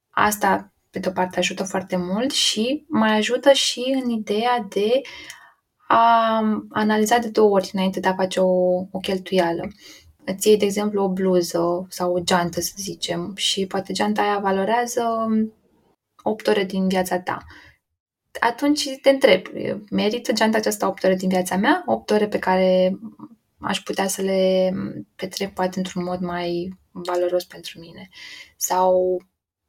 asta, 0.10 0.74
pe 0.90 1.00
de-o 1.00 1.12
parte, 1.12 1.40
ajută 1.40 1.64
foarte 1.64 1.96
mult 1.96 2.32
și 2.32 2.86
mai 2.88 3.18
ajută 3.18 3.52
și 3.52 4.00
în 4.04 4.10
ideea 4.10 4.66
de 4.70 5.02
a 5.88 6.42
analiza 6.70 7.18
de 7.18 7.30
două 7.30 7.50
ori 7.50 7.70
înainte 7.74 8.00
de 8.00 8.08
a 8.08 8.14
face 8.14 8.40
o, 8.40 8.50
o 8.92 9.00
cheltuială. 9.02 9.68
Îți 10.26 10.48
iei, 10.48 10.58
de 10.58 10.66
exemplu, 10.66 11.04
o 11.04 11.10
bluză 11.10 11.86
sau 11.90 12.14
o 12.14 12.20
geantă, 12.20 12.62
să 12.62 12.74
zicem, 12.78 13.34
și 13.36 13.66
poate 13.66 13.94
geanta 13.94 14.22
aia 14.22 14.40
valorează 14.40 15.04
8 16.24 16.48
ore 16.48 16.64
din 16.64 16.88
viața 16.88 17.20
ta. 17.20 17.44
Atunci 18.40 18.84
te 19.02 19.10
întreb, 19.10 19.42
merită 19.90 20.34
geanta 20.34 20.58
aceasta 20.58 20.88
8 20.88 21.04
ore 21.04 21.16
din 21.16 21.30
viața 21.30 21.56
mea? 21.56 21.84
8 21.86 22.10
ore 22.10 22.28
pe 22.28 22.40
care 22.40 23.00
aș 23.62 23.80
putea 23.80 24.08
să 24.08 24.22
le 24.22 24.74
petrec 25.16 25.54
poate 25.54 25.78
într-un 25.78 26.04
mod 26.04 26.20
mai 26.20 26.74
valoros 26.92 27.44
pentru 27.44 27.80
mine. 27.80 28.10
Sau 28.58 29.22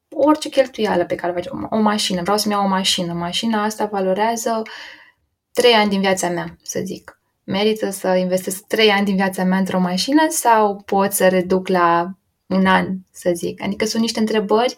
orice 0.09 0.49
cheltuială 0.49 1.05
pe 1.05 1.15
care 1.15 1.31
o 1.31 1.35
facem. 1.35 1.67
O 1.71 1.79
mașină, 1.79 2.21
vreau 2.21 2.37
să-mi 2.37 2.53
iau 2.53 2.63
o 2.63 2.67
mașină. 2.67 3.13
Mașina 3.13 3.63
asta 3.63 3.85
valorează 3.85 4.61
trei 5.51 5.73
ani 5.73 5.89
din 5.89 5.99
viața 5.99 6.29
mea, 6.29 6.57
să 6.61 6.81
zic. 6.83 7.21
Merită 7.43 7.89
să 7.89 8.07
investesc 8.07 8.65
trei 8.67 8.89
ani 8.89 9.05
din 9.05 9.15
viața 9.15 9.43
mea 9.43 9.57
într-o 9.57 9.79
mașină 9.79 10.21
sau 10.29 10.81
pot 10.85 11.11
să 11.11 11.27
reduc 11.27 11.67
la 11.67 12.17
un 12.45 12.65
an, 12.65 12.87
să 13.11 13.31
zic? 13.33 13.61
Adică 13.61 13.85
sunt 13.85 14.01
niște 14.01 14.19
întrebări 14.19 14.73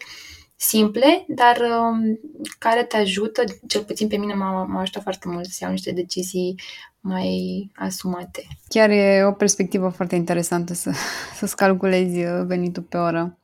simple, 0.56 1.24
dar 1.28 1.56
um, 1.60 2.20
care 2.58 2.84
te 2.84 2.96
ajută, 2.96 3.44
cel 3.66 3.84
puțin 3.84 4.08
pe 4.08 4.16
mine 4.16 4.34
m-a, 4.34 4.64
m-a 4.64 4.80
ajutat 4.80 5.02
foarte 5.02 5.28
mult 5.28 5.46
să 5.46 5.58
iau 5.60 5.70
niște 5.70 5.92
decizii 5.92 6.60
mai 7.06 7.70
asumate. 7.74 8.46
Chiar 8.68 8.90
e 8.90 9.24
o 9.24 9.32
perspectivă 9.32 9.88
foarte 9.88 10.14
interesantă 10.14 10.74
să, 10.74 10.92
să-ți 11.38 11.56
calculezi 11.56 12.18
uh, 12.18 12.44
venitul 12.46 12.82
pe 12.82 12.96
oră. 12.96 13.38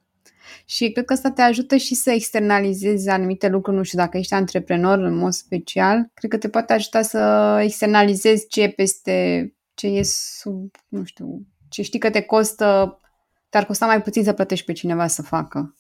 Și 0.65 0.91
cred 0.91 1.05
că 1.05 1.13
asta 1.13 1.31
te 1.31 1.43
ajută 1.43 1.77
și 1.77 1.95
să 1.95 2.11
externalizezi 2.11 3.09
anumite 3.09 3.49
lucruri, 3.49 3.77
nu 3.77 3.83
știu, 3.83 3.99
dacă 3.99 4.17
ești 4.17 4.35
antreprenor 4.35 4.99
în 4.99 5.15
mod 5.15 5.33
special, 5.33 6.11
cred 6.15 6.31
că 6.31 6.37
te 6.37 6.49
poate 6.49 6.73
ajuta 6.73 7.03
să 7.03 7.59
externalizezi 7.63 8.47
ce 8.47 8.63
e 8.63 8.69
peste, 8.69 9.47
ce 9.75 9.87
e 9.87 10.03
sub, 10.05 10.71
nu 10.89 11.05
știu, 11.05 11.47
ce 11.69 11.83
știi 11.83 11.99
că 11.99 12.11
te 12.11 12.21
costă, 12.21 13.01
te-ar 13.49 13.65
costa 13.65 13.87
mai 13.87 14.03
puțin 14.03 14.25
să 14.25 14.33
plătești 14.33 14.65
pe 14.65 14.73
cineva 14.73 15.07
să 15.07 15.23
facă. 15.23 15.75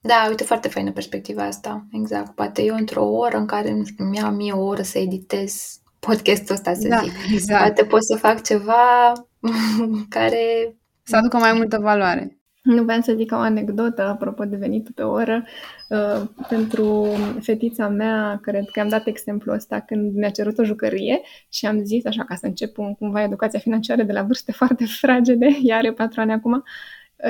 Da, 0.00 0.26
uite, 0.28 0.44
foarte 0.44 0.68
faină 0.68 0.92
perspectiva 0.92 1.42
asta, 1.42 1.86
exact. 1.92 2.34
Poate 2.34 2.62
eu 2.62 2.76
într-o 2.76 3.04
oră 3.04 3.36
în 3.36 3.46
care 3.46 3.70
îmi 3.96 4.16
ia 4.16 4.30
mie 4.30 4.52
o 4.52 4.64
oră 4.64 4.82
să 4.82 4.98
editez 4.98 5.81
podcastul 6.06 6.54
ăsta, 6.54 6.72
să 6.74 6.88
da, 6.88 7.00
zic. 7.02 7.12
Exact. 7.32 7.60
Poate 7.62 7.84
pot 7.84 8.04
să 8.04 8.16
fac 8.16 8.42
ceva 8.42 9.12
care... 10.16 10.74
Să 11.02 11.16
aducă 11.16 11.36
mai 11.36 11.52
multă 11.52 11.78
valoare. 11.78 12.36
Nu 12.62 12.82
vreau 12.82 13.00
să 13.00 13.14
zic 13.16 13.32
o 13.32 13.36
anecdotă 13.36 14.02
apropo 14.02 14.44
de 14.44 14.56
venitul 14.56 14.92
pe 14.94 15.02
oră. 15.02 15.44
Uh, 15.88 16.28
pentru 16.48 17.06
fetița 17.40 17.88
mea, 17.88 18.38
cred 18.42 18.64
că 18.72 18.80
am 18.80 18.88
dat 18.88 19.06
exemplul 19.06 19.54
ăsta 19.54 19.80
când 19.80 20.14
mi-a 20.14 20.30
cerut 20.30 20.58
o 20.58 20.64
jucărie 20.64 21.20
și 21.48 21.66
am 21.66 21.84
zis, 21.84 22.04
așa 22.04 22.24
ca 22.24 22.34
să 22.34 22.46
încep 22.46 22.78
un, 22.78 22.94
cumva 22.94 23.22
educația 23.22 23.58
financiară 23.58 24.02
de 24.02 24.12
la 24.12 24.22
vârste 24.22 24.52
foarte 24.60 24.84
fragede, 24.84 25.58
ea 25.62 25.76
are 25.76 25.92
patru 25.92 26.20
ani 26.20 26.32
acum, 26.32 26.52
uh, 26.52 26.62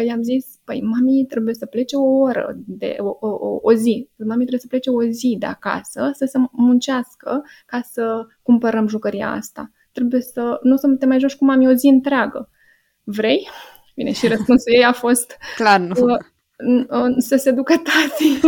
i-am 0.06 0.22
zis, 0.22 0.46
păi, 0.64 0.82
mami 0.82 1.26
trebuie 1.28 1.54
să 1.54 1.66
plece 1.66 1.96
o 1.96 2.02
oră, 2.02 2.54
de, 2.66 2.96
o, 2.98 3.26
o, 3.28 3.58
o 3.62 3.72
zi. 3.72 4.08
Mami 4.16 4.38
trebuie 4.38 4.60
să 4.60 4.66
plece 4.66 4.90
o 4.90 5.02
zi 5.02 5.36
de 5.38 5.46
acasă, 5.46 6.10
să 6.14 6.24
se 6.24 6.38
muncească 6.50 7.44
ca 7.66 7.80
să 7.92 8.26
cumpărăm 8.42 8.88
jucăria 8.88 9.30
asta. 9.30 9.70
Trebuie 9.92 10.20
să, 10.20 10.58
nu 10.62 10.76
să 10.76 10.88
te 10.88 11.06
mai 11.06 11.18
joci 11.18 11.36
cu 11.36 11.44
mami 11.44 11.68
o 11.68 11.72
zi 11.72 11.86
întreagă. 11.86 12.50
Vrei? 13.04 13.48
Bine, 13.94 14.12
și 14.12 14.28
răspunsul 14.28 14.72
ei 14.72 14.84
a 14.84 14.92
fost... 14.92 15.36
Clar, 15.56 15.80
nu. 15.80 15.94
Uh, 16.04 16.18
uh, 16.88 17.14
să 17.18 17.36
se 17.36 17.50
ducă 17.50 17.74
tati. 17.74 18.40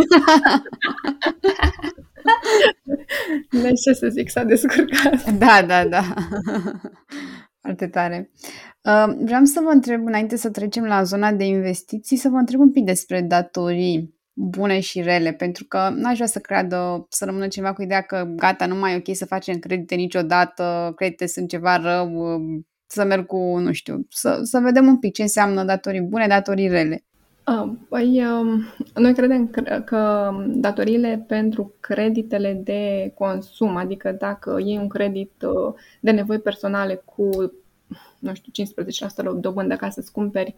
deci 3.49 3.81
ce 3.85 3.93
să 3.93 4.07
zic, 4.07 4.29
s-a 4.29 4.43
descurcat. 4.43 5.31
Da, 5.31 5.63
da, 5.67 5.85
da. 5.85 6.13
Foarte 7.65 7.87
tare. 7.87 8.31
Vreau 9.17 9.43
să 9.43 9.59
vă 9.63 9.69
întreb, 9.69 10.05
înainte 10.05 10.35
să 10.35 10.49
trecem 10.49 10.83
la 10.83 11.03
zona 11.03 11.31
de 11.31 11.45
investiții, 11.45 12.17
să 12.17 12.29
vă 12.29 12.37
întreb 12.37 12.59
un 12.59 12.71
pic 12.71 12.83
despre 12.83 13.21
datorii. 13.21 14.13
bune 14.37 14.79
și 14.79 15.01
rele, 15.01 15.33
pentru 15.33 15.65
că 15.65 15.89
n-aș 15.95 16.15
vrea 16.15 16.27
să 16.27 16.39
creadă, 16.39 17.05
să 17.09 17.25
rămână 17.25 17.47
cineva 17.47 17.73
cu 17.73 17.81
ideea 17.81 18.01
că 18.01 18.23
gata, 18.35 18.65
nu 18.65 18.75
mai 18.75 18.93
e 18.93 18.95
ok 18.95 19.15
să 19.15 19.25
facem 19.25 19.59
credite 19.59 19.95
niciodată, 19.95 20.93
credite 20.95 21.27
sunt 21.27 21.49
ceva 21.49 21.77
rău, 21.77 22.39
să 22.87 23.03
merg 23.03 23.25
cu, 23.25 23.57
nu 23.57 23.71
știu, 23.71 24.05
să, 24.09 24.39
să 24.43 24.59
vedem 24.59 24.87
un 24.87 24.99
pic 24.99 25.13
ce 25.13 25.21
înseamnă 25.21 25.63
datorii 25.63 26.01
bune, 26.01 26.27
datorii 26.27 26.67
rele. 26.67 27.05
Uh, 27.47 27.71
păi, 27.89 28.25
uh, 28.25 28.63
noi 28.93 29.13
credem 29.13 29.47
că, 29.47 29.61
că 29.85 30.31
datoriile 30.45 31.25
pentru 31.27 31.73
creditele 31.79 32.53
de 32.63 33.11
consum, 33.17 33.75
adică 33.75 34.11
dacă 34.11 34.59
iei 34.63 34.77
un 34.77 34.87
credit 34.87 35.31
uh, 35.41 35.73
de 35.99 36.11
nevoi 36.11 36.39
personale 36.39 37.01
cu, 37.05 37.29
nu 38.19 38.33
știu, 38.33 38.65
15% 39.37 39.39
dobândă 39.39 39.75
ca 39.75 39.89
să-ți 39.89 40.11
cumperi 40.11 40.55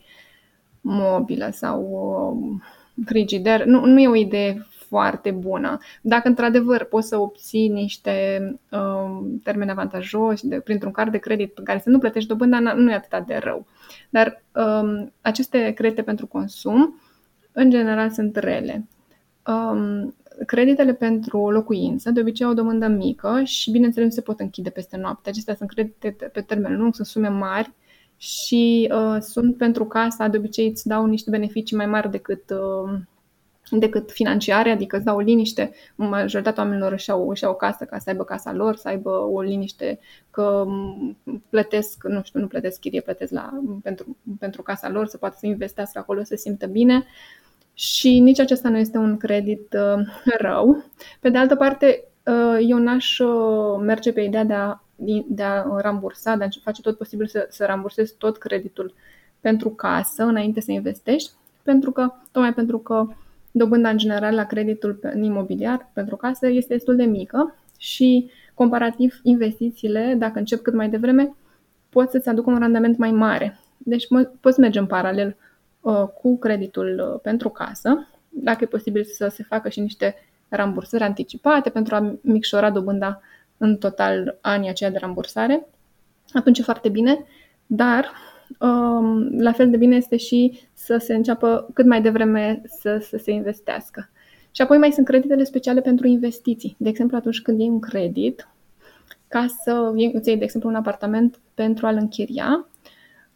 mobilă 0.81 1.49
sau 1.51 1.81
uh, 1.81 2.61
frigider, 3.05 3.65
nu, 3.65 3.85
nu 3.85 3.99
e 3.99 4.07
o 4.07 4.15
idee 4.15 4.65
foarte 4.87 5.31
bună. 5.31 5.77
Dacă 6.01 6.27
într-adevăr 6.27 6.83
poți 6.83 7.07
să 7.07 7.17
obții 7.17 7.67
niște 7.67 8.41
uh, 8.71 9.19
termeni 9.43 9.71
avantajoși 9.71 10.47
de, 10.47 10.59
printr-un 10.59 10.91
card 10.91 11.11
de 11.11 11.17
credit 11.17 11.53
pe 11.53 11.61
care 11.63 11.79
să 11.79 11.89
nu 11.89 11.99
plătești 11.99 12.29
dobânda, 12.29 12.59
nu 12.59 12.91
e 12.91 12.93
atât 12.93 13.27
de 13.27 13.39
rău. 13.43 13.65
Dar 14.09 14.43
um, 14.55 15.13
aceste 15.21 15.71
credite 15.71 16.01
pentru 16.01 16.27
consum, 16.27 17.01
în 17.51 17.69
general, 17.69 18.09
sunt 18.09 18.35
rele. 18.35 18.87
Um, 19.47 20.15
creditele 20.45 20.93
pentru 20.93 21.49
locuință 21.49 22.11
de 22.11 22.19
obicei 22.19 22.45
au 22.45 22.51
o 22.51 22.55
dobândă 22.55 22.87
mică 22.87 23.41
și, 23.43 23.71
bineînțeles, 23.71 24.07
nu 24.07 24.15
se 24.15 24.21
pot 24.21 24.39
închide 24.39 24.69
peste 24.69 24.97
noapte. 24.97 25.29
Acestea 25.29 25.55
sunt 25.55 25.69
credite 25.69 26.15
pe 26.33 26.41
termen 26.41 26.77
lung, 26.77 26.95
sunt 26.95 27.07
sume 27.07 27.27
mari 27.27 27.73
și 28.17 28.91
uh, 28.93 29.21
sunt 29.21 29.57
pentru 29.57 29.85
casa, 29.85 30.27
de 30.27 30.37
obicei 30.37 30.67
îți 30.67 30.87
dau 30.87 31.05
niște 31.05 31.29
beneficii 31.29 31.77
mai 31.77 31.85
mari 31.85 32.11
decât 32.11 32.49
uh, 32.49 32.99
decât 33.71 34.11
financiare, 34.11 34.69
adică 34.69 34.95
îți 34.95 35.05
dau 35.05 35.15
o 35.15 35.19
liniște. 35.19 35.71
Majoritatea 35.95 36.63
oamenilor 36.63 36.91
își 36.91 37.11
au, 37.11 37.29
își 37.29 37.45
au 37.45 37.51
o 37.51 37.55
casă 37.55 37.85
ca 37.85 37.97
să 37.97 38.09
aibă 38.09 38.23
casa 38.23 38.53
lor, 38.53 38.75
să 38.75 38.87
aibă 38.87 39.09
o 39.09 39.41
liniște 39.41 39.99
că 40.31 40.65
plătesc, 41.49 42.03
nu 42.03 42.21
știu, 42.23 42.39
nu 42.39 42.47
plătesc 42.47 42.79
chirie, 42.79 43.01
plătesc 43.01 43.31
la, 43.31 43.49
pentru, 43.83 44.17
pentru 44.39 44.61
casa 44.61 44.89
lor, 44.89 45.07
să 45.07 45.17
poată 45.17 45.35
să 45.39 45.45
investească 45.45 45.99
acolo, 45.99 46.19
să 46.19 46.25
se 46.25 46.35
simtă 46.35 46.65
bine. 46.65 47.05
Și 47.73 48.19
nici 48.19 48.39
acesta 48.39 48.69
nu 48.69 48.77
este 48.77 48.97
un 48.97 49.17
credit 49.17 49.73
uh, 49.73 50.05
rău. 50.37 50.83
Pe 51.19 51.29
de 51.29 51.37
altă 51.37 51.55
parte, 51.55 52.03
uh, 52.23 52.57
eu 52.67 52.77
n-aș 52.77 53.19
uh, 53.19 53.79
merge 53.79 54.11
pe 54.11 54.21
ideea 54.21 54.43
de 54.43 54.53
a, 54.53 54.81
de 55.27 55.43
a 55.43 55.65
rambursa, 55.77 56.35
de 56.35 56.43
a 56.43 56.47
face 56.63 56.81
tot 56.81 56.97
posibil 56.97 57.27
să, 57.27 57.47
să 57.49 57.65
rambursezi 57.65 58.15
tot 58.17 58.37
creditul 58.37 58.93
pentru 59.39 59.69
casă 59.69 60.23
înainte 60.23 60.61
să 60.61 60.71
investești, 60.71 61.31
pentru 61.63 61.91
că, 61.91 62.13
tocmai 62.31 62.53
pentru 62.53 62.77
că 62.77 63.07
dobânda 63.51 63.89
în 63.89 63.97
general 63.97 64.35
la 64.35 64.45
creditul 64.45 64.99
în 65.01 65.23
imobiliar 65.23 65.89
pentru 65.93 66.15
casă 66.15 66.47
este 66.47 66.73
destul 66.73 66.95
de 66.95 67.03
mică 67.03 67.55
și 67.77 68.31
comparativ 68.53 69.19
investițiile, 69.23 70.15
dacă 70.17 70.39
încep 70.39 70.61
cât 70.61 70.73
mai 70.73 70.89
devreme, 70.89 71.35
pot 71.89 72.09
să-ți 72.09 72.29
aducă 72.29 72.49
un 72.49 72.59
randament 72.59 72.97
mai 72.97 73.11
mare. 73.11 73.59
Deci 73.77 74.07
poți 74.41 74.59
merge 74.59 74.79
în 74.79 74.85
paralel 74.85 75.37
uh, 75.81 76.03
cu 76.21 76.37
creditul 76.37 77.11
uh, 77.13 77.19
pentru 77.21 77.49
casă, 77.49 78.07
dacă 78.29 78.63
e 78.63 78.67
posibil 78.67 79.03
să 79.03 79.27
se 79.27 79.43
facă 79.43 79.69
și 79.69 79.79
niște 79.79 80.15
rambursări 80.49 81.03
anticipate 81.03 81.69
pentru 81.69 81.95
a 81.95 82.17
micșora 82.21 82.69
dobânda 82.69 83.21
în 83.57 83.77
total 83.77 84.37
anii 84.41 84.69
aceia 84.69 84.89
de 84.89 84.97
rambursare, 84.97 85.67
atunci 86.33 86.59
e 86.59 86.63
foarte 86.63 86.89
bine, 86.89 87.25
dar 87.65 88.11
Um, 88.11 88.36
la 89.37 89.51
fel 89.51 89.69
de 89.69 89.77
bine 89.77 89.95
este 89.95 90.17
și 90.17 90.59
să 90.73 90.97
se 90.97 91.15
înceapă 91.15 91.69
cât 91.73 91.85
mai 91.85 92.01
devreme 92.01 92.61
să, 92.65 92.97
să 93.09 93.17
se 93.17 93.31
investească. 93.31 94.09
Și 94.51 94.61
apoi 94.61 94.77
mai 94.77 94.91
sunt 94.91 95.05
creditele 95.05 95.43
speciale 95.43 95.81
pentru 95.81 96.07
investiții. 96.07 96.75
De 96.79 96.89
exemplu, 96.89 97.17
atunci 97.17 97.41
când 97.41 97.59
iei 97.59 97.69
un 97.69 97.79
credit 97.79 98.47
ca 99.27 99.45
să 99.63 99.91
îți 100.13 100.29
iei, 100.29 100.37
de 100.37 100.43
exemplu, 100.43 100.69
un 100.69 100.75
apartament 100.75 101.39
pentru 101.53 101.85
a-l 101.85 101.95
închiria, 101.95 102.67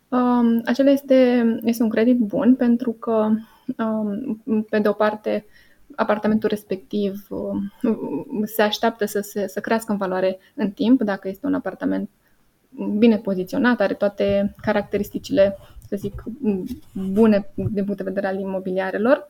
um, 0.09 0.61
acela 0.65 0.89
este, 0.89 1.45
este 1.63 1.83
un 1.83 1.89
credit 1.89 2.17
bun 2.17 2.55
pentru 2.55 2.91
că, 2.91 3.29
um, 3.77 4.41
pe 4.69 4.79
de 4.79 4.87
o 4.87 4.93
parte, 4.93 5.45
apartamentul 5.95 6.49
respectiv 6.49 7.27
um, 7.29 7.71
se 8.45 8.61
așteaptă 8.61 9.05
să, 9.05 9.19
se, 9.19 9.47
să 9.47 9.59
crească 9.59 9.91
în 9.91 9.97
valoare 9.97 10.39
în 10.55 10.71
timp, 10.71 11.01
dacă 11.01 11.27
este 11.27 11.45
un 11.45 11.53
apartament 11.53 12.09
bine 12.97 13.17
poziționat, 13.17 13.79
are 13.79 13.93
toate 13.93 14.55
caracteristicile, 14.61 15.57
să 15.87 15.95
zic, 15.95 16.23
bune 17.11 17.49
din 17.55 17.83
punct 17.83 17.97
de 17.97 18.03
vedere 18.03 18.27
al 18.27 18.39
imobiliarelor. 18.39 19.29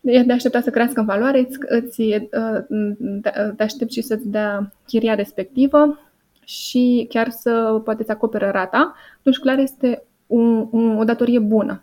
E 0.00 0.22
de 0.22 0.32
așteptat 0.32 0.62
să 0.62 0.70
crească 0.70 1.00
în 1.00 1.06
valoare, 1.06 1.38
îți, 1.38 1.58
îți, 1.66 2.00
uh, 2.00 3.52
te 3.56 3.62
aștept 3.62 3.90
și 3.90 4.00
să-ți 4.00 4.28
dea 4.28 4.72
chiria 4.86 5.14
respectivă 5.14 5.98
și 6.44 7.06
chiar 7.08 7.30
să 7.30 7.80
poate 7.84 8.04
să 8.04 8.12
acoperă 8.12 8.50
rata, 8.50 8.94
atunci 9.18 9.38
clar 9.38 9.58
este 9.58 10.02
un, 10.26 10.68
un, 10.70 10.96
o 10.98 11.04
datorie 11.04 11.38
bună. 11.38 11.82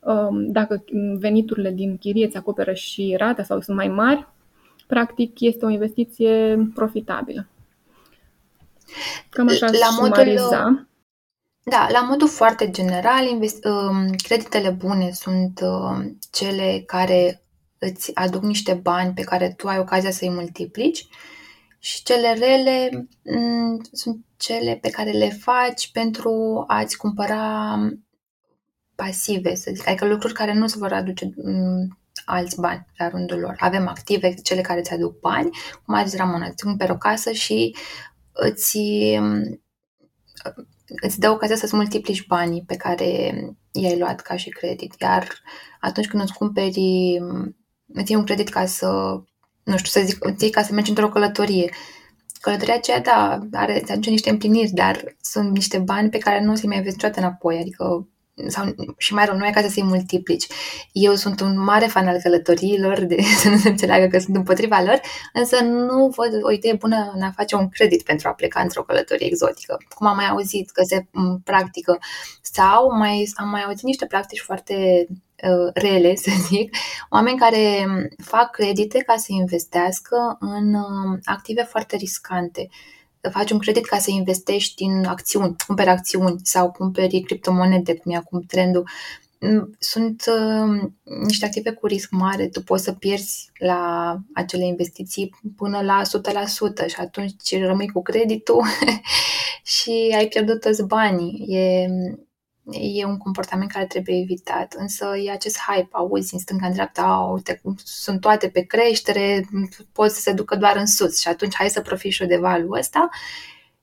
Um, 0.00 0.52
dacă 0.52 0.84
veniturile 1.18 1.70
din 1.70 1.96
chirie 1.98 2.26
îți 2.26 2.36
acoperă 2.36 2.72
și 2.72 3.14
rata 3.18 3.42
sau 3.42 3.60
sunt 3.60 3.76
mai 3.76 3.88
mari, 3.88 4.28
practic 4.86 5.40
este 5.40 5.64
o 5.64 5.70
investiție 5.70 6.56
profitabilă. 6.74 7.46
Cam 9.30 9.48
așa 9.48 9.66
la 9.66 9.90
modul, 10.00 10.38
Da, 11.64 11.88
la 11.90 12.00
modul 12.00 12.28
foarte 12.28 12.70
general, 12.70 13.26
invest, 13.26 13.64
um, 13.64 14.14
creditele 14.16 14.70
bune 14.70 15.10
sunt 15.12 15.60
um, 15.62 16.18
cele 16.30 16.82
care 16.86 17.42
îți 17.78 18.14
aduc 18.14 18.42
niște 18.42 18.74
bani 18.74 19.14
pe 19.14 19.22
care 19.22 19.54
tu 19.56 19.68
ai 19.68 19.78
ocazia 19.78 20.10
să-i 20.10 20.30
multiplici 20.30 21.06
și 21.78 22.02
cele 22.02 22.32
rele 22.32 23.08
mm, 23.24 23.80
sunt 23.92 24.24
cele 24.36 24.78
pe 24.82 24.90
care 24.90 25.10
le 25.10 25.28
faci 25.28 25.90
pentru 25.92 26.64
a-ți 26.66 26.96
cumpăra 26.96 27.76
pasive, 28.94 29.54
să 29.54 29.70
zic, 29.74 29.88
adică 29.88 30.06
lucruri 30.06 30.32
care 30.32 30.54
nu 30.54 30.66
se 30.66 30.78
vor 30.78 30.92
aduce 30.92 31.32
mm, 31.36 31.98
alți 32.24 32.60
bani 32.60 32.86
la 32.96 33.08
rândul 33.08 33.38
lor. 33.38 33.56
Avem 33.58 33.88
active, 33.88 34.34
cele 34.34 34.60
care 34.60 34.78
îți 34.78 34.92
aduc 34.92 35.20
bani, 35.20 35.50
cum 35.84 35.94
a 35.94 36.04
zis 36.04 36.16
Ramona, 36.16 36.46
îți 36.46 36.64
cumperi 36.64 36.90
o 36.90 36.96
casă 36.96 37.32
și 37.32 37.76
îți, 38.32 38.78
îți 41.00 41.18
dă 41.18 41.30
ocazia 41.30 41.56
să-ți 41.56 41.76
multiplici 41.76 42.26
banii 42.26 42.64
pe 42.66 42.76
care 42.76 43.34
i-ai 43.72 43.98
luat 43.98 44.20
ca 44.20 44.36
și 44.36 44.48
credit. 44.48 44.94
Iar 45.00 45.28
atunci 45.80 46.08
când 46.08 46.22
îți 46.22 46.32
cumperi, 46.32 47.18
îți 47.86 48.10
iei 48.10 48.18
un 48.18 48.24
credit 48.24 48.48
ca 48.48 48.66
să, 48.66 49.20
nu 49.62 49.76
știu, 49.76 50.00
să 50.00 50.06
zic, 50.06 50.24
îți 50.24 50.42
iei 50.42 50.52
ca 50.52 50.62
să 50.62 50.72
mergi 50.72 50.90
într-o 50.90 51.08
călătorie. 51.08 51.70
Călătoria 52.40 52.74
aceea, 52.74 53.00
da, 53.00 53.38
are, 53.52 53.80
îți 53.80 53.92
aduce 53.92 54.10
niște 54.10 54.30
împliniri, 54.30 54.70
dar 54.70 55.16
sunt 55.20 55.50
niște 55.50 55.78
bani 55.78 56.10
pe 56.10 56.18
care 56.18 56.44
nu 56.44 56.52
o 56.52 56.54
să-i 56.54 56.68
mai 56.68 56.82
vezi 56.82 56.94
niciodată 56.94 57.20
înapoi. 57.20 57.58
Adică 57.58 58.08
sau 58.48 58.74
și 58.96 59.14
mai 59.14 59.24
rău, 59.24 59.36
nu 59.36 59.46
e 59.46 59.50
ca 59.50 59.62
să 59.62 59.68
se 59.68 59.82
multiplici. 59.82 60.46
Eu 60.92 61.14
sunt 61.14 61.40
un 61.40 61.58
mare 61.58 61.86
fan 61.86 62.08
al 62.08 62.20
călătoriilor, 62.22 63.00
de, 63.00 63.22
să 63.42 63.48
nu 63.48 63.56
se 63.56 63.68
înțeleagă 63.68 64.06
că 64.06 64.18
sunt 64.18 64.36
împotriva 64.36 64.82
lor, 64.82 65.00
însă 65.32 65.60
nu 65.62 66.08
văd 66.16 66.44
o 66.44 66.50
idee 66.50 66.74
bună 66.74 67.12
în 67.14 67.22
a 67.22 67.30
face 67.30 67.56
un 67.56 67.68
credit 67.68 68.02
pentru 68.02 68.28
a 68.28 68.32
pleca 68.32 68.60
într-o 68.60 68.82
călătorie 68.82 69.26
exotică. 69.26 69.78
Cum 69.94 70.06
am 70.06 70.16
mai 70.16 70.28
auzit 70.28 70.70
că 70.70 70.82
se 70.82 71.06
practică. 71.44 71.98
Sau 72.42 72.96
mai, 72.96 73.32
am 73.34 73.48
mai 73.48 73.62
auzit 73.62 73.84
niște 73.84 74.06
practici 74.06 74.40
foarte 74.40 75.06
uh, 75.08 75.70
rele, 75.74 76.14
să 76.24 76.30
zic, 76.48 76.76
oameni 77.10 77.38
care 77.38 77.86
fac 78.24 78.50
credite 78.50 78.98
ca 78.98 79.16
să 79.16 79.26
investească 79.28 80.36
în 80.40 80.74
uh, 80.74 81.18
active 81.24 81.62
foarte 81.62 81.96
riscante 81.96 82.68
faci 83.28 83.50
un 83.50 83.58
credit 83.58 83.86
ca 83.86 83.98
să 83.98 84.10
investești 84.10 84.82
în 84.82 85.04
acțiuni, 85.04 85.56
cumperi 85.66 85.88
acțiuni 85.88 86.40
sau 86.42 86.70
cumperi 86.70 87.20
criptomonede, 87.20 87.96
cum 87.96 88.12
e 88.12 88.16
acum 88.16 88.40
trendul. 88.40 88.88
Mm, 89.40 89.76
sunt 89.78 90.24
uh, 90.26 90.90
niște 91.26 91.44
active 91.44 91.70
cu 91.70 91.86
risc 91.86 92.10
mare, 92.10 92.48
tu 92.48 92.62
poți 92.62 92.84
să 92.84 92.92
pierzi 92.92 93.50
la 93.58 94.16
acele 94.34 94.64
investiții 94.64 95.34
până 95.56 95.80
la 95.80 96.02
100% 96.02 96.86
și 96.86 96.94
atunci 96.96 97.58
rămâi 97.58 97.88
cu 97.88 98.02
creditul 98.02 98.64
și 99.76 100.14
ai 100.16 100.26
pierdut 100.26 100.60
toți 100.60 100.82
banii. 100.82 101.46
E, 101.48 101.86
e 102.70 103.04
un 103.04 103.16
comportament 103.16 103.70
care 103.70 103.86
trebuie 103.86 104.18
evitat. 104.20 104.74
Însă 104.78 105.16
e 105.24 105.30
acest 105.30 105.58
hype, 105.58 105.88
auzi 105.90 106.34
în 106.34 106.40
stânga, 106.40 106.66
în 106.66 106.72
dreapta, 106.72 107.30
uite, 107.34 107.60
sunt 107.76 108.20
toate 108.20 108.48
pe 108.48 108.60
creștere, 108.60 109.48
pot 109.92 110.10
să 110.10 110.20
se 110.20 110.32
ducă 110.32 110.56
doar 110.56 110.76
în 110.76 110.86
sus 110.86 111.20
și 111.20 111.28
atunci 111.28 111.54
hai 111.54 111.70
să 111.70 111.80
profit 111.80 112.12
și 112.12 112.22
eu 112.22 112.28
de 112.28 112.36
valul 112.36 112.76
ăsta. 112.78 113.08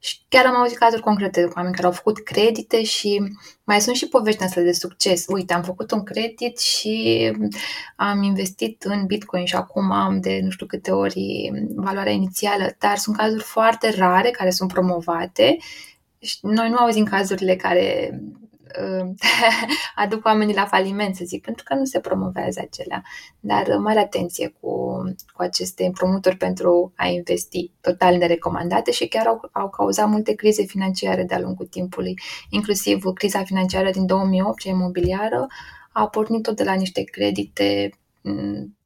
Și 0.02 0.20
chiar 0.28 0.46
am 0.46 0.56
auzit 0.56 0.78
cazuri 0.78 1.02
concrete 1.02 1.44
cu 1.44 1.54
oameni 1.56 1.76
care 1.76 1.88
au 1.88 1.94
făcut 1.94 2.24
credite 2.24 2.84
și 2.84 3.22
mai 3.64 3.82
sunt 3.82 3.96
și 3.96 4.08
povești 4.08 4.44
astea 4.44 4.62
de 4.62 4.72
succes. 4.72 5.26
Uite, 5.28 5.54
am 5.54 5.64
făcut 5.64 5.92
un 5.92 6.04
credit 6.04 6.60
și 6.60 7.32
am 7.96 8.24
investit 8.24 8.84
în 8.84 9.06
Bitcoin 9.06 9.46
și 9.46 9.56
acum 9.56 9.92
am 9.92 10.20
de 10.20 10.40
nu 10.44 10.50
știu 10.50 10.66
câte 10.66 10.92
ori 10.92 11.52
valoarea 11.76 12.12
inițială, 12.12 12.76
dar 12.78 12.98
sunt 12.98 13.16
cazuri 13.16 13.44
foarte 13.44 13.94
rare 13.98 14.30
care 14.30 14.50
sunt 14.50 14.72
promovate. 14.74 15.58
Și 16.20 16.38
noi 16.42 16.70
nu 16.70 16.78
auzim 16.78 17.06
cazurile 17.06 17.56
care 17.56 18.10
uh, 18.14 18.39
aduc 19.96 20.26
oamenii 20.26 20.56
la 20.56 20.66
faliment, 20.66 21.16
să 21.16 21.24
zic, 21.26 21.44
pentru 21.44 21.64
că 21.64 21.76
nu 21.76 21.86
se 21.86 22.00
promovează 22.00 22.60
acelea. 22.64 23.04
Dar 23.40 23.78
mare 23.78 24.00
atenție 24.00 24.48
cu, 24.60 24.98
cu 25.34 25.42
aceste 25.42 25.86
împrumuturi 25.86 26.38
pentru 26.38 26.94
a 26.96 27.06
investi 27.06 27.72
total 27.82 28.18
nerecomandate 28.18 28.92
și 28.92 29.08
chiar 29.08 29.28
au, 29.28 29.50
au 29.52 29.70
cauzat 29.70 30.10
multe 30.10 30.34
crize 30.34 30.64
financiare 30.64 31.24
de-a 31.24 31.40
lungul 31.40 31.66
timpului, 31.66 32.20
inclusiv 32.50 33.04
criza 33.14 33.44
financiară 33.44 33.90
din 33.90 34.06
2008, 34.06 34.60
cea 34.60 34.70
imobiliară, 34.70 35.48
a 35.92 36.08
pornit 36.08 36.44
tot 36.44 36.56
de 36.56 36.64
la 36.64 36.74
niște 36.74 37.04
credite 37.04 37.90
mm, 38.22 38.79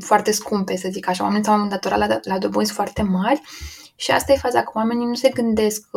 foarte 0.00 0.30
scumpe, 0.30 0.76
să 0.76 0.88
zic 0.90 1.08
așa. 1.08 1.24
Oamenii 1.24 1.44
s-au 1.44 1.60
îndatorat 1.60 1.98
la, 1.98 2.20
la 2.22 2.38
dobânzi 2.38 2.72
foarte 2.72 3.02
mari 3.02 3.40
și 3.96 4.10
asta 4.10 4.32
e 4.32 4.36
faza, 4.36 4.62
că 4.62 4.70
oamenii 4.74 5.06
nu 5.06 5.14
se 5.14 5.28
gândesc, 5.28 5.88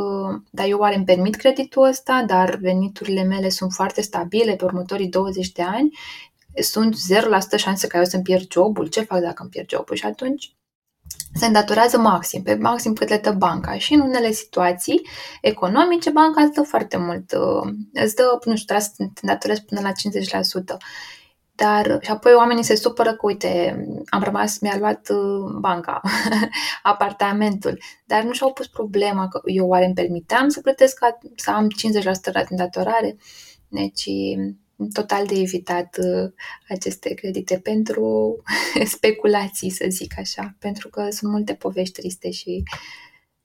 dar 0.49 0.67
eu 0.67 0.79
oare 0.79 0.95
îmi 0.95 1.05
permit 1.05 1.35
creditul 1.35 1.83
ăsta, 1.83 2.23
dar 2.27 2.55
veniturile 2.55 3.23
mele 3.23 3.49
sunt 3.49 3.71
foarte 3.71 4.01
stabile 4.01 4.55
pe 4.55 4.63
următorii 4.63 5.07
20 5.07 5.51
de 5.51 5.61
ani, 5.61 5.97
sunt 6.61 6.95
0% 6.95 7.57
șanse 7.57 7.87
ca 7.87 7.97
eu 7.97 8.03
să-mi 8.03 8.23
pierd 8.23 8.51
jobul, 8.51 8.87
ce 8.87 9.01
fac 9.01 9.19
dacă 9.19 9.41
îmi 9.41 9.49
pierd 9.49 9.69
jobul? 9.69 9.95
Și 9.95 10.05
atunci 10.05 10.53
se 11.33 11.45
îndatorează 11.45 11.97
maxim, 11.97 12.43
pe 12.43 12.55
maxim 12.55 12.93
cât 12.93 13.09
le 13.09 13.17
dă 13.17 13.31
banca. 13.31 13.77
Și 13.77 13.93
în 13.93 13.99
unele 13.99 14.31
situații 14.31 15.07
economice, 15.41 16.09
banca 16.09 16.41
îți 16.41 16.53
dă 16.53 16.61
foarte 16.61 16.97
mult, 16.97 17.31
îți 17.93 18.15
dă, 18.15 18.39
nu 18.43 18.55
știu, 18.55 18.65
trebuie 18.65 18.85
să 18.85 18.91
te 18.97 19.19
îndatorezi 19.21 19.63
până 19.63 19.81
la 19.81 19.91
50%. 19.91 20.77
Dar 21.59 21.99
și 22.01 22.11
apoi 22.11 22.33
oamenii 22.33 22.63
se 22.63 22.75
supără 22.75 23.09
că, 23.09 23.25
uite, 23.25 23.83
am 24.09 24.23
rămas, 24.23 24.59
mi-a 24.59 24.77
luat 24.77 25.09
uh, 25.09 25.57
banca, 25.59 26.01
apartamentul, 26.83 27.81
dar 28.05 28.23
nu 28.23 28.31
și-au 28.31 28.53
pus 28.53 28.67
problema 28.67 29.27
că 29.27 29.41
eu 29.45 29.67
oare 29.67 29.85
îmi 29.85 29.93
permiteam 29.93 30.49
să 30.49 30.61
plătesc, 30.61 30.99
să 31.35 31.51
am 31.51 31.67
50% 32.43 32.47
din 32.47 32.57
datorare. 32.57 33.17
Deci, 33.67 34.09
total 34.93 35.25
de 35.25 35.35
evitat 35.35 35.97
uh, 35.97 36.31
aceste 36.69 37.13
credite 37.13 37.59
pentru 37.59 38.35
speculații, 38.95 39.69
să 39.69 39.85
zic 39.89 40.13
așa, 40.17 40.55
pentru 40.59 40.89
că 40.89 41.07
sunt 41.09 41.31
multe 41.31 41.53
povești 41.53 41.99
triste 41.99 42.31
și 42.31 42.63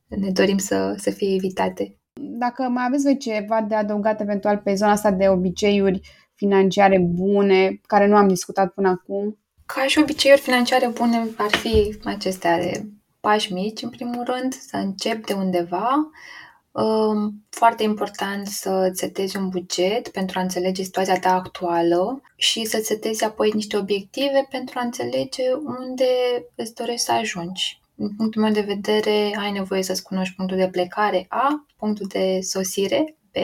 ne 0.06 0.30
dorim 0.30 0.58
să, 0.58 0.94
să 0.98 1.10
fie 1.10 1.34
evitate. 1.34 1.98
Dacă 2.20 2.62
mai 2.62 2.84
aveți 2.86 3.02
voi 3.02 3.16
ceva 3.16 3.62
de 3.68 3.74
adăugat 3.74 4.20
eventual 4.20 4.56
pe 4.58 4.74
zona 4.74 4.90
asta 4.90 5.10
de 5.10 5.28
obiceiuri 5.28 6.00
financiare 6.34 6.98
bune, 6.98 7.80
care 7.86 8.06
nu 8.06 8.16
am 8.16 8.28
discutat 8.28 8.72
până 8.72 8.88
acum? 8.88 9.38
Ca 9.66 9.86
și 9.86 9.98
obiceiuri 9.98 10.40
financiare 10.40 10.88
bune 10.88 11.28
ar 11.36 11.50
fi 11.50 11.98
acestea 12.04 12.58
de 12.58 12.86
pași 13.20 13.52
mici, 13.52 13.82
în 13.82 13.90
primul 13.90 14.24
rând, 14.24 14.52
să 14.52 14.76
încep 14.76 15.26
de 15.26 15.32
undeva. 15.32 16.10
Um, 16.72 17.44
foarte 17.50 17.82
important 17.82 18.46
să 18.46 18.90
setezi 18.92 19.36
un 19.36 19.48
buget 19.48 20.08
pentru 20.08 20.38
a 20.38 20.42
înțelege 20.42 20.82
situația 20.82 21.18
ta 21.18 21.34
actuală 21.34 22.20
și 22.36 22.64
să 22.64 22.80
setezi 22.82 23.24
apoi 23.24 23.50
niște 23.54 23.76
obiective 23.76 24.46
pentru 24.50 24.78
a 24.78 24.82
înțelege 24.82 25.42
unde 25.52 26.04
îți 26.54 26.74
dorești 26.74 27.04
să 27.04 27.12
ajungi. 27.12 27.80
Din 27.94 28.14
punctul 28.16 28.42
meu 28.42 28.52
de 28.52 28.60
vedere, 28.60 29.36
ai 29.38 29.52
nevoie 29.52 29.82
să-ți 29.82 30.02
cunoști 30.02 30.34
punctul 30.34 30.56
de 30.56 30.68
plecare 30.68 31.26
A, 31.28 31.66
punctul 31.76 32.06
de 32.06 32.38
sosire 32.40 33.16
B 33.32 33.36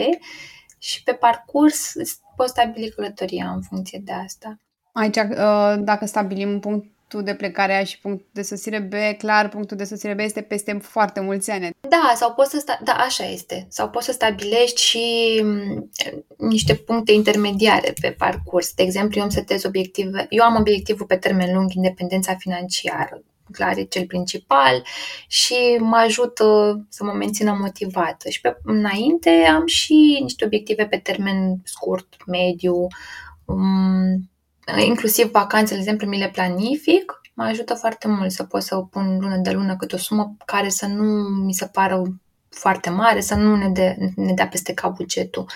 și 0.78 1.02
pe 1.02 1.12
parcurs 1.12 1.92
poți 2.40 2.52
stabili 2.52 2.90
călătoria 2.90 3.50
în 3.54 3.62
funcție 3.62 4.00
de 4.04 4.12
asta. 4.12 4.58
Aici, 4.92 5.16
uh, 5.16 5.74
dacă 5.78 6.06
stabilim 6.06 6.60
punctul 6.60 7.22
de 7.22 7.34
plecare 7.34 7.74
A 7.74 7.84
și 7.84 8.00
punctul 8.00 8.28
de 8.32 8.42
sosire 8.42 8.78
B, 8.78 9.18
clar, 9.18 9.48
punctul 9.48 9.76
de 9.76 9.84
sosire 9.84 10.14
B 10.14 10.18
este 10.18 10.40
peste 10.40 10.78
foarte 10.82 11.20
mulți 11.20 11.50
ani. 11.50 11.70
Da, 11.88 12.12
sau 12.14 12.34
poți 12.34 12.50
să 12.50 12.58
sta- 12.58 12.80
da, 12.84 12.92
așa 12.92 13.24
este. 13.24 13.66
Sau 13.68 13.88
poți 13.88 14.04
să 14.04 14.12
stabilești 14.12 14.80
și 14.82 15.40
mm, 15.42 15.90
niște 16.36 16.74
puncte 16.74 17.12
intermediare 17.12 17.92
pe 18.00 18.14
parcurs. 18.18 18.74
De 18.74 18.82
exemplu, 18.82 19.16
eu 19.16 19.22
îmi 19.22 19.32
setez 19.32 19.64
obiective, 19.64 20.26
eu 20.28 20.44
am 20.44 20.56
obiectivul 20.56 21.06
pe 21.06 21.16
termen 21.16 21.54
lung, 21.54 21.72
independența 21.72 22.34
financiară 22.34 23.22
clar 23.52 23.76
e 23.76 23.82
cel 23.82 24.06
principal 24.06 24.82
și 25.26 25.76
mă 25.78 25.96
ajută 25.96 26.44
să 26.88 27.04
mă 27.04 27.12
mențină 27.12 27.56
motivată. 27.60 28.28
Și 28.28 28.40
pe 28.40 28.56
înainte 28.64 29.30
am 29.30 29.66
și 29.66 30.18
niște 30.22 30.44
obiective 30.44 30.86
pe 30.86 30.96
termen 30.96 31.60
scurt, 31.64 32.16
mediu, 32.26 32.86
um, 33.44 34.30
inclusiv 34.86 35.30
vacanțele, 35.30 35.78
de 35.78 35.82
exemplu, 35.82 36.08
mi 36.08 36.18
le 36.18 36.30
planific, 36.30 37.20
mă 37.34 37.44
ajută 37.44 37.74
foarte 37.74 38.08
mult 38.08 38.30
să 38.30 38.44
pot 38.44 38.62
să 38.62 38.76
pun 38.76 39.18
lună 39.20 39.36
de 39.36 39.50
lună 39.50 39.76
câte 39.76 39.94
o 39.94 39.98
sumă 39.98 40.36
care 40.44 40.68
să 40.68 40.86
nu 40.86 41.04
mi 41.28 41.54
se 41.54 41.66
pară 41.66 42.02
foarte 42.48 42.90
mare, 42.90 43.20
să 43.20 43.34
nu 43.34 43.56
ne, 43.56 43.68
de, 43.68 43.96
ne 44.16 44.32
dea 44.32 44.48
peste 44.48 44.74
cap 44.74 44.94
bugetul. 44.96 45.46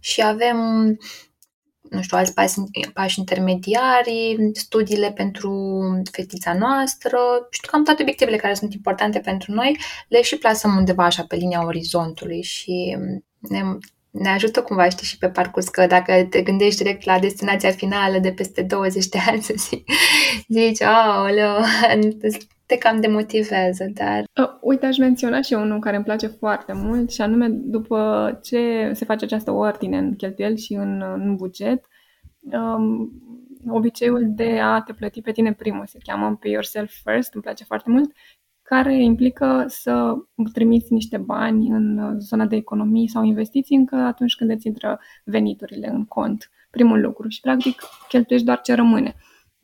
Și 0.00 0.22
avem 0.22 0.58
nu 1.92 2.02
știu, 2.02 2.16
alți 2.16 2.34
pași, 2.34 2.54
pași 2.94 3.18
intermediari, 3.18 4.36
studiile 4.52 5.12
pentru 5.12 5.80
fetița 6.10 6.54
noastră. 6.54 7.18
Și 7.50 7.60
cam 7.60 7.84
toate 7.84 8.02
obiectivele 8.02 8.36
care 8.36 8.54
sunt 8.54 8.74
importante 8.74 9.18
pentru 9.18 9.52
noi 9.52 9.78
le 10.08 10.22
și 10.22 10.36
plasăm 10.36 10.76
undeva 10.76 11.04
așa 11.04 11.24
pe 11.28 11.36
linia 11.36 11.64
orizontului 11.64 12.42
și 12.42 12.96
ne, 13.38 13.62
ne 14.10 14.28
ajută 14.28 14.62
cumva, 14.62 14.88
știi, 14.88 15.06
și 15.06 15.18
pe 15.18 15.28
parcurs 15.28 15.68
că 15.68 15.86
dacă 15.86 16.26
te 16.30 16.42
gândești 16.42 16.82
direct 16.82 17.04
la 17.04 17.18
destinația 17.18 17.70
finală 17.70 18.18
de 18.18 18.32
peste 18.32 18.62
20 18.62 19.06
de 19.06 19.18
ani, 19.26 19.42
să 19.42 19.54
zic, 19.56 19.84
zici, 20.48 20.82
aoleo, 21.06 21.56
te 22.72 22.78
cam 22.78 23.00
demotivează, 23.00 23.90
dar... 23.94 24.24
Uh, 24.42 24.58
uite, 24.60 24.86
aș 24.86 24.98
menționa 24.98 25.40
și 25.40 25.52
unul 25.52 25.80
care 25.80 25.96
îmi 25.96 26.04
place 26.04 26.26
foarte 26.26 26.72
mult 26.72 27.10
și 27.10 27.20
anume 27.20 27.48
după 27.50 28.38
ce 28.42 28.90
se 28.92 29.04
face 29.04 29.24
această 29.24 29.50
ordine 29.50 29.98
în 29.98 30.14
cheltuieli 30.16 30.58
și 30.58 30.74
în, 30.74 31.02
în 31.14 31.36
buget, 31.36 31.86
um, 32.40 33.10
obiceiul 33.68 34.22
de 34.26 34.60
a 34.60 34.80
te 34.80 34.92
plăti 34.92 35.20
pe 35.20 35.32
tine 35.32 35.52
primul, 35.52 35.86
se 35.86 35.98
cheamă 36.04 36.36
Pay 36.40 36.50
Yourself 36.50 36.92
First, 37.04 37.34
îmi 37.34 37.42
place 37.42 37.64
foarte 37.64 37.90
mult, 37.90 38.12
care 38.62 39.02
implică 39.02 39.64
să 39.68 40.14
trimiți 40.52 40.92
niște 40.92 41.16
bani 41.16 41.68
în 41.68 42.16
zona 42.20 42.46
de 42.46 42.56
economii 42.56 43.08
sau 43.08 43.24
investiții 43.24 43.76
încă 43.76 43.96
atunci 43.96 44.34
când 44.34 44.50
îți 44.50 44.66
intră 44.66 45.00
veniturile 45.24 45.88
în 45.88 46.04
cont, 46.04 46.50
primul 46.70 47.00
lucru. 47.00 47.28
Și, 47.28 47.40
practic, 47.40 47.82
cheltuiești 48.08 48.46
doar 48.46 48.60
ce 48.60 48.74
rămâne. 48.74 49.14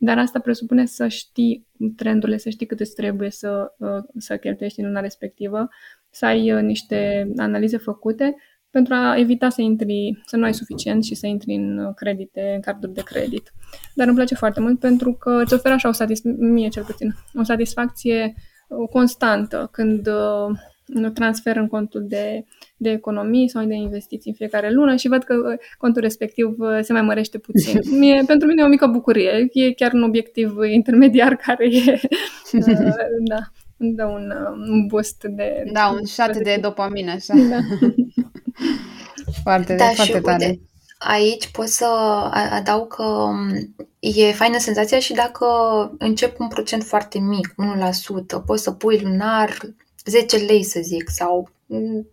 Dar 0.01 0.17
asta 0.17 0.39
presupune 0.39 0.85
să 0.85 1.07
știi 1.07 1.67
trendurile, 1.95 2.37
să 2.37 2.49
știi 2.49 2.65
cât 2.65 2.79
îți 2.79 2.95
trebuie 2.95 3.29
să, 3.29 3.73
uh, 3.77 4.03
să 4.17 4.37
cheltuiești 4.37 4.79
în 4.79 4.85
luna 4.85 4.99
respectivă, 4.99 5.67
să 6.09 6.25
ai 6.25 6.53
uh, 6.53 6.61
niște 6.61 7.31
analize 7.37 7.77
făcute 7.77 8.35
pentru 8.69 8.93
a 8.93 9.17
evita 9.17 9.49
să 9.49 9.61
intri, 9.61 10.21
să 10.25 10.37
nu 10.37 10.43
ai 10.43 10.53
suficient 10.53 11.03
și 11.03 11.15
să 11.15 11.27
intri 11.27 11.53
în 11.53 11.77
uh, 11.77 11.93
credite, 11.95 12.51
în 12.55 12.61
carduri 12.61 12.93
de 12.93 13.03
credit. 13.03 13.51
Dar 13.93 14.07
îmi 14.07 14.15
place 14.15 14.35
foarte 14.35 14.59
mult 14.59 14.79
pentru 14.79 15.13
că 15.13 15.41
îți 15.43 15.53
oferă 15.53 15.73
așa 15.73 15.89
o 15.89 15.91
satisfacție, 15.91 16.45
mie 16.47 16.67
cel 16.67 16.83
puțin, 16.83 17.15
o 17.33 17.43
satisfacție 17.43 18.33
constantă 18.89 19.69
când 19.71 20.09
transfer 21.13 21.55
în 21.55 21.67
contul 21.67 22.05
de, 22.07 22.45
de 22.77 22.89
economii 22.89 23.49
sau 23.49 23.65
de 23.65 23.73
investiții 23.73 24.29
în 24.29 24.35
fiecare 24.35 24.71
lună 24.71 24.95
și 24.95 25.07
văd 25.07 25.23
că 25.23 25.33
uh, 25.33 25.57
contul 25.77 26.01
respectiv 26.01 26.55
uh, 26.57 26.79
se 26.81 26.93
mai 26.93 27.01
mărește 27.01 27.37
puțin. 27.37 27.79
Mie, 27.99 28.23
pentru 28.27 28.47
mine 28.47 28.61
e 28.61 28.65
o 28.65 28.69
mică 28.69 28.87
bucurie. 28.87 29.49
E 29.53 29.73
chiar 29.73 29.93
un 29.93 30.03
obiectiv 30.03 30.57
intermediar 30.71 31.35
care 31.45 31.65
e, 31.65 31.99
uh, 32.51 32.63
da, 33.27 33.39
îmi 33.77 33.93
dă 33.93 34.05
un, 34.05 34.31
un 34.69 34.87
boost 34.87 35.23
de... 35.23 35.63
Da, 35.73 35.95
un 35.99 36.05
șat 36.05 36.37
de 36.37 36.57
dopamină, 36.61 37.11
așa. 37.11 37.33
Da. 37.49 37.57
foarte, 39.43 39.75
da, 39.75 39.85
foarte 39.85 40.19
tare. 40.19 40.45
Uite, 40.45 40.61
aici 40.97 41.51
pot 41.51 41.67
să 41.67 41.85
adaug 42.51 42.95
că 42.95 43.03
um, 43.03 43.75
e 43.99 44.31
faină 44.31 44.57
senzația 44.57 44.99
și 44.99 45.13
dacă 45.13 45.45
încep 45.97 46.35
cu 46.35 46.43
un 46.43 46.49
procent 46.49 46.83
foarte 46.83 47.19
mic, 47.19 47.55
1%, 48.41 48.45
poți 48.45 48.63
să 48.63 48.71
pui 48.71 48.99
lunar 49.03 49.57
10 50.09 50.37
lei, 50.37 50.63
să 50.63 50.79
zic, 50.83 51.09
sau 51.09 51.49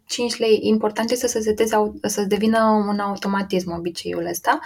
5 0.06 0.36
lei. 0.36 0.58
Important 0.62 1.10
este 1.10 1.26
să 1.26 1.38
se 1.38 1.44
seteze, 1.44 1.76
să 2.02 2.22
devină 2.22 2.84
un 2.88 2.98
automatism 2.98 3.72
obiceiul 3.72 4.26
ăsta. 4.26 4.60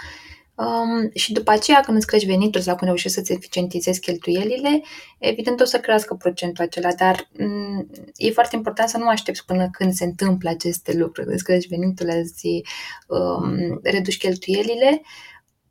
Um, 0.55 1.09
și 1.13 1.33
după 1.33 1.51
aceea, 1.51 1.79
când 1.79 1.97
îți 1.97 2.07
crești 2.07 2.27
venitul 2.27 2.61
sau 2.61 2.75
când 2.75 2.89
reușești 2.89 3.17
să-ți 3.17 3.31
eficientizezi 3.31 3.99
cheltuielile, 3.99 4.81
evident 5.19 5.59
o 5.59 5.65
să 5.65 5.79
crească 5.79 6.13
procentul 6.13 6.63
acela, 6.63 6.93
dar 6.93 7.29
um, 7.39 7.89
e 8.15 8.31
foarte 8.31 8.55
important 8.55 8.89
să 8.89 8.97
nu 8.97 9.07
aștepți 9.07 9.45
până 9.45 9.69
când 9.71 9.93
se 9.93 10.03
întâmplă 10.03 10.49
aceste 10.49 10.97
lucruri. 10.97 11.33
Îți 11.33 11.43
crești 11.43 11.67
venitul, 11.69 12.07
îți 12.21 12.61
um, 13.07 13.79
reduci 13.83 14.17
cheltuielile, 14.17 15.01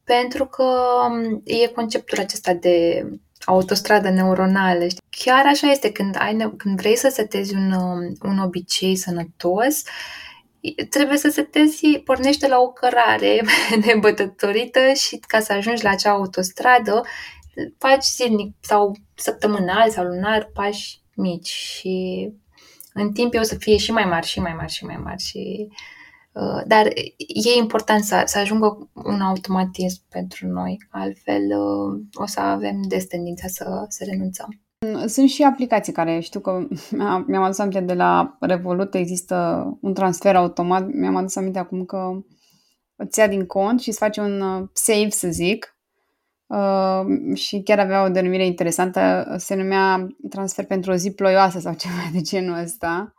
pentru 0.04 0.46
că 0.46 0.64
um, 1.08 1.42
e 1.44 1.66
conceptul 1.66 2.18
acesta 2.18 2.54
de 2.54 3.06
autostradă 3.44 4.10
neuronală. 4.10 4.86
Chiar 5.10 5.46
așa 5.46 5.70
este, 5.70 5.92
când, 5.92 6.16
ai, 6.18 6.52
când 6.56 6.80
vrei 6.80 6.96
să 6.96 7.08
setezi 7.08 7.54
un, 7.54 7.72
um, 7.72 8.16
un 8.22 8.38
obicei 8.38 8.96
sănătos, 8.96 9.82
trebuie 10.88 11.16
să 11.16 11.28
setezi, 11.28 11.98
pornește 12.04 12.48
la 12.48 12.58
o 12.58 12.68
cărare 12.68 13.40
nebătătorită 13.86 14.92
și 14.92 15.18
ca 15.26 15.40
să 15.40 15.52
ajungi 15.52 15.84
la 15.84 15.90
acea 15.90 16.10
autostradă, 16.10 17.02
faci 17.78 18.04
zilnic 18.04 18.54
sau 18.60 18.96
săptămânal 19.14 19.90
sau 19.90 20.04
lunar 20.04 20.50
pași 20.54 21.00
mici 21.14 21.48
și 21.48 22.28
în 22.92 23.12
timp 23.12 23.34
o 23.34 23.42
să 23.42 23.54
fie 23.54 23.76
și 23.76 23.92
mai 23.92 24.04
mari 24.04 24.26
și 24.26 24.40
mai 24.40 24.54
mari 24.54 24.72
și 24.72 24.84
mai 24.84 24.96
mari 24.96 25.22
și 25.22 25.68
Uh, 25.68 25.99
dar 26.66 26.86
e 27.16 27.58
important 27.58 28.04
să, 28.04 28.22
să 28.24 28.38
ajungă 28.38 28.90
un 28.92 29.20
automatism 29.20 30.02
pentru 30.08 30.46
noi, 30.46 30.76
altfel 30.90 31.42
uh, 31.42 32.00
o 32.12 32.26
să 32.26 32.40
avem 32.40 32.80
des 32.88 33.06
tendința 33.06 33.46
să, 33.48 33.84
să 33.88 34.04
renunțăm. 34.04 34.60
Sunt 35.06 35.28
și 35.28 35.42
aplicații 35.42 35.92
care 35.92 36.20
știu 36.20 36.40
că 36.40 36.66
mi-am 37.26 37.42
adus 37.42 37.58
aminte 37.58 37.80
de 37.80 37.94
la 37.94 38.36
Revolut, 38.40 38.94
există 38.94 39.66
un 39.80 39.94
transfer 39.94 40.36
automat, 40.36 40.86
mi-am 40.92 41.16
adus 41.16 41.36
aminte 41.36 41.58
acum 41.58 41.84
că 41.84 42.10
îți 42.96 43.18
ia 43.18 43.28
din 43.28 43.46
cont 43.46 43.80
și 43.80 43.88
îți 43.88 43.98
face 43.98 44.20
un 44.20 44.40
uh, 44.40 44.68
save, 44.72 45.10
să 45.10 45.28
zic, 45.28 45.76
uh, 46.46 47.34
și 47.34 47.62
chiar 47.62 47.78
avea 47.78 48.04
o 48.04 48.08
denumire 48.08 48.46
interesantă, 48.46 49.34
se 49.38 49.54
numea 49.54 50.06
transfer 50.28 50.64
pentru 50.64 50.92
o 50.92 50.94
zi 50.94 51.12
ploioasă 51.12 51.58
sau 51.58 51.74
ceva 51.74 52.10
de 52.12 52.20
genul 52.20 52.58
ăsta 52.58 53.14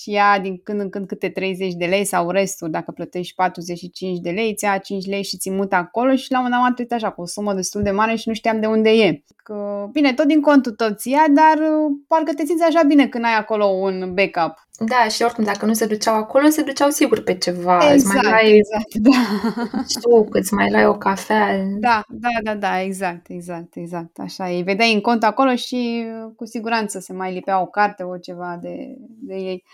și 0.00 0.10
ia 0.10 0.38
din 0.40 0.60
când 0.62 0.80
în 0.80 0.90
când 0.90 1.06
câte 1.06 1.28
30 1.28 1.74
de 1.74 1.86
lei 1.86 2.04
sau 2.04 2.30
restul, 2.30 2.70
dacă 2.70 2.92
plătești 2.92 3.34
45 3.34 4.18
de 4.18 4.30
lei, 4.30 4.50
îți 4.50 4.64
ia 4.64 4.78
5 4.78 5.06
lei 5.06 5.22
și 5.22 5.36
ți 5.36 5.50
mută 5.50 5.74
acolo 5.74 6.16
și 6.16 6.30
la 6.32 6.40
un 6.40 6.48
moment 6.50 6.76
dat 6.76 6.90
așa 6.90 7.10
cu 7.10 7.20
o 7.20 7.26
sumă 7.26 7.54
destul 7.54 7.82
de 7.82 7.90
mare 7.90 8.14
și 8.14 8.28
nu 8.28 8.34
știam 8.34 8.60
de 8.60 8.66
unde 8.66 8.90
e. 8.90 9.22
Că, 9.46 9.88
bine, 9.92 10.12
tot 10.12 10.26
din 10.26 10.40
contul 10.40 10.72
tău 10.72 10.90
ți 10.90 11.10
ia, 11.10 11.24
dar 11.28 11.58
uh, 11.58 11.96
parcă 12.08 12.34
te 12.34 12.44
simți 12.44 12.62
așa 12.62 12.82
bine 12.82 13.08
când 13.08 13.24
ai 13.24 13.34
acolo 13.34 13.64
un 13.64 14.14
backup. 14.14 14.68
Da, 14.78 15.08
și 15.08 15.22
oricum, 15.22 15.44
dacă 15.44 15.66
nu 15.66 15.72
se 15.72 15.86
duceau 15.86 16.14
acolo, 16.14 16.48
se 16.48 16.62
duceau 16.62 16.90
sigur 16.90 17.22
pe 17.22 17.34
ceva. 17.34 17.74
Exact, 17.74 17.94
îți 17.94 18.06
mai 18.06 18.16
exact, 18.16 18.28
luai 18.28 18.56
exact, 18.56 18.94
da. 18.94 19.82
suc, 19.86 20.34
îți 20.34 20.54
mai 20.54 20.70
luai 20.70 20.86
o 20.86 20.96
cafea. 20.96 21.64
Da, 21.80 22.02
da, 22.08 22.28
da, 22.42 22.54
da, 22.54 22.80
exact, 22.80 23.26
exact, 23.28 23.76
exact. 23.76 24.18
Așa, 24.18 24.44
îi 24.44 24.62
vedeai 24.62 24.94
în 24.94 25.00
cont 25.00 25.24
acolo 25.24 25.54
și 25.54 26.06
cu 26.36 26.46
siguranță 26.46 26.98
se 26.98 27.12
mai 27.12 27.32
lipea 27.32 27.60
o 27.60 27.66
carte 27.66 28.02
o 28.02 28.16
ceva 28.16 28.58
de, 28.62 28.96
de 28.98 29.34
ei. 29.34 29.64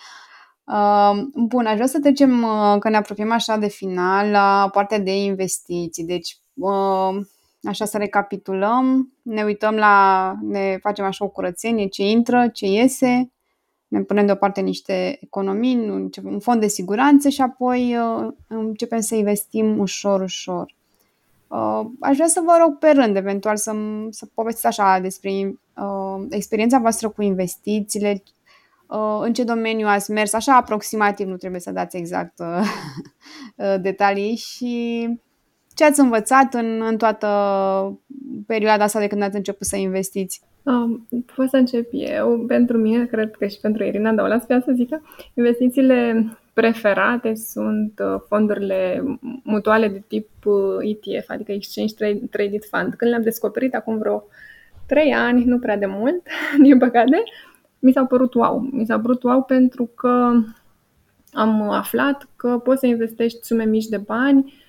Uh, 0.64 1.22
bun, 1.34 1.66
aș 1.66 1.74
vrea 1.74 1.86
să 1.86 2.00
trecem, 2.00 2.42
uh, 2.42 2.76
că 2.78 2.88
ne 2.88 2.96
apropiem 2.96 3.32
așa 3.32 3.56
de 3.56 3.68
final, 3.68 4.30
la 4.30 4.68
partea 4.72 4.98
de 4.98 5.22
investiții. 5.22 6.04
Deci, 6.04 6.36
uh, 6.54 7.16
așa 7.62 7.84
să 7.84 7.98
recapitulăm, 7.98 9.12
ne 9.22 9.42
uităm 9.42 9.74
la, 9.74 10.34
ne 10.42 10.78
facem 10.80 11.04
așa 11.04 11.24
o 11.24 11.28
curățenie, 11.28 11.86
ce 11.86 12.02
intră, 12.02 12.48
ce 12.48 12.66
iese, 12.66 13.32
ne 13.88 14.02
punem 14.02 14.26
deoparte 14.26 14.60
niște 14.60 15.18
economii, 15.20 16.10
un 16.24 16.38
fond 16.40 16.60
de 16.60 16.66
siguranță 16.66 17.28
și 17.28 17.40
apoi 17.40 17.96
uh, 17.96 18.28
începem 18.48 19.00
să 19.00 19.14
investim 19.14 19.78
ușor, 19.78 20.20
ușor. 20.20 20.74
Uh, 21.48 21.80
aș 22.00 22.14
vrea 22.14 22.26
să 22.26 22.42
vă 22.44 22.56
rog 22.60 22.78
pe 22.78 22.90
rând, 22.90 23.16
eventual, 23.16 23.56
să, 23.56 23.72
să 24.10 24.26
povestiți 24.34 24.66
așa 24.66 24.98
despre 24.98 25.30
uh, 25.30 26.26
experiența 26.30 26.78
voastră 26.78 27.08
cu 27.08 27.22
investițiile, 27.22 28.22
în 29.20 29.32
ce 29.32 29.44
domeniu 29.44 29.86
ați 29.86 30.10
mers, 30.10 30.32
așa 30.32 30.56
aproximativ, 30.56 31.26
nu 31.26 31.36
trebuie 31.36 31.60
să 31.60 31.70
dați 31.70 31.96
exact 31.96 32.42
detalii 33.80 34.36
și 34.36 35.06
ce 35.83 35.89
ați 35.89 36.01
învățat 36.01 36.55
în, 36.55 36.83
în 36.89 36.97
toată 36.97 37.28
perioada 38.47 38.85
asta 38.85 39.01
de 39.01 39.07
când 39.07 39.22
ați 39.22 39.37
început 39.37 39.66
să 39.66 39.76
investiți. 39.76 40.43
Um, 40.62 41.07
pot 41.35 41.49
să 41.49 41.57
încep 41.57 41.89
eu. 41.93 42.45
Pentru 42.47 42.78
mine, 42.78 43.07
cred 43.07 43.30
că 43.30 43.47
și 43.47 43.61
pentru 43.61 43.85
Irina, 43.85 44.12
dar 44.12 44.24
o 44.24 44.28
las 44.28 44.45
pe 44.45 44.62
să 44.64 44.72
zică, 44.74 45.03
investițiile 45.35 46.26
preferate 46.53 47.35
sunt 47.35 48.01
uh, 48.05 48.20
fondurile 48.28 49.03
mutuale 49.43 49.89
de 49.89 50.03
tip 50.09 50.28
uh, 50.45 50.55
ETF, 50.80 51.30
adică 51.30 51.53
Exchange 51.53 51.95
Traded 52.30 52.64
Fund. 52.70 52.95
Când 52.95 53.11
le-am 53.11 53.22
descoperit 53.22 53.74
acum 53.74 53.99
vreo 53.99 54.24
trei 54.87 55.12
ani, 55.12 55.45
nu 55.45 55.59
prea 55.59 55.76
de 55.76 55.87
mult, 55.87 56.22
din 56.62 56.78
păcate, 56.78 57.22
mi 57.78 57.93
s-au 57.93 58.07
părut 58.07 58.35
wow. 58.35 58.68
Mi 58.70 58.87
s-au 58.87 59.01
părut 59.01 59.22
wow 59.22 59.43
pentru 59.43 59.91
că 59.95 60.33
am 61.33 61.70
aflat 61.70 62.28
că 62.37 62.59
poți 62.64 62.80
să 62.80 62.87
investești 62.87 63.45
sume 63.45 63.64
mici 63.64 63.87
de 63.87 63.97
bani 63.97 64.45
Um, 64.45 64.61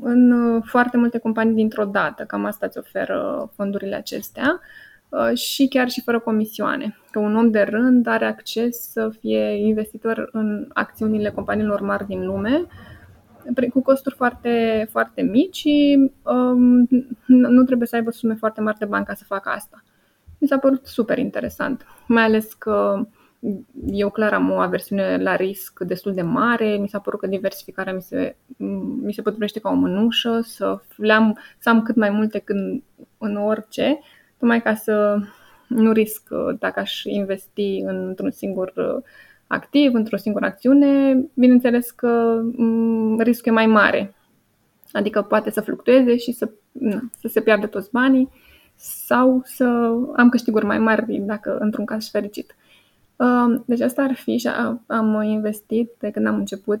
în 0.00 0.60
foarte 0.64 0.96
multe 0.96 1.18
companii 1.18 1.54
dintr-o 1.54 1.84
dată. 1.84 2.24
Cam 2.24 2.44
asta 2.44 2.66
îți 2.66 2.78
oferă 2.78 3.50
fondurile 3.54 3.94
acestea 3.94 4.60
uh, 5.08 5.36
și 5.36 5.68
chiar 5.68 5.88
și 5.88 6.02
fără 6.02 6.18
comisioane. 6.18 6.96
Că 7.10 7.18
un 7.18 7.36
om 7.36 7.50
de 7.50 7.60
rând 7.60 8.06
are 8.06 8.24
acces 8.24 8.90
să 8.90 9.10
fie 9.20 9.66
investitor 9.66 10.28
în 10.32 10.68
acțiunile 10.72 11.30
companiilor 11.30 11.80
mari 11.80 12.06
din 12.06 12.26
lume 12.26 12.66
cu 13.72 13.82
costuri 13.82 14.14
foarte, 14.14 14.86
foarte 14.90 15.22
mici 15.22 15.56
și 15.56 16.10
um, 16.22 16.88
nu 17.26 17.64
trebuie 17.64 17.88
să 17.88 17.96
aibă 17.96 18.10
sume 18.10 18.34
foarte 18.34 18.60
mari 18.60 18.78
de 18.78 18.84
bani 18.84 19.04
ca 19.04 19.14
să 19.14 19.24
facă 19.24 19.48
asta. 19.48 19.82
Mi 20.38 20.48
s-a 20.48 20.58
părut 20.58 20.86
super 20.86 21.18
interesant, 21.18 21.86
mai 22.06 22.22
ales 22.22 22.52
că 22.54 23.06
eu 23.86 24.10
clar 24.10 24.32
am 24.32 24.50
o 24.50 24.60
aversiune 24.60 25.16
la 25.16 25.36
risc 25.36 25.80
destul 25.80 26.14
de 26.14 26.22
mare. 26.22 26.76
Mi 26.76 26.88
s-a 26.88 26.98
părut 26.98 27.20
că 27.20 27.26
diversificarea 27.26 27.92
mi 27.92 28.02
se, 28.02 28.36
mi 29.02 29.12
se 29.12 29.22
potrivește 29.22 29.60
ca 29.60 29.70
o 29.70 29.74
mânușă, 29.74 30.40
să, 30.42 30.80
le-am, 30.96 31.38
să 31.58 31.68
am 31.68 31.82
cât 31.82 31.96
mai 31.96 32.10
multe 32.10 32.38
când, 32.38 32.82
în 33.18 33.36
orice, 33.36 33.98
tocmai 34.38 34.62
ca 34.62 34.74
să 34.74 35.18
nu 35.68 35.92
risc 35.92 36.28
dacă 36.58 36.80
aș 36.80 37.02
investi 37.04 37.82
într-un 37.86 38.30
singur 38.30 38.72
activ, 39.46 39.94
într-o 39.94 40.16
singură 40.16 40.44
acțiune, 40.44 41.24
bineînțeles 41.34 41.90
că 41.90 42.42
riscul 43.18 43.52
e 43.52 43.54
mai 43.54 43.66
mare. 43.66 44.14
Adică 44.92 45.22
poate 45.22 45.50
să 45.50 45.60
fluctueze 45.60 46.16
și 46.16 46.32
să, 46.32 46.50
na, 46.72 47.00
să 47.20 47.28
se 47.28 47.40
piardă 47.40 47.66
toți 47.66 47.90
banii 47.92 48.28
sau 48.74 49.42
să 49.44 49.64
am 50.16 50.28
câștiguri 50.30 50.64
mai 50.64 50.78
mari 50.78 51.18
dacă 51.18 51.56
într-un 51.60 51.84
caz 51.84 52.10
fericit. 52.10 52.56
Deci 53.64 53.80
asta 53.80 54.02
ar 54.02 54.14
fi 54.14 54.36
și 54.36 54.48
am 54.86 55.22
investit 55.22 55.90
de 55.98 56.10
când 56.10 56.26
am 56.26 56.34
început 56.34 56.80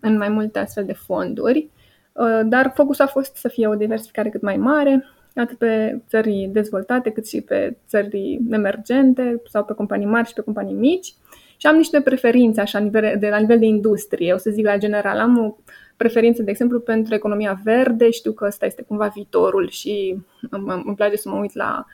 în 0.00 0.16
mai 0.16 0.28
multe 0.28 0.58
astfel 0.58 0.84
de 0.84 0.92
fonduri, 0.92 1.68
uh, 2.12 2.40
dar 2.44 2.72
focusul 2.74 3.04
a 3.04 3.08
fost 3.08 3.36
să 3.36 3.48
fie 3.48 3.66
o 3.66 3.74
diversificare 3.74 4.28
cât 4.28 4.42
mai 4.42 4.56
mare, 4.56 5.04
atât 5.34 5.58
pe 5.58 6.00
țări 6.08 6.48
dezvoltate, 6.52 7.10
cât 7.10 7.28
și 7.28 7.40
pe 7.40 7.76
țări 7.88 8.40
emergente 8.50 9.42
sau 9.50 9.64
pe 9.64 9.72
companii 9.72 10.06
mari 10.06 10.28
și 10.28 10.34
pe 10.34 10.40
companii 10.40 10.74
mici. 10.74 11.14
Și 11.56 11.66
am 11.66 11.76
niște 11.76 12.00
preferințe 12.00 12.60
așa, 12.60 12.80
de, 12.80 13.28
la 13.30 13.38
nivel 13.38 13.58
de 13.58 13.66
industrie, 13.66 14.32
o 14.32 14.36
să 14.36 14.50
zic 14.50 14.64
la 14.64 14.78
general. 14.78 15.18
Am 15.18 15.38
o 15.38 15.56
preferință, 15.96 16.42
de 16.42 16.50
exemplu, 16.50 16.80
pentru 16.80 17.14
economia 17.14 17.60
verde, 17.64 18.10
știu 18.10 18.32
că 18.32 18.44
ăsta 18.44 18.66
este 18.66 18.82
cumva 18.82 19.06
viitorul 19.06 19.68
și 19.68 20.16
îmi 20.50 20.94
place 20.96 21.16
să 21.16 21.28
mă 21.28 21.38
uit 21.38 21.54
la 21.54 21.86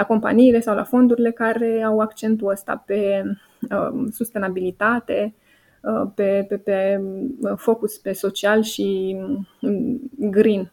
la 0.00 0.06
companiile 0.06 0.60
sau 0.60 0.74
la 0.74 0.84
fondurile 0.84 1.30
care 1.30 1.82
au 1.82 1.98
accentul 1.98 2.50
ăsta 2.50 2.82
pe 2.86 3.22
uh, 3.70 4.06
sustenabilitate, 4.12 5.34
uh, 5.80 6.10
pe, 6.14 6.46
pe, 6.48 6.56
pe 6.56 7.00
uh, 7.40 7.52
focus 7.56 7.98
pe 7.98 8.12
social 8.12 8.62
și 8.62 9.16
um, 9.60 10.10
green 10.16 10.72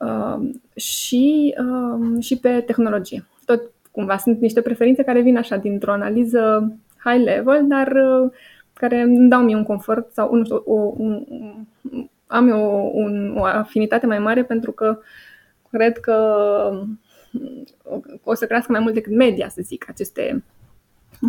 uh, 0.00 0.50
și, 0.74 1.54
uh, 1.58 2.22
și 2.22 2.38
pe 2.38 2.60
tehnologie. 2.60 3.26
Tot 3.44 3.60
cumva 3.90 4.16
sunt 4.16 4.40
niște 4.40 4.60
preferințe 4.60 5.02
care 5.02 5.20
vin 5.20 5.36
așa 5.36 5.56
dintr-o 5.56 5.92
analiză 5.92 6.72
high 7.04 7.24
level, 7.24 7.66
dar 7.68 7.92
uh, 7.92 8.30
care 8.72 9.00
îmi 9.00 9.28
dau 9.28 9.42
mie 9.42 9.56
un 9.56 9.64
confort 9.64 10.12
sau 10.12 10.34
nu 10.34 10.44
știu, 10.44 10.62
o, 10.66 10.94
un, 10.96 11.24
am 12.26 12.48
eu 12.48 12.60
o, 12.60 12.90
un, 12.92 13.36
o 13.36 13.44
afinitate 13.44 14.06
mai 14.06 14.18
mare 14.18 14.44
pentru 14.44 14.72
că 14.72 14.98
cred 15.70 15.98
că 15.98 16.16
o 18.22 18.34
să 18.34 18.46
crească 18.46 18.72
mai 18.72 18.80
mult 18.80 18.94
decât 18.94 19.12
media, 19.12 19.48
să 19.48 19.60
zic, 19.64 19.88
aceste 19.88 20.44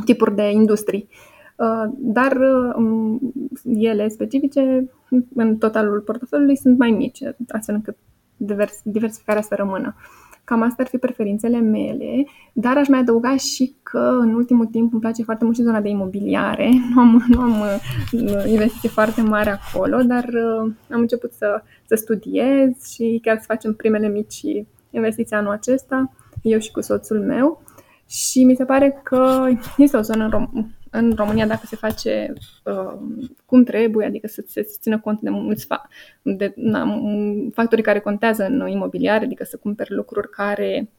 tipuri 0.05 0.35
de 0.35 0.51
industrii. 0.51 1.07
Uh, 1.55 1.91
dar 1.97 2.37
um, 2.75 3.33
ele 3.63 4.07
specifice, 4.07 4.89
în 5.35 5.57
totalul 5.57 5.99
portofoliului, 5.99 6.57
sunt 6.57 6.77
mai 6.77 6.91
mici, 6.91 7.19
astfel 7.47 7.75
încât 7.75 7.95
divers, 8.37 8.81
diversificarea 8.83 9.41
să 9.41 9.55
rămână. 9.55 9.95
Cam 10.43 10.61
astea 10.61 10.83
ar 10.83 10.89
fi 10.89 10.97
preferințele 10.97 11.59
mele, 11.59 12.27
dar 12.53 12.77
aș 12.77 12.87
mai 12.87 12.99
adăuga 12.99 13.37
și 13.37 13.75
că 13.83 14.17
în 14.19 14.33
ultimul 14.33 14.65
timp 14.65 14.91
îmi 14.91 15.01
place 15.01 15.23
foarte 15.23 15.43
mult 15.43 15.55
și 15.55 15.61
zona 15.63 15.81
de 15.81 15.89
imobiliare. 15.89 16.69
Nu 16.93 17.01
am, 17.01 17.25
nu 17.27 17.39
am 17.41 17.59
uh, 17.59 18.43
investiții 18.47 18.89
foarte 18.89 19.21
mari 19.21 19.49
acolo, 19.49 20.01
dar 20.01 20.23
uh, 20.23 20.71
am 20.89 20.99
început 20.99 21.31
să, 21.33 21.63
să 21.85 21.95
studiez 21.95 22.91
și 22.93 23.19
chiar 23.21 23.37
să 23.37 23.43
facem 23.47 23.73
primele 23.73 24.07
mici 24.07 24.43
investiția 24.91 25.37
anul 25.37 25.51
acesta, 25.51 26.11
eu 26.41 26.59
și 26.59 26.71
cu 26.71 26.81
soțul 26.81 27.19
meu. 27.19 27.63
Și 28.07 28.43
mi 28.43 28.55
se 28.55 28.65
pare 28.65 28.99
că 29.03 29.47
este 29.77 29.97
o 29.97 30.01
zonă 30.01 30.23
în, 30.23 30.31
Rom- 30.31 30.65
în 30.89 31.13
România 31.15 31.47
dacă 31.47 31.65
se 31.65 31.75
face 31.75 32.33
uh, 32.63 32.93
cum 33.45 33.63
trebuie, 33.63 34.05
adică 34.05 34.27
să 34.27 34.43
se 34.47 34.61
țină 34.61 34.99
cont 34.99 35.19
de 35.21 35.29
mulți 35.29 35.65
fa- 35.65 35.89
de, 36.21 36.53
na, 36.55 37.01
factorii 37.53 37.83
care 37.83 37.99
contează 37.99 38.45
în 38.45 38.67
imobiliare, 38.67 39.25
adică 39.25 39.43
să 39.43 39.57
cumperi 39.57 39.93
lucruri 39.93 40.29
care 40.29 40.89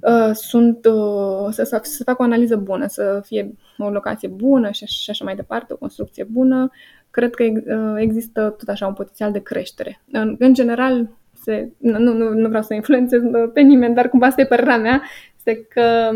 uh, 0.00 0.30
sunt 0.32 0.84
uh, 0.84 1.48
să, 1.50 1.62
să, 1.62 1.80
să 1.82 2.04
facă 2.04 2.22
o 2.22 2.24
analiză 2.24 2.56
bună, 2.56 2.86
să 2.86 3.20
fie 3.24 3.54
o 3.78 3.90
locație 3.90 4.28
bună 4.28 4.70
și, 4.70 4.86
și 4.86 5.10
așa 5.10 5.24
mai 5.24 5.36
departe, 5.36 5.72
o 5.72 5.76
construcție 5.76 6.24
bună, 6.24 6.70
cred 7.10 7.34
că 7.34 7.44
uh, 7.44 7.94
există 7.96 8.54
tot 8.58 8.68
așa 8.68 8.86
un 8.86 8.94
potențial 8.94 9.32
de 9.32 9.42
creștere. 9.42 10.02
În, 10.12 10.36
în 10.38 10.54
general, 10.54 11.08
se, 11.44 11.68
nu, 11.78 11.98
nu, 11.98 12.28
nu 12.28 12.48
vreau 12.48 12.62
să 12.62 12.74
influențez 12.74 13.22
pe 13.52 13.60
nimeni, 13.60 13.94
dar 13.94 14.08
cumva 14.08 14.26
asta 14.26 14.40
e 14.40 14.46
părerea 14.46 14.78
mea, 14.78 15.02
este 15.36 15.66
că 15.68 16.10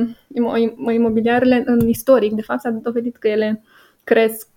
imobiliarele 0.92 1.62
în 1.66 1.88
istoric, 1.88 2.32
de 2.32 2.42
fapt, 2.42 2.60
s-a 2.60 2.70
dovedit 2.70 3.16
că 3.16 3.28
ele 3.28 3.62
cresc 4.04 4.48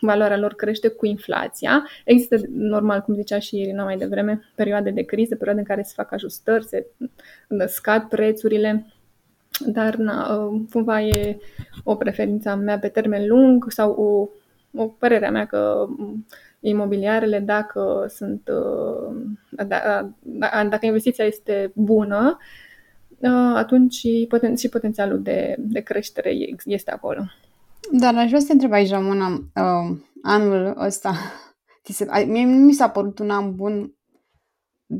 valoarea 0.00 0.38
lor 0.38 0.54
crește 0.54 0.88
cu 0.88 1.06
inflația. 1.06 1.86
Există, 2.04 2.36
normal, 2.50 3.00
cum 3.00 3.14
zicea 3.14 3.38
și 3.38 3.60
Irina 3.60 3.84
mai 3.84 3.96
devreme, 3.96 4.40
perioade 4.54 4.90
de 4.90 5.02
criză, 5.02 5.36
perioade 5.36 5.60
în 5.60 5.66
care 5.66 5.82
se 5.82 5.92
fac 5.96 6.12
ajustări, 6.12 6.64
se 6.64 6.86
scad 7.66 8.02
prețurile, 8.02 8.86
dar 9.66 9.94
na, 9.94 10.48
cumva 10.70 11.02
e 11.02 11.38
o 11.84 11.94
preferință 11.94 12.48
a 12.48 12.54
mea 12.54 12.78
pe 12.78 12.88
termen 12.88 13.26
lung 13.26 13.64
sau 13.68 13.90
o, 13.90 14.28
o 14.76 14.86
părere 14.86 15.26
a 15.26 15.30
mea 15.30 15.46
că 15.46 15.86
imobiliarele, 16.60 17.38
dacă 17.38 18.06
sunt 18.08 18.50
da, 19.50 20.10
da, 20.20 20.64
dacă 20.68 20.86
investiția 20.86 21.24
este 21.24 21.72
bună, 21.74 22.38
atunci 23.54 23.94
și 23.94 24.28
potențialul 24.70 25.22
de, 25.22 25.56
de 25.58 25.80
creștere 25.80 26.36
este 26.64 26.90
acolo. 26.90 27.24
Dar 27.92 28.14
aș 28.14 28.26
vrea 28.26 28.40
să 28.40 28.46
te 28.46 28.52
întreb 28.52 28.72
aici, 28.72 28.90
Ramona, 28.90 29.28
uh, 29.32 29.96
anul 30.22 30.74
ăsta, 30.78 31.14
ți 31.84 31.92
se, 31.92 32.24
mie 32.26 32.44
nu 32.44 32.56
mi 32.56 32.72
s-a 32.72 32.88
părut 32.88 33.18
un 33.18 33.30
an 33.30 33.54
bun 33.54 33.94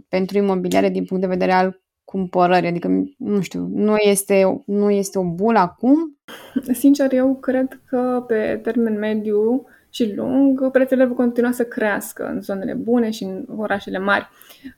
pentru 0.09 0.39
imobiliare 0.39 0.89
din 0.89 1.05
punct 1.05 1.23
de 1.23 1.29
vedere 1.29 1.53
al 1.53 1.83
cumpărării, 2.05 2.69
adică, 2.69 2.89
nu 3.19 3.41
știu, 3.41 3.67
nu 3.73 3.97
este, 3.97 4.63
nu 4.67 4.91
este 4.91 5.19
o 5.19 5.25
bulă 5.25 5.59
acum? 5.59 6.14
Sincer, 6.73 7.13
eu 7.13 7.35
cred 7.35 7.81
că 7.87 8.25
pe 8.27 8.61
termen 8.63 8.99
mediu 8.99 9.67
și 9.91 10.15
lung, 10.15 10.71
prețurile 10.71 11.07
vor 11.07 11.17
continua 11.17 11.51
să 11.51 11.65
crească 11.65 12.27
în 12.27 12.41
zonele 12.41 12.75
bune 12.75 13.11
și 13.11 13.23
în 13.23 13.45
orașele 13.57 13.99
mari. 13.99 14.29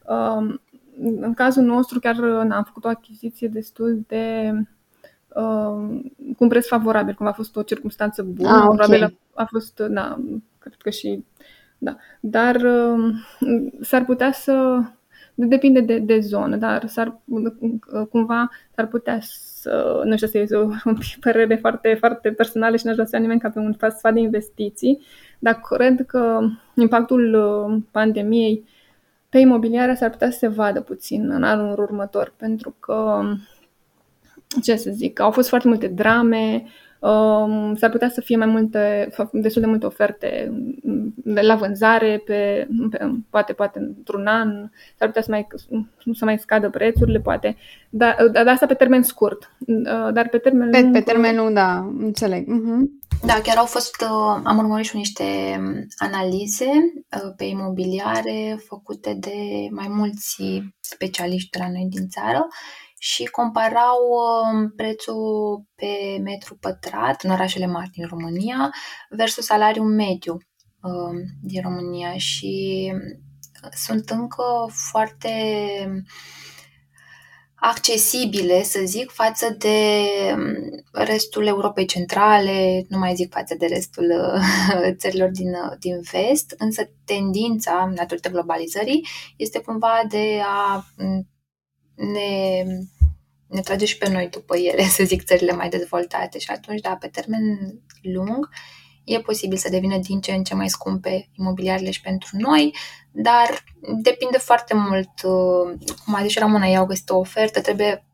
Um, 0.08 0.60
în 1.00 1.34
cazul 1.34 1.62
nostru, 1.62 1.98
chiar 1.98 2.22
am 2.50 2.64
făcut 2.66 2.84
o 2.84 2.88
achiziție 2.88 3.48
destul 3.48 4.04
de 4.06 4.52
uh, 5.28 6.00
cu 6.36 6.44
un 6.44 6.48
preț 6.48 6.66
favorabil, 6.66 7.14
cum 7.14 7.26
a 7.26 7.32
fost 7.32 7.56
o 7.56 7.62
circunstanță 7.62 8.22
bună, 8.22 8.48
ah, 8.48 8.62
okay. 8.62 8.76
probabil 8.76 9.02
a, 9.02 9.42
a 9.42 9.44
fost, 9.44 9.78
da, 9.78 10.18
cred 10.58 10.74
că 10.78 10.90
și, 10.90 11.24
da, 11.78 11.96
dar 12.20 12.54
uh, 12.54 13.14
s-ar 13.80 14.04
putea 14.04 14.32
să, 14.32 14.82
depinde 15.34 15.80
de, 15.80 15.98
de 15.98 16.20
zonă, 16.20 16.56
dar 16.56 16.88
s-ar, 16.88 17.20
cumva 18.10 18.50
s-ar 18.74 18.86
putea 18.86 19.18
să, 19.20 19.55
nu 20.04 20.16
știu, 20.16 20.26
să 20.26 20.38
este 20.38 20.56
o, 20.56 20.62
o 20.84 20.92
părere 21.20 21.56
foarte, 21.56 21.96
foarte 21.98 22.30
personală 22.30 22.76
și 22.76 22.86
n-aș 22.86 22.94
vrea 22.94 23.06
să 23.06 23.16
nimeni 23.16 23.40
ca 23.40 23.50
pe 23.50 23.58
un 23.58 23.76
sfat 23.96 24.12
de 24.12 24.20
investiții, 24.20 25.02
dar 25.38 25.60
cred 25.60 26.04
că 26.06 26.40
impactul 26.74 27.34
uh, 27.34 27.82
pandemiei 27.90 28.64
pe 29.28 29.38
imobiliare 29.38 29.94
s-ar 29.94 30.10
putea 30.10 30.30
să 30.30 30.38
se 30.38 30.48
vadă 30.48 30.80
puțin 30.80 31.30
în 31.30 31.42
anul 31.42 31.80
următor, 31.80 32.34
pentru 32.36 32.74
că 32.80 33.20
ce 34.62 34.76
să 34.76 34.90
zic, 34.90 35.20
au 35.20 35.30
fost 35.30 35.48
foarte 35.48 35.68
multe 35.68 35.86
drame, 35.86 36.64
um, 37.00 37.74
s-ar 37.74 37.90
putea 37.90 38.08
să 38.08 38.20
fie 38.20 38.36
mai 38.36 38.46
multe, 38.46 39.08
destul 39.32 39.62
de 39.62 39.68
multe 39.68 39.86
oferte 39.86 40.52
de 41.14 41.40
la 41.40 41.56
vânzare, 41.56 42.22
pe, 42.24 42.68
pe, 42.90 43.10
poate, 43.30 43.52
poate 43.52 43.78
într-un 43.78 44.26
an, 44.26 44.70
s-ar 44.98 45.08
putea 45.08 45.22
să 45.22 45.30
mai, 45.30 45.46
să 46.14 46.24
mai 46.24 46.38
scadă 46.38 46.70
prețurile, 46.70 47.20
poate, 47.20 47.56
dar, 47.90 48.16
dar 48.32 48.48
asta 48.48 48.66
pe 48.66 48.74
termen 48.74 49.02
scurt, 49.02 49.56
uh, 49.66 50.12
dar 50.12 50.28
pe 50.28 50.38
termen 50.38 50.70
pe, 50.70 50.80
lung... 50.80 50.92
Pe 50.92 51.00
termen 51.00 51.36
lung, 51.36 51.54
da, 51.54 51.78
înțeleg. 51.98 52.44
Uh-huh. 52.44 53.04
Da, 53.26 53.40
chiar 53.42 53.56
au 53.56 53.64
fost, 53.64 54.02
uh, 54.02 54.40
am 54.44 54.58
urmărit 54.58 54.86
și 54.86 54.96
niște 54.96 55.24
analize 55.96 56.66
uh, 56.66 57.32
pe 57.36 57.44
imobiliare 57.44 58.58
făcute 58.66 59.16
de 59.20 59.36
mai 59.70 59.86
mulți 59.88 60.42
specialiști 60.80 61.50
de 61.50 61.58
la 61.58 61.70
noi 61.70 61.86
din 61.90 62.08
țară 62.08 62.46
și 62.98 63.24
comparau 63.24 63.98
um, 64.52 64.70
prețul 64.70 65.62
pe 65.74 66.18
metru 66.22 66.56
pătrat 66.56 67.22
în 67.22 67.30
orașele 67.30 67.66
mari 67.66 67.90
din 67.90 68.06
România 68.06 68.74
versus 69.10 69.44
salariul 69.44 69.86
mediu 69.86 70.32
um, 70.82 71.16
din 71.42 71.62
România. 71.62 72.16
Și 72.16 72.92
uh, 73.64 73.70
sunt 73.72 74.10
încă 74.10 74.70
foarte 74.90 75.30
accesibile, 77.54 78.62
să 78.62 78.80
zic, 78.84 79.10
față 79.10 79.54
de 79.58 80.02
um, 80.34 80.54
restul 80.92 81.46
Europei 81.46 81.84
Centrale, 81.84 82.84
nu 82.88 82.98
mai 82.98 83.14
zic 83.14 83.32
față 83.32 83.54
de 83.58 83.66
restul 83.66 84.04
uh, 84.34 84.90
țărilor 85.00 85.30
din, 85.30 85.48
uh, 85.48 85.76
din 85.78 86.00
vest, 86.00 86.54
însă 86.58 86.90
tendința, 87.04 87.92
datorită 87.94 88.28
globalizării, 88.28 89.06
este 89.36 89.60
cumva 89.60 90.02
de 90.08 90.40
a 90.44 90.84
ne, 91.96 92.62
ne 93.46 93.60
trage 93.60 93.84
și 93.84 93.98
pe 93.98 94.08
noi 94.10 94.28
după 94.28 94.56
ele, 94.56 94.82
să 94.96 95.04
zic, 95.04 95.24
țările 95.24 95.52
mai 95.52 95.68
dezvoltate. 95.68 96.38
Și 96.38 96.50
atunci, 96.50 96.80
da, 96.80 96.96
pe 96.96 97.08
termen 97.08 97.42
lung, 98.02 98.48
e 99.04 99.20
posibil 99.20 99.56
să 99.56 99.68
devină 99.70 99.98
din 99.98 100.20
ce 100.20 100.32
în 100.32 100.42
ce 100.42 100.54
mai 100.54 100.68
scumpe 100.68 101.28
imobiliarele 101.32 101.90
și 101.90 102.00
pentru 102.00 102.36
noi, 102.36 102.74
dar 103.12 103.64
depinde 104.02 104.38
foarte 104.38 104.74
mult, 104.74 105.10
uh, 105.22 105.94
cum 106.04 106.14
a 106.14 106.22
zis 106.22 106.30
și 106.30 106.38
Ramona, 106.38 106.66
ei 106.66 106.76
au 106.76 106.86
găsit 106.86 107.10
o 107.10 107.18
ofertă, 107.18 107.60
trebuie 107.60 108.06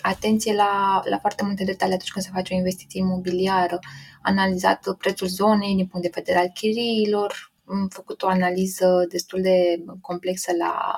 atenție 0.00 0.54
la, 0.54 1.02
la 1.04 1.18
foarte 1.18 1.44
multe 1.44 1.64
detalii 1.64 1.94
atunci 1.94 2.10
când 2.10 2.24
se 2.24 2.30
face 2.34 2.54
o 2.54 2.56
investiție 2.56 3.00
imobiliară, 3.00 3.78
analizat 4.22 4.96
prețul 4.98 5.26
zonei 5.26 5.74
din 5.74 5.86
punct 5.86 6.06
de 6.06 6.12
vedere 6.14 6.38
al 6.38 6.50
chiriilor, 6.54 7.52
am 7.68 7.88
făcut 7.88 8.22
o 8.22 8.28
analiză 8.28 9.06
destul 9.08 9.40
de 9.42 9.84
complexă 10.00 10.52
la 10.58 10.96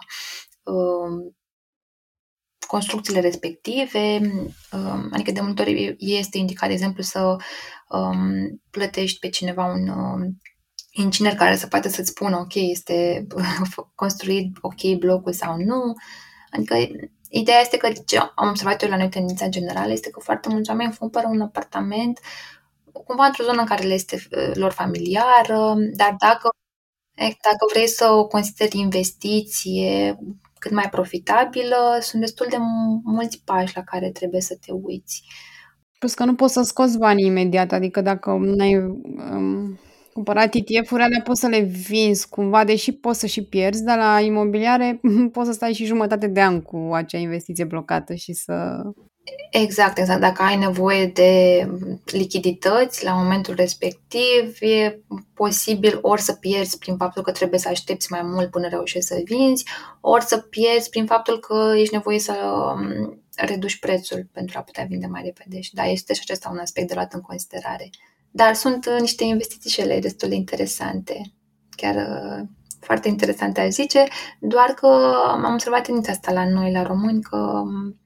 uh, 0.62 1.32
construcțiile 2.66 3.20
respective, 3.20 4.20
um, 4.72 5.08
adică 5.12 5.32
de 5.32 5.40
multe 5.40 5.62
ori 5.62 5.96
este 5.98 6.38
indicat, 6.38 6.68
de 6.68 6.74
exemplu, 6.74 7.02
să 7.02 7.36
um, 7.88 8.60
plătești 8.70 9.18
pe 9.18 9.28
cineva 9.28 9.64
un 9.64 9.88
um, 9.88 10.38
inginer 10.90 11.34
care 11.34 11.56
să 11.56 11.66
poată 11.66 11.88
să-ți 11.88 12.08
spună, 12.08 12.36
ok, 12.36 12.54
este 12.54 13.26
construit 13.94 14.56
ok 14.60 14.98
blocul 14.98 15.32
sau 15.32 15.56
nu. 15.56 15.94
Adică 16.50 16.76
ideea 17.28 17.60
este 17.60 17.76
că 17.76 17.92
ce 18.06 18.18
am 18.18 18.48
observat 18.48 18.82
eu 18.82 18.88
la 18.88 18.96
noi 18.96 19.08
tendința 19.08 19.48
generală 19.48 19.92
este 19.92 20.10
că 20.10 20.20
foarte 20.20 20.48
mulți 20.48 20.70
oameni 20.70 20.96
cumpără 20.98 21.26
un 21.30 21.40
apartament 21.40 22.20
cumva 23.08 23.26
într-o 23.26 23.44
zonă 23.44 23.60
în 23.60 23.66
care 23.66 23.86
le 23.86 23.94
este 23.94 24.16
uh, 24.16 24.50
lor 24.54 24.72
familiară, 24.72 25.74
dar 25.96 26.14
dacă, 26.18 26.48
dacă 27.16 27.64
vrei 27.72 27.88
să 27.88 28.10
o 28.10 28.26
consideri 28.26 28.78
investiție, 28.78 30.18
cât 30.58 30.72
mai 30.72 30.88
profitabilă, 30.90 31.98
sunt 32.00 32.20
destul 32.20 32.46
de 32.50 32.56
mulți 33.04 33.42
pași 33.44 33.76
la 33.76 33.82
care 33.82 34.10
trebuie 34.10 34.40
să 34.40 34.56
te 34.66 34.72
uiți. 34.72 35.22
Plus 35.98 36.14
că 36.14 36.24
nu 36.24 36.34
poți 36.34 36.52
să 36.52 36.62
scoți 36.62 36.98
banii 36.98 37.26
imediat, 37.26 37.72
adică 37.72 38.00
dacă 38.00 38.38
n-ai 38.40 38.76
um, 38.76 39.78
cumpărat 40.12 40.54
ETF-uri, 40.54 41.02
alea 41.02 41.20
poți 41.24 41.40
să 41.40 41.46
le 41.46 41.60
vinzi 41.60 42.28
cumva, 42.28 42.64
deși 42.64 42.92
poți 42.92 43.20
să 43.20 43.26
și 43.26 43.44
pierzi, 43.44 43.84
dar 43.84 43.98
la 43.98 44.20
imobiliare 44.20 45.00
poți 45.32 45.46
să 45.46 45.52
stai 45.52 45.72
și 45.72 45.84
jumătate 45.84 46.26
de 46.26 46.40
an 46.40 46.62
cu 46.62 46.90
acea 46.92 47.18
investiție 47.18 47.64
blocată 47.64 48.14
și 48.14 48.32
să 48.32 48.82
Exact, 49.50 49.98
exact. 49.98 50.20
Dacă 50.20 50.42
ai 50.42 50.56
nevoie 50.56 51.06
de 51.06 51.64
lichidități 52.04 53.04
la 53.04 53.12
momentul 53.12 53.54
respectiv, 53.54 54.56
e 54.60 55.00
posibil 55.34 55.98
ori 56.02 56.20
să 56.20 56.32
pierzi 56.32 56.78
prin 56.78 56.96
faptul 56.96 57.22
că 57.22 57.32
trebuie 57.32 57.60
să 57.60 57.68
aștepți 57.68 58.12
mai 58.12 58.22
mult 58.22 58.50
până 58.50 58.68
reușești 58.68 59.06
să 59.06 59.20
vinzi, 59.24 59.64
ori 60.00 60.24
să 60.24 60.38
pierzi 60.38 60.88
prin 60.88 61.06
faptul 61.06 61.38
că 61.38 61.72
ești 61.76 61.94
nevoie 61.94 62.18
să 62.18 62.32
um, 62.76 63.22
reduci 63.36 63.78
prețul 63.78 64.28
pentru 64.32 64.58
a 64.58 64.62
putea 64.62 64.84
vinde 64.88 65.06
mai 65.06 65.22
repede. 65.24 65.60
Și 65.60 65.74
da, 65.74 65.84
este 65.84 66.14
și 66.14 66.20
acesta 66.22 66.48
un 66.52 66.58
aspect 66.58 66.88
de 66.88 66.94
luat 66.94 67.12
în 67.12 67.20
considerare. 67.20 67.90
Dar 68.30 68.54
sunt 68.54 68.86
uh, 68.86 69.00
niște 69.00 69.24
investiții 69.24 69.70
și 69.70 69.80
ele 69.80 70.00
destul 70.00 70.28
de 70.28 70.34
interesante. 70.34 71.32
Chiar 71.76 71.94
uh, 71.94 72.46
foarte 72.80 73.08
interesante, 73.08 73.60
aș 73.60 73.70
zice, 73.70 74.04
doar 74.40 74.68
că 74.68 74.86
am 75.26 75.52
observat 75.52 75.82
tendința 75.82 76.12
asta 76.12 76.32
la 76.32 76.48
noi, 76.48 76.72
la 76.72 76.82
români, 76.82 77.22
că 77.22 77.36
um, 77.36 77.96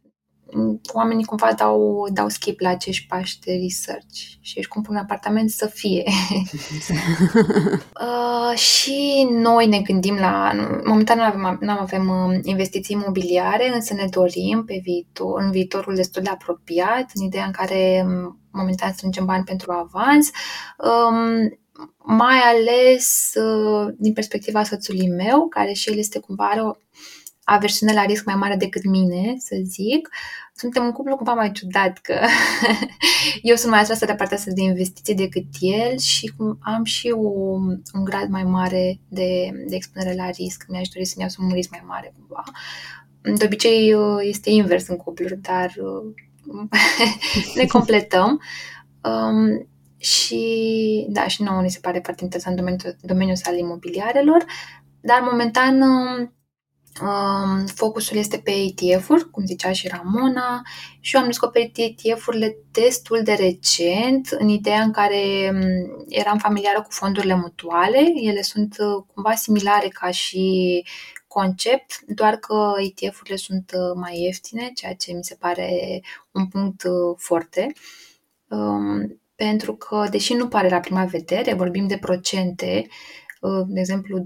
oamenii 0.93 1.25
cumva 1.25 1.53
dau, 1.57 2.07
dau 2.13 2.29
skip 2.29 2.61
la 2.61 2.69
acești 2.69 3.07
pași 3.07 3.41
de 3.41 3.59
research 3.63 4.17
și 4.41 4.59
își 4.59 4.69
cumpăr 4.69 4.91
un 4.91 5.01
apartament 5.01 5.51
să 5.51 5.67
fie. 5.67 6.05
uh, 8.01 8.59
și 8.59 9.29
noi 9.31 9.67
ne 9.67 9.81
gândim 9.81 10.15
la, 10.15 10.53
momentan 10.85 11.19
nu 11.19 11.25
avem, 11.25 11.59
nu 11.61 11.71
avem 11.71 12.09
uh, 12.09 12.39
investiții 12.43 12.97
imobiliare, 13.01 13.75
însă 13.75 13.95
ne 13.95 14.07
dorim 14.11 14.65
pe 14.65 14.81
viitor, 14.83 15.43
în 15.43 15.51
viitorul 15.51 15.95
destul 15.95 16.23
de 16.23 16.31
apropiat, 16.31 17.11
în 17.15 17.25
ideea 17.25 17.45
în 17.45 17.53
care 17.53 18.05
um, 18.07 18.41
momentan 18.51 18.93
strângem 18.93 19.25
bani 19.25 19.45
pentru 19.45 19.73
avans, 19.73 20.31
um, 20.79 21.59
mai 22.17 22.39
ales 22.39 23.33
uh, 23.35 23.95
din 23.99 24.13
perspectiva 24.13 24.63
soțului 24.63 25.09
meu, 25.09 25.49
care 25.49 25.73
și 25.73 25.91
el 25.91 25.99
este 25.99 26.19
cumva 26.19 26.49
are 26.49 26.63
o 26.63 26.73
aversiune 27.45 27.93
la 27.93 28.05
risc 28.05 28.25
mai 28.25 28.35
mare 28.35 28.57
decât 28.57 28.85
mine, 28.85 29.35
să 29.39 29.57
zic. 29.63 30.09
Suntem 30.55 30.85
un 30.85 30.93
cuplu 30.93 31.17
cumva 31.17 31.33
mai 31.33 31.53
ciudat 31.53 31.99
că 31.99 32.21
eu 33.43 33.57
sunt 33.57 33.71
mai 33.71 33.81
atrasă 33.81 34.05
de 34.05 34.15
partea 34.15 34.37
asta 34.37 34.51
de 34.55 34.63
investiție 34.63 35.15
decât 35.15 35.47
el 35.61 35.99
și 35.99 36.33
am 36.61 36.85
și 36.85 37.11
o, 37.11 37.29
un 37.93 38.05
grad 38.05 38.29
mai 38.29 38.45
mare 38.45 39.01
de, 39.09 39.51
de 39.69 39.75
expunere 39.75 40.15
la 40.15 40.31
risc. 40.31 40.65
Mi-aș 40.69 40.89
dori 40.89 41.05
să-mi 41.05 41.27
iau 41.37 41.47
un 41.49 41.55
risc 41.55 41.71
mai 41.71 41.83
mare 41.87 42.15
cumva. 42.19 42.43
De 43.37 43.45
obicei 43.45 43.95
uh, 43.95 44.19
este 44.21 44.51
invers 44.51 44.89
în 44.89 44.97
cupluri, 44.97 45.37
dar 45.41 45.73
uh, 45.77 46.15
ne 47.57 47.67
completăm. 47.67 48.41
Um, 49.03 49.67
și, 49.97 51.07
da, 51.09 51.27
și 51.27 51.43
nouă 51.43 51.63
ni 51.63 51.71
se 51.71 51.79
pare 51.81 52.01
foarte 52.03 52.25
interesant 52.25 52.57
domeniul, 52.57 52.97
domeniul 53.01 53.37
al 53.43 53.59
imobiliarelor, 53.59 54.45
dar 55.01 55.21
momentan 55.21 55.81
um, 55.81 56.33
focusul 57.75 58.17
este 58.17 58.39
pe 58.39 58.51
ETF-uri, 58.51 59.31
cum 59.31 59.45
zicea 59.45 59.73
și 59.73 59.89
Ramona, 59.89 60.63
și 61.01 61.15
eu 61.15 61.21
am 61.21 61.27
descoperit 61.27 61.77
ETF-urile 61.77 62.57
destul 62.71 63.21
de 63.23 63.33
recent, 63.33 64.29
în 64.39 64.49
ideea 64.49 64.83
în 64.83 64.91
care 64.91 65.51
um, 65.53 66.05
eram 66.09 66.39
familiară 66.39 66.83
cu 66.83 66.91
fondurile 66.91 67.35
mutuale. 67.35 67.99
Ele 68.15 68.43
sunt 68.43 68.77
uh, 68.79 69.05
cumva 69.15 69.35
similare 69.35 69.89
ca 69.89 70.11
și 70.11 70.85
concept, 71.27 72.01
doar 72.07 72.37
că 72.37 72.73
ETF-urile 72.79 73.37
sunt 73.37 73.73
uh, 73.75 73.97
mai 74.01 74.21
ieftine, 74.21 74.71
ceea 74.75 74.95
ce 74.95 75.13
mi 75.13 75.25
se 75.25 75.35
pare 75.35 76.01
un 76.33 76.47
punct 76.47 76.83
uh, 76.83 77.17
foarte. 77.17 77.73
Um, 78.49 79.21
pentru 79.35 79.75
că, 79.75 80.07
deși 80.11 80.35
nu 80.35 80.49
pare 80.49 80.69
la 80.69 80.81
prima 80.81 81.05
vedere, 81.05 81.55
vorbim 81.55 81.87
de 81.87 81.99
procente, 81.99 82.87
uh, 82.87 83.22
de 83.67 83.81
exemplu 83.81 84.21
2% 84.21 84.23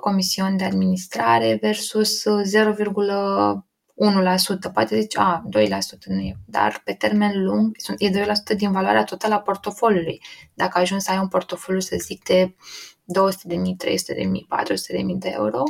comision 0.00 0.56
de 0.56 0.64
administrare 0.64 1.58
versus 1.60 2.22
0,1%. 2.22 4.72
Poate 4.72 5.00
zici, 5.00 5.16
a, 5.16 5.44
2% 5.48 5.50
nu 6.04 6.20
e, 6.20 6.36
dar 6.46 6.80
pe 6.84 6.92
termen 6.92 7.44
lung 7.44 7.76
e 7.96 8.10
2% 8.10 8.14
din 8.56 8.72
valoarea 8.72 9.04
totală 9.04 9.34
a 9.34 9.40
portofoliului. 9.40 10.20
Dacă 10.54 10.78
ajungi 10.78 11.04
să 11.04 11.10
ai 11.10 11.18
un 11.18 11.28
portofoliu, 11.28 11.80
să 11.80 11.96
zic, 11.98 12.24
de 12.24 12.46
200.000, 12.46 12.54
300.000, 13.84 13.94
400.000 15.04 15.18
de 15.18 15.30
euro, 15.34 15.62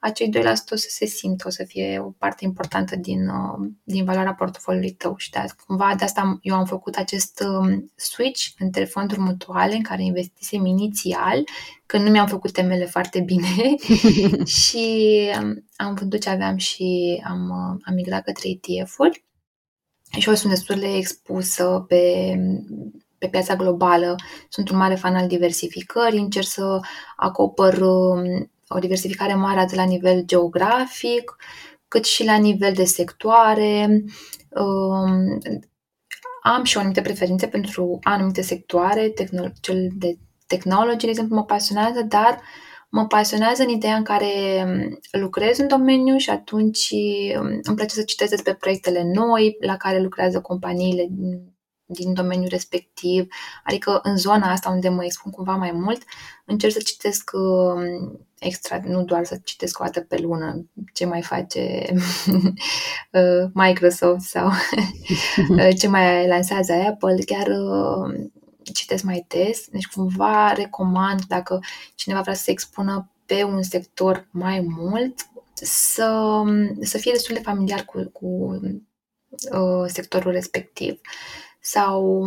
acei 0.00 0.28
2% 0.28 0.40
o 0.70 0.76
să 0.76 0.86
se 0.88 1.06
simtă, 1.06 1.44
o 1.46 1.50
să 1.50 1.64
fie 1.64 1.98
o 1.98 2.10
parte 2.10 2.44
importantă 2.44 2.96
din, 2.96 3.28
uh, 3.28 3.68
din 3.82 4.04
valoarea 4.04 4.34
portofoliului 4.34 4.90
tău. 4.90 5.14
Și 5.16 5.30
de 5.30 5.38
cumva 5.66 5.94
de 5.98 6.04
asta 6.04 6.38
eu 6.42 6.54
am 6.54 6.64
făcut 6.64 6.94
acest 6.94 7.44
um, 7.48 7.92
switch 7.96 8.46
între 8.58 8.84
fonduri 8.84 9.20
mutuale 9.20 9.74
în 9.74 9.82
care 9.82 10.04
investisem 10.04 10.66
inițial, 10.66 11.44
când 11.86 12.04
nu 12.04 12.10
mi-am 12.10 12.26
făcut 12.26 12.52
temele 12.52 12.84
foarte 12.84 13.20
bine. 13.20 13.74
Și 14.60 15.18
um, 15.42 15.64
am 15.76 15.94
vândut 15.94 16.20
ce 16.20 16.30
aveam 16.30 16.56
și 16.56 17.22
am, 17.26 17.48
uh, 17.48 17.80
am 17.84 17.94
migrat 17.94 18.24
către 18.24 18.48
ETF-uri 18.48 19.24
și 20.18 20.28
eu 20.28 20.34
sunt 20.34 20.52
destul 20.52 20.78
de 20.78 20.96
expusă 20.96 21.84
pe, 21.88 22.34
pe 23.18 23.28
piața 23.28 23.56
globală. 23.56 24.14
Sunt 24.48 24.68
un 24.70 24.76
mare 24.76 24.94
fan 24.94 25.14
al 25.16 25.28
diversificării, 25.28 26.20
încerc 26.20 26.46
să 26.46 26.80
acopăr 27.16 27.78
um, 27.80 28.50
o 28.68 28.78
diversificare 28.78 29.34
mare 29.34 29.60
atât 29.60 29.76
la 29.76 29.84
nivel 29.84 30.22
geografic, 30.24 31.36
cât 31.88 32.04
și 32.04 32.24
la 32.24 32.36
nivel 32.36 32.72
de 32.72 32.84
sectoare. 32.84 34.04
Um, 34.48 35.38
am 36.42 36.64
și 36.64 36.76
o 36.76 36.80
anumite 36.80 37.00
preferințe 37.00 37.46
pentru 37.46 37.98
anumite 38.02 38.42
sectoare, 38.42 39.12
cel 39.60 39.88
de 39.94 40.18
tehnologie, 40.46 40.98
de 40.98 41.08
exemplu, 41.08 41.36
mă 41.36 41.44
pasionează, 41.44 42.02
dar 42.02 42.40
mă 42.90 43.06
pasionează 43.06 43.62
în 43.62 43.68
ideea 43.68 43.96
în 43.96 44.02
care 44.02 44.30
lucrez 45.10 45.58
în 45.58 45.68
domeniu 45.68 46.16
și 46.16 46.30
atunci 46.30 46.88
um, 47.40 47.46
îmi 47.62 47.76
place 47.76 47.94
să 47.94 48.02
citesc 48.02 48.30
despre 48.30 48.54
proiectele 48.54 49.02
noi 49.14 49.56
la 49.60 49.76
care 49.76 50.00
lucrează 50.00 50.40
companiile 50.40 51.08
din 51.86 52.14
domeniul 52.14 52.48
respectiv, 52.48 53.28
adică 53.64 54.00
în 54.02 54.16
zona 54.16 54.50
asta 54.50 54.70
unde 54.70 54.88
mă 54.88 55.04
expun 55.04 55.30
cumva 55.30 55.56
mai 55.56 55.70
mult, 55.72 56.02
încerc 56.44 56.72
să 56.72 56.80
citesc 56.84 57.30
um, 57.32 58.20
extra, 58.38 58.80
nu 58.84 59.04
doar 59.04 59.24
să 59.24 59.38
citesc 59.44 59.80
o 59.80 59.84
dată 59.84 60.00
pe 60.00 60.18
lună 60.20 60.66
ce 60.92 61.04
mai 61.06 61.22
face 61.22 61.86
uh, 63.12 63.50
Microsoft 63.52 64.26
sau 64.26 64.46
uh, 65.48 65.68
ce 65.78 65.88
mai 65.88 66.26
lansează 66.26 66.72
Apple, 66.72 67.18
chiar 67.26 67.46
uh, 67.46 68.28
citesc 68.72 69.02
mai 69.02 69.24
des, 69.28 69.66
deci 69.70 69.86
cumva 69.86 70.52
recomand 70.52 71.24
dacă 71.24 71.60
cineva 71.94 72.20
vrea 72.20 72.34
să 72.34 72.42
se 72.42 72.50
expună 72.50 73.10
pe 73.26 73.42
un 73.42 73.62
sector 73.62 74.28
mai 74.30 74.60
mult, 74.60 75.14
să, 75.54 76.42
să 76.80 76.98
fie 76.98 77.12
destul 77.12 77.34
de 77.34 77.40
familiar 77.40 77.84
cu, 77.84 78.10
cu 78.12 78.26
uh, 79.52 79.84
sectorul 79.86 80.32
respectiv. 80.32 81.00
Sau, 81.66 82.26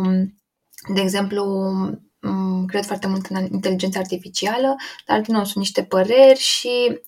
de 0.94 1.00
exemplu, 1.00 1.44
Mm, 2.20 2.64
cred 2.66 2.84
foarte 2.84 3.06
mult 3.06 3.26
în 3.26 3.48
inteligența 3.50 3.98
artificială, 3.98 4.76
dar 5.06 5.20
din 5.20 5.34
nou 5.34 5.44
sunt 5.44 5.56
niște 5.56 5.84
păreri 5.84 6.38
și 6.38 7.00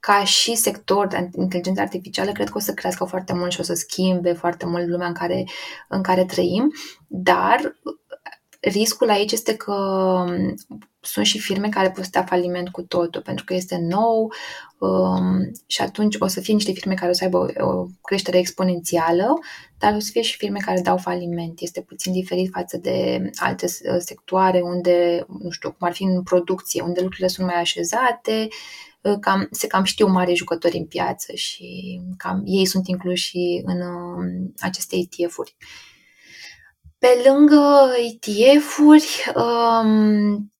ca 0.00 0.24
și 0.24 0.54
sector 0.54 1.06
de 1.06 1.28
inteligență 1.36 1.80
artificială, 1.80 2.32
cred 2.32 2.48
că 2.48 2.56
o 2.56 2.60
să 2.60 2.74
crească 2.74 3.04
foarte 3.04 3.32
mult 3.32 3.52
și 3.52 3.60
o 3.60 3.62
să 3.62 3.74
schimbe 3.74 4.32
foarte 4.32 4.66
mult 4.66 4.86
lumea 4.88 5.06
în 5.06 5.12
care, 5.12 5.44
în 5.88 6.02
care 6.02 6.24
trăim, 6.24 6.72
dar 7.06 7.76
riscul 8.68 9.10
aici 9.10 9.32
este 9.32 9.56
că 9.56 9.74
mm, 10.28 10.54
sunt 11.00 11.26
și 11.26 11.38
firme 11.38 11.68
care 11.68 11.90
pot 11.90 12.04
sta 12.04 12.24
faliment 12.24 12.68
cu 12.68 12.82
totul, 12.82 13.22
pentru 13.22 13.44
că 13.44 13.54
este 13.54 13.78
nou 13.78 14.32
um, 14.78 15.52
și 15.66 15.80
atunci 15.82 16.16
o 16.18 16.26
să 16.26 16.40
fie 16.40 16.54
niște 16.54 16.72
firme 16.72 16.94
care 16.94 17.10
o 17.10 17.14
să 17.14 17.24
aibă 17.24 17.38
o, 17.38 17.66
o 17.66 17.86
creștere 18.02 18.38
exponențială, 18.38 19.38
dar 19.78 19.94
o 19.94 19.98
să 19.98 20.10
fie 20.12 20.22
și 20.22 20.36
firme 20.36 20.58
care 20.58 20.80
dau 20.80 20.96
faliment. 20.96 21.60
Este 21.60 21.80
puțin 21.80 22.12
diferit 22.12 22.50
față 22.52 22.76
de 22.76 23.30
alte 23.34 23.66
uh, 23.66 23.96
sectoare 23.98 24.60
unde, 24.60 25.26
nu 25.42 25.50
știu, 25.50 25.68
cum 25.70 25.86
ar 25.86 25.94
fi 25.94 26.02
în 26.02 26.22
producție, 26.22 26.82
unde 26.82 27.00
lucrurile 27.00 27.28
sunt 27.28 27.46
mai 27.46 27.60
așezate, 27.60 28.48
uh, 29.00 29.16
cam, 29.20 29.48
se 29.50 29.66
cam 29.66 29.84
știu 29.84 30.06
mari 30.06 30.34
jucători 30.34 30.76
în 30.76 30.86
piață 30.86 31.34
și 31.34 32.00
cam 32.16 32.42
ei 32.44 32.66
sunt 32.66 32.86
incluși 32.86 33.36
în 33.64 33.80
uh, 33.80 34.50
aceste 34.58 34.96
ETF-uri. 34.96 35.56
Pe 36.98 37.22
lângă 37.28 37.88
ETF-uri, 37.96 39.32
um, 39.34 40.50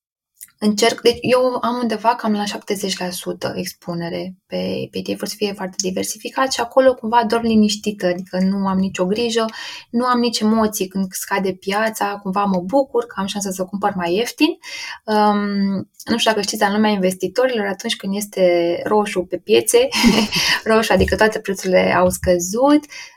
încerc, 0.59 1.01
deci 1.01 1.17
eu 1.21 1.57
am 1.61 1.79
undeva 1.81 2.15
cam 2.15 2.33
la 2.33 2.43
70% 2.43 3.55
expunere 3.55 4.35
pe, 4.45 4.87
pe 4.91 4.97
ETF, 4.97 5.25
să 5.25 5.33
fie 5.37 5.53
foarte 5.53 5.75
diversificat 5.77 6.51
și 6.51 6.59
acolo 6.59 6.93
cumva 6.93 7.23
dorm 7.27 7.43
liniștită, 7.43 8.05
adică 8.05 8.39
nu 8.39 8.67
am 8.67 8.77
nicio 8.77 9.05
grijă, 9.05 9.45
nu 9.89 10.05
am 10.05 10.19
nici 10.19 10.39
emoții 10.39 10.87
când 10.87 11.05
scade 11.09 11.53
piața, 11.53 12.19
cumva 12.21 12.43
mă 12.43 12.59
bucur 12.59 13.05
că 13.05 13.15
am 13.17 13.25
șansa 13.25 13.51
să 13.51 13.65
cumpăr 13.65 13.93
mai 13.95 14.13
ieftin. 14.13 14.57
Um, 15.05 15.89
nu 16.05 16.17
știu 16.17 16.31
dacă 16.31 16.41
știți, 16.41 16.63
în 16.63 16.73
lumea 16.73 16.91
investitorilor, 16.91 17.65
atunci 17.65 17.95
când 17.95 18.15
este 18.15 18.79
roșu 18.85 19.21
pe 19.21 19.37
piețe, 19.37 19.87
roșu, 20.63 20.93
adică 20.93 21.15
toate 21.15 21.39
prețurile 21.39 21.93
au 21.93 22.09
scăzut, 22.09 22.83
uh, 22.85 23.16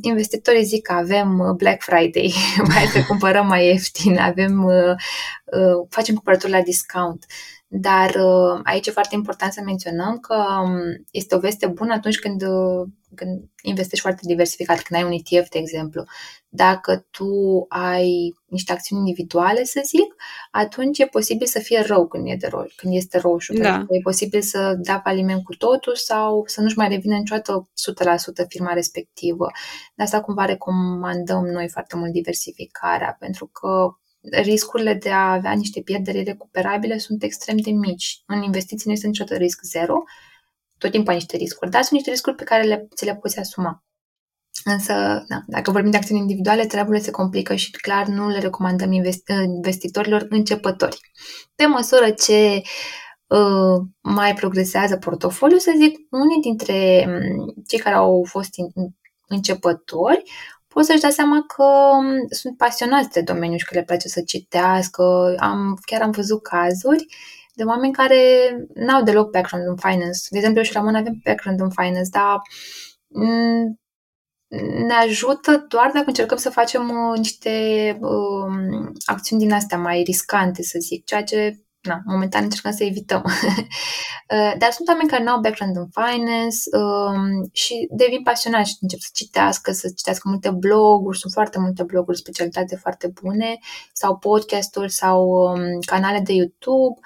investitorii 0.00 0.64
zic 0.64 0.82
că 0.82 0.92
avem 0.92 1.38
uh, 1.38 1.50
Black 1.56 1.82
Friday, 1.82 2.34
mai 2.68 2.84
să 2.92 3.04
cumpărăm 3.08 3.46
mai 3.46 3.66
ieftin, 3.66 4.18
avem, 4.18 4.64
uh, 4.64 4.94
uh, 5.44 5.86
facem 5.88 6.14
cumpărături 6.14 6.52
la 6.52 6.60
discount. 6.60 7.26
Dar 7.76 8.14
uh, 8.14 8.60
aici 8.62 8.86
e 8.86 8.90
foarte 8.90 9.14
important 9.14 9.52
să 9.52 9.60
menționăm 9.64 10.18
că 10.18 10.34
um, 10.62 11.04
este 11.10 11.34
o 11.34 11.38
veste 11.38 11.66
bună 11.66 11.92
atunci 11.92 12.18
când, 12.18 12.42
uh, 12.42 12.86
când 13.14 13.42
investești 13.62 14.00
foarte 14.00 14.20
diversificat, 14.24 14.80
când 14.80 15.00
ai 15.00 15.06
un 15.06 15.12
ETF, 15.12 15.48
de 15.48 15.58
exemplu. 15.58 16.04
Dacă 16.48 17.06
tu 17.10 17.26
ai 17.68 18.34
niște 18.46 18.72
acțiuni 18.72 19.00
individuale, 19.00 19.64
să 19.64 19.80
zic, 19.84 20.14
atunci 20.50 20.98
e 20.98 21.06
posibil 21.06 21.46
să 21.46 21.58
fie 21.58 21.80
rău 21.86 22.06
când, 22.06 22.26
e 22.26 22.36
de 22.38 22.46
ro- 22.46 22.74
când 22.76 22.94
este 22.94 23.18
roșu. 23.18 23.52
Da. 23.52 23.70
Pentru 23.70 23.86
că 23.86 23.94
e 23.94 24.00
posibil 24.02 24.40
să 24.40 24.74
dea 24.78 25.00
faliment 25.04 25.42
cu 25.44 25.54
totul 25.54 25.94
sau 25.96 26.42
să 26.46 26.60
nu-și 26.60 26.78
mai 26.78 26.88
revină 26.88 27.16
niciodată 27.16 27.68
100% 28.44 28.46
firma 28.48 28.72
respectivă. 28.72 29.50
De 29.94 30.02
asta 30.02 30.20
cumva 30.20 30.44
recomandăm 30.44 31.44
noi 31.44 31.68
foarte 31.68 31.96
mult 31.96 32.12
diversificarea, 32.12 33.16
pentru 33.18 33.46
că 33.46 33.98
riscurile 34.30 34.94
de 34.94 35.10
a 35.10 35.32
avea 35.32 35.52
niște 35.52 35.80
pierderi 35.80 36.22
recuperabile 36.22 36.98
sunt 36.98 37.22
extrem 37.22 37.56
de 37.56 37.70
mici. 37.70 38.22
În 38.26 38.42
investiții 38.42 38.84
nu 38.86 38.92
este 38.92 39.06
niciodată 39.06 39.36
risc 39.36 39.60
zero, 39.62 40.02
tot 40.78 40.90
timpul 40.90 41.12
ai 41.12 41.18
niște 41.18 41.36
riscuri, 41.36 41.70
dar 41.70 41.82
sunt 41.82 41.92
niște 41.92 42.10
riscuri 42.10 42.36
pe 42.36 42.44
care 42.44 42.62
le, 42.62 42.88
ți 42.94 43.04
le 43.04 43.16
poți 43.16 43.38
asuma. 43.38 43.84
Însă, 44.64 45.24
da, 45.28 45.42
dacă 45.46 45.70
vorbim 45.70 45.90
de 45.90 45.96
acțiuni 45.96 46.20
individuale, 46.20 46.66
treburile 46.66 47.02
se 47.02 47.10
complică 47.10 47.54
și 47.54 47.70
clar 47.70 48.06
nu 48.06 48.28
le 48.28 48.38
recomandăm 48.38 48.92
investitorilor 48.92 50.26
începători. 50.28 51.00
Pe 51.54 51.66
măsură 51.66 52.10
ce 52.10 52.62
uh, 53.26 53.86
mai 54.00 54.34
progresează 54.34 54.96
portofoliul, 54.96 55.58
să 55.58 55.72
zic, 55.76 55.98
unii 56.10 56.40
dintre 56.40 57.04
um, 57.08 57.54
cei 57.66 57.78
care 57.78 57.94
au 57.94 58.24
fost 58.28 58.56
in, 58.56 58.66
începători 59.26 60.22
pot 60.74 60.84
să-și 60.84 61.00
dea 61.00 61.10
seama 61.10 61.44
că 61.46 61.64
um, 61.64 62.26
sunt 62.30 62.56
pasionați 62.56 63.10
de 63.10 63.20
domeniu 63.20 63.56
și 63.56 63.64
că 63.64 63.74
le 63.74 63.82
place 63.82 64.08
să 64.08 64.20
citească. 64.20 65.34
Am, 65.38 65.78
chiar 65.86 66.02
am 66.02 66.10
văzut 66.10 66.42
cazuri 66.42 67.06
de 67.54 67.62
oameni 67.62 67.92
care 67.92 68.18
n-au 68.74 69.02
deloc 69.02 69.30
background 69.30 69.66
în 69.66 69.76
finance. 69.76 70.20
De 70.30 70.36
exemplu, 70.36 70.60
eu 70.60 70.66
și 70.66 70.72
Ramon 70.72 70.94
avem 70.94 71.20
background 71.24 71.60
în 71.60 71.70
finance, 71.70 72.08
dar 72.10 72.40
mm, 73.08 73.80
ne 74.86 74.94
ajută 74.94 75.64
doar 75.68 75.90
dacă 75.94 76.04
încercăm 76.06 76.36
să 76.36 76.50
facem 76.50 76.88
uh, 76.88 77.18
niște 77.18 77.50
uh, 78.00 78.86
acțiuni 79.04 79.42
din 79.42 79.52
astea 79.52 79.78
mai 79.78 80.02
riscante, 80.02 80.62
să 80.62 80.78
zic, 80.80 81.04
ceea 81.04 81.22
ce 81.24 81.63
na, 81.84 82.02
momentan 82.04 82.42
încercăm 82.42 82.72
să 82.72 82.84
evităm. 82.84 83.22
Uh, 83.24 84.52
dar 84.60 84.70
sunt 84.70 84.88
oameni 84.88 85.08
care 85.08 85.22
nu 85.22 85.30
au 85.30 85.40
background 85.40 85.76
în 85.76 85.88
finance 85.90 86.56
um, 86.72 87.48
și 87.52 87.88
devin 87.90 88.22
pasionați 88.22 88.70
și 88.70 88.76
încep 88.80 88.98
să 88.98 89.08
citească, 89.12 89.72
să 89.72 89.88
citească 89.96 90.28
multe 90.28 90.50
bloguri, 90.50 91.18
sunt 91.18 91.32
foarte 91.32 91.58
multe 91.58 91.82
bloguri 91.82 92.18
specialitate 92.18 92.76
foarte 92.76 93.12
bune, 93.22 93.58
sau 93.92 94.16
podcasturi, 94.18 94.92
sau 94.92 95.28
um, 95.28 95.78
canale 95.86 96.20
de 96.20 96.32
YouTube. 96.32 97.00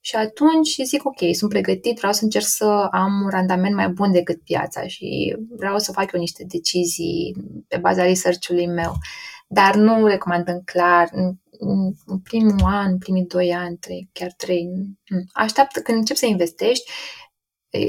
Și 0.00 0.16
atunci 0.16 0.76
zic, 0.84 1.04
ok, 1.04 1.34
sunt 1.34 1.50
pregătit, 1.50 1.96
vreau 1.96 2.12
să 2.12 2.24
încerc 2.24 2.44
să 2.46 2.88
am 2.90 3.20
un 3.24 3.30
randament 3.30 3.74
mai 3.74 3.88
bun 3.88 4.12
decât 4.12 4.42
piața 4.42 4.86
și 4.86 5.36
vreau 5.56 5.78
să 5.78 5.92
fac 5.92 6.12
eu 6.12 6.20
niște 6.20 6.44
decizii 6.48 7.34
pe 7.68 7.76
baza 7.76 8.02
research-ului 8.02 8.66
meu. 8.66 8.92
Dar 9.54 9.74
nu 9.74 10.06
recomandăm 10.06 10.62
clar, 10.64 11.08
în 12.06 12.18
primul 12.22 12.64
an, 12.64 12.98
primii 12.98 13.26
doi 13.26 13.54
ani, 13.54 13.76
trei, 13.76 14.08
chiar 14.12 14.32
trei. 14.32 14.68
Așteaptă 15.32 15.80
când 15.80 15.98
începi 15.98 16.18
să 16.18 16.26
investești, 16.26 16.90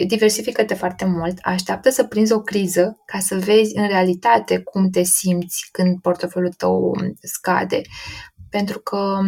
diversifică-te 0.07 0.74
foarte 0.74 1.05
mult, 1.05 1.38
așteaptă 1.41 1.89
să 1.89 2.03
prinzi 2.03 2.34
o 2.34 2.41
criză 2.41 3.01
ca 3.05 3.20
să 3.20 3.36
vezi 3.36 3.78
în 3.78 3.88
realitate 3.88 4.59
cum 4.59 4.89
te 4.89 5.03
simți 5.03 5.70
când 5.72 6.01
portofoliul 6.01 6.53
tău 6.53 6.95
scade. 7.22 7.82
Pentru 8.49 8.80
că 8.80 9.20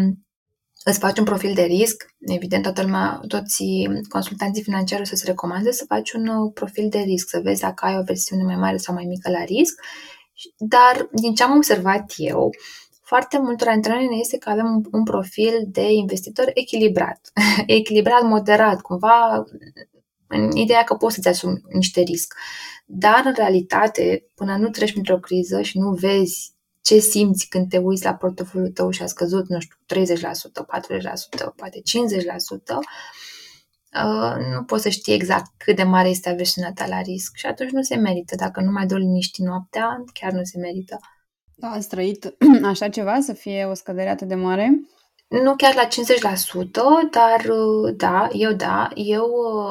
îți 0.83 0.99
faci 0.99 1.17
un 1.17 1.25
profil 1.25 1.53
de 1.53 1.63
risc, 1.63 2.05
evident 2.19 2.63
toată 2.63 2.81
lumea, 2.81 3.19
toți 3.27 3.63
consultanții 4.09 4.63
financiari 4.63 5.01
o 5.01 5.05
să-ți 5.05 5.25
recomande 5.25 5.71
să 5.71 5.85
faci 5.87 6.11
un 6.11 6.27
uh, 6.27 6.51
profil 6.53 6.89
de 6.89 6.99
risc, 6.99 7.29
să 7.29 7.39
vezi 7.43 7.61
dacă 7.61 7.85
ai 7.85 7.97
o 7.97 8.03
versiune 8.03 8.43
mai 8.43 8.55
mare 8.55 8.77
sau 8.77 8.93
mai 8.93 9.05
mică 9.05 9.29
la 9.29 9.43
risc, 9.43 9.79
dar 10.57 11.09
din 11.11 11.35
ce 11.35 11.43
am 11.43 11.55
observat 11.55 12.13
eu, 12.17 12.49
foarte 13.01 13.37
multor 13.37 13.71
dintre 13.71 13.93
noi 13.93 14.07
ne 14.07 14.15
este 14.15 14.37
că 14.37 14.49
avem 14.49 14.65
un, 14.65 14.83
un 14.91 15.03
profil 15.03 15.63
de 15.67 15.91
investitor 15.91 16.51
echilibrat, 16.53 17.31
echilibrat, 17.79 18.23
moderat, 18.23 18.81
cumva 18.81 19.43
în 20.27 20.51
ideea 20.51 20.83
că 20.83 20.93
poți 20.93 21.15
să-ți 21.15 21.27
asumi 21.27 21.61
niște 21.69 22.01
risc. 22.01 22.33
Dar, 22.85 23.21
în 23.25 23.33
realitate, 23.35 24.25
până 24.35 24.57
nu 24.57 24.69
treci 24.69 24.91
printr-o 24.91 25.19
criză 25.19 25.61
și 25.61 25.77
nu 25.77 25.91
vezi 25.91 26.51
ce 26.81 26.99
simți 26.99 27.47
când 27.47 27.69
te 27.69 27.77
uiți 27.77 28.03
la 28.03 28.13
portofoliul 28.13 28.71
tău 28.71 28.89
și 28.89 29.01
a 29.01 29.05
scăzut, 29.05 29.47
nu 29.47 29.59
știu, 29.59 29.75
30%, 29.87 29.97
40%, 31.49 31.55
poate 31.55 31.81
50%, 31.81 31.81
uh, 32.75 32.85
nu 34.51 34.63
poți 34.63 34.83
să 34.83 34.89
știi 34.89 35.13
exact 35.13 35.51
cât 35.57 35.75
de 35.75 35.83
mare 35.83 36.09
este 36.09 36.29
aversiunea 36.29 36.71
ta 36.75 36.87
la 36.87 37.01
risc 37.01 37.35
și 37.35 37.45
atunci 37.45 37.71
nu 37.71 37.81
se 37.81 37.95
merită. 37.95 38.35
Dacă 38.35 38.61
nu 38.61 38.71
mai 38.71 38.85
doi 38.85 38.99
liniști 38.99 39.41
noaptea, 39.41 40.03
chiar 40.13 40.31
nu 40.31 40.43
se 40.43 40.57
merită. 40.57 40.99
Da, 41.55 41.67
ați 41.67 41.87
trăit 41.87 42.35
așa 42.71 42.89
ceva, 42.89 43.19
să 43.19 43.33
fie 43.33 43.65
o 43.65 43.73
scădere 43.73 44.09
atât 44.09 44.27
de 44.27 44.35
mare? 44.35 44.79
Nu 45.27 45.55
chiar 45.55 45.75
la 45.75 45.87
50%, 45.87 45.87
dar 47.11 47.45
uh, 47.45 47.95
da, 47.95 48.27
eu 48.31 48.51
da. 48.51 48.89
Eu, 48.95 49.25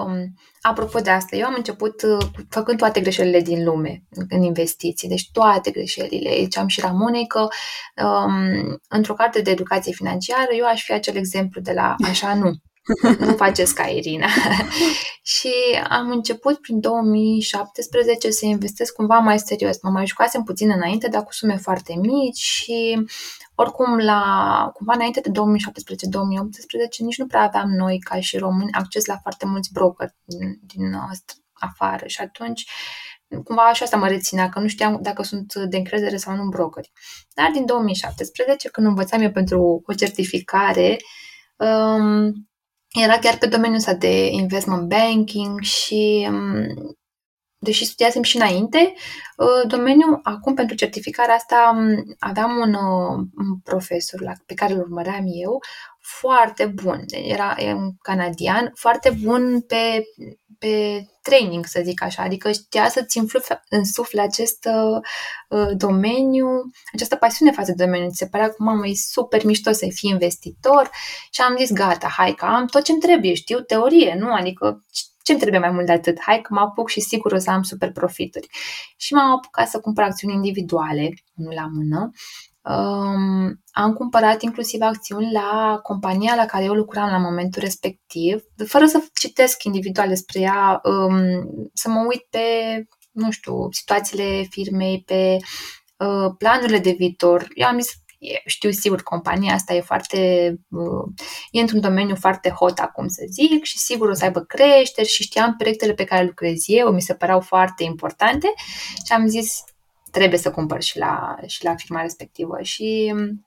um, 0.07 0.35
apropo 0.61 0.99
de 0.99 1.11
asta, 1.11 1.37
eu 1.37 1.47
am 1.47 1.55
început 1.57 2.03
uh, 2.03 2.27
făcând 2.49 2.79
toate 2.79 3.01
greșelile 3.01 3.41
din 3.41 3.65
lume 3.65 4.03
în 4.29 4.43
investiții, 4.43 5.09
deci 5.09 5.31
toate 5.33 5.71
greșelile. 5.71 6.31
Deci 6.31 6.57
am 6.57 6.67
și 6.67 6.81
Ramonei 6.81 7.27
că 7.27 7.49
um, 8.05 8.79
într-o 8.89 9.15
carte 9.15 9.41
de 9.41 9.51
educație 9.51 9.93
financiară 9.93 10.49
eu 10.57 10.67
aș 10.67 10.85
fi 10.85 10.93
acel 10.93 11.17
exemplu 11.17 11.61
de 11.61 11.73
la 11.73 11.95
așa 12.05 12.35
nu 12.35 12.51
nu 13.19 13.37
faceți 13.37 13.75
ca 13.75 13.87
Irina. 13.87 14.27
și 15.35 15.53
am 15.89 16.11
început 16.11 16.61
prin 16.61 16.81
2017 16.81 18.31
să 18.31 18.47
investesc 18.47 18.95
cumva 18.95 19.19
mai 19.19 19.39
serios. 19.39 19.83
Mă 19.83 19.91
mai 19.91 20.07
jucasem 20.07 20.43
puțin 20.43 20.71
înainte, 20.71 21.09
dar 21.09 21.23
cu 21.23 21.33
sume 21.33 21.57
foarte 21.57 21.95
mici 22.01 22.39
și 22.39 23.05
oricum 23.55 23.99
la 23.99 24.23
cumva 24.75 24.93
înainte 24.95 25.21
de 25.21 25.31
2017-2018 25.31 25.35
nici 26.99 27.19
nu 27.19 27.27
prea 27.27 27.43
aveam 27.43 27.69
noi 27.69 27.99
ca 27.99 28.21
și 28.21 28.39
români 28.39 28.73
acces 28.73 29.05
la 29.05 29.17
foarte 29.23 29.47
mulți 29.47 29.73
broker 29.73 30.15
din, 30.25 30.59
din 30.67 30.95
afară 31.53 32.07
și 32.07 32.21
atunci 32.21 32.65
cumva 33.45 33.63
așa 33.63 33.85
asta 33.85 33.97
mă 33.97 34.09
reținea, 34.09 34.49
că 34.49 34.59
nu 34.59 34.67
știam 34.67 34.99
dacă 35.03 35.23
sunt 35.23 35.55
de 35.55 35.77
încredere 35.77 36.17
sau 36.17 36.35
nu 36.35 36.49
brokeri. 36.49 36.93
Dar 37.35 37.51
din 37.53 37.67
2017, 37.67 38.69
când 38.69 38.87
învățam 38.87 39.23
eu 39.23 39.31
pentru 39.31 39.83
o 39.87 39.95
certificare, 39.95 40.97
um, 41.57 42.33
era 43.03 43.19
chiar 43.19 43.37
pe 43.39 43.47
domeniul 43.47 43.79
ăsta 43.79 43.95
de 43.95 44.27
investment 44.27 44.89
banking 44.89 45.61
și 45.61 46.27
um, 46.31 46.97
deși 47.59 47.85
studiasem 47.85 48.23
și 48.23 48.37
înainte, 48.37 48.93
uh, 49.37 49.69
domeniul, 49.69 50.21
acum 50.23 50.55
pentru 50.55 50.77
certificarea 50.77 51.35
asta 51.35 51.75
um, 51.77 52.15
aveam 52.19 52.57
un, 52.57 52.75
uh, 52.75 53.27
un 53.37 53.59
profesor 53.65 54.21
la, 54.21 54.33
pe 54.47 54.55
care 54.55 54.73
îl 54.73 54.81
urmăream 54.81 55.25
eu, 55.27 55.59
foarte 56.01 56.67
bun, 56.67 57.05
era 57.09 57.55
un 57.75 57.91
canadian, 58.03 58.71
foarte 58.75 59.17
bun 59.23 59.61
pe, 59.61 60.03
pe 60.59 61.07
training, 61.23 61.67
să 61.67 61.81
zic 61.85 62.03
așa, 62.03 62.23
adică 62.23 62.53
știa 62.53 62.89
să-ți 62.89 63.21
însufle 63.69 64.21
acest 64.21 64.69
uh, 64.69 65.01
uh, 65.49 65.77
domeniu, 65.77 66.47
această 66.93 67.17
pasiune 67.17 67.53
față 67.53 67.73
de 67.77 67.85
domeniu. 67.85 68.09
Ți 68.09 68.17
se 68.17 68.27
părea 68.27 68.49
că, 68.49 68.55
mamă, 68.59 68.87
e 68.87 68.93
super 68.95 69.45
mișto 69.45 69.73
să 69.73 69.87
fii 69.91 70.11
investitor 70.11 70.91
și 71.31 71.41
am 71.41 71.57
zis, 71.59 71.73
gata, 71.73 72.09
hai 72.09 72.33
că 72.33 72.45
am 72.45 72.67
tot 72.67 72.83
ce-mi 72.85 73.01
trebuie, 73.01 73.35
știu 73.35 73.61
teorie, 73.61 74.17
nu? 74.19 74.33
Adică 74.33 74.85
ce-mi 75.23 75.39
trebuie 75.39 75.61
mai 75.61 75.71
mult 75.71 75.87
de 75.87 75.93
atât? 75.93 76.21
Hai 76.21 76.41
că 76.41 76.55
mă 76.55 76.61
apuc 76.61 76.89
și 76.89 77.01
sigur 77.01 77.33
o 77.33 77.39
să 77.39 77.51
am 77.51 77.63
super 77.63 77.93
profituri. 77.93 78.49
Și 78.97 79.15
m-am 79.15 79.31
apucat 79.31 79.69
să 79.69 79.81
cumpăr 79.81 80.05
acțiuni 80.05 80.35
individuale, 80.35 81.09
nu 81.35 81.51
la 81.51 81.67
mână, 81.73 82.11
Um, 82.69 83.63
am 83.71 83.93
cumpărat 83.95 84.43
inclusiv 84.43 84.81
acțiuni 84.81 85.33
la 85.33 85.79
compania 85.83 86.35
la 86.35 86.45
care 86.47 86.65
eu 86.65 86.73
lucram 86.73 87.11
la 87.11 87.19
momentul 87.19 87.63
respectiv, 87.63 88.43
fără 88.67 88.87
să 88.87 89.03
citesc 89.15 89.65
individual 89.65 90.09
despre 90.09 90.41
ea, 90.41 90.81
um, 90.85 91.71
să 91.73 91.89
mă 91.89 92.05
uit 92.09 92.27
pe, 92.31 92.41
nu 93.11 93.31
știu, 93.31 93.69
situațiile 93.71 94.47
firmei, 94.51 95.03
pe 95.07 95.37
uh, 95.97 96.35
planurile 96.39 96.79
de 96.79 96.95
viitor. 96.99 97.49
Eu 97.55 97.67
am 97.67 97.79
zis, 97.79 97.93
știu 98.47 98.71
sigur, 98.71 99.03
compania 99.03 99.55
asta 99.55 99.75
e 99.75 99.81
foarte, 99.81 100.19
uh, 100.69 101.05
e 101.51 101.61
într-un 101.61 101.81
domeniu 101.81 102.15
foarte 102.15 102.49
hot 102.49 102.79
acum 102.79 103.09
să 103.09 103.25
zic 103.31 103.65
și 103.65 103.79
sigur 103.79 104.09
o 104.09 104.15
să 104.15 104.25
aibă 104.25 104.41
creșteri 104.41 105.09
și 105.09 105.23
știam 105.23 105.55
proiectele 105.57 105.95
pe 105.95 106.05
care 106.05 106.25
lucrez 106.25 106.63
eu, 106.67 106.93
mi 106.93 107.03
se 107.03 107.15
păreau 107.15 107.41
foarte 107.41 107.85
importante 107.85 108.53
și 109.07 109.13
am 109.13 109.27
zis, 109.27 109.65
trebuie 110.19 110.39
să 110.39 110.51
cumpăr 110.51 110.83
și 110.83 110.99
la, 110.99 111.37
și 111.47 111.65
la 111.65 111.75
firma 111.75 112.01
respectivă. 112.01 112.57
Și 112.63 113.13
mm, 113.15 113.47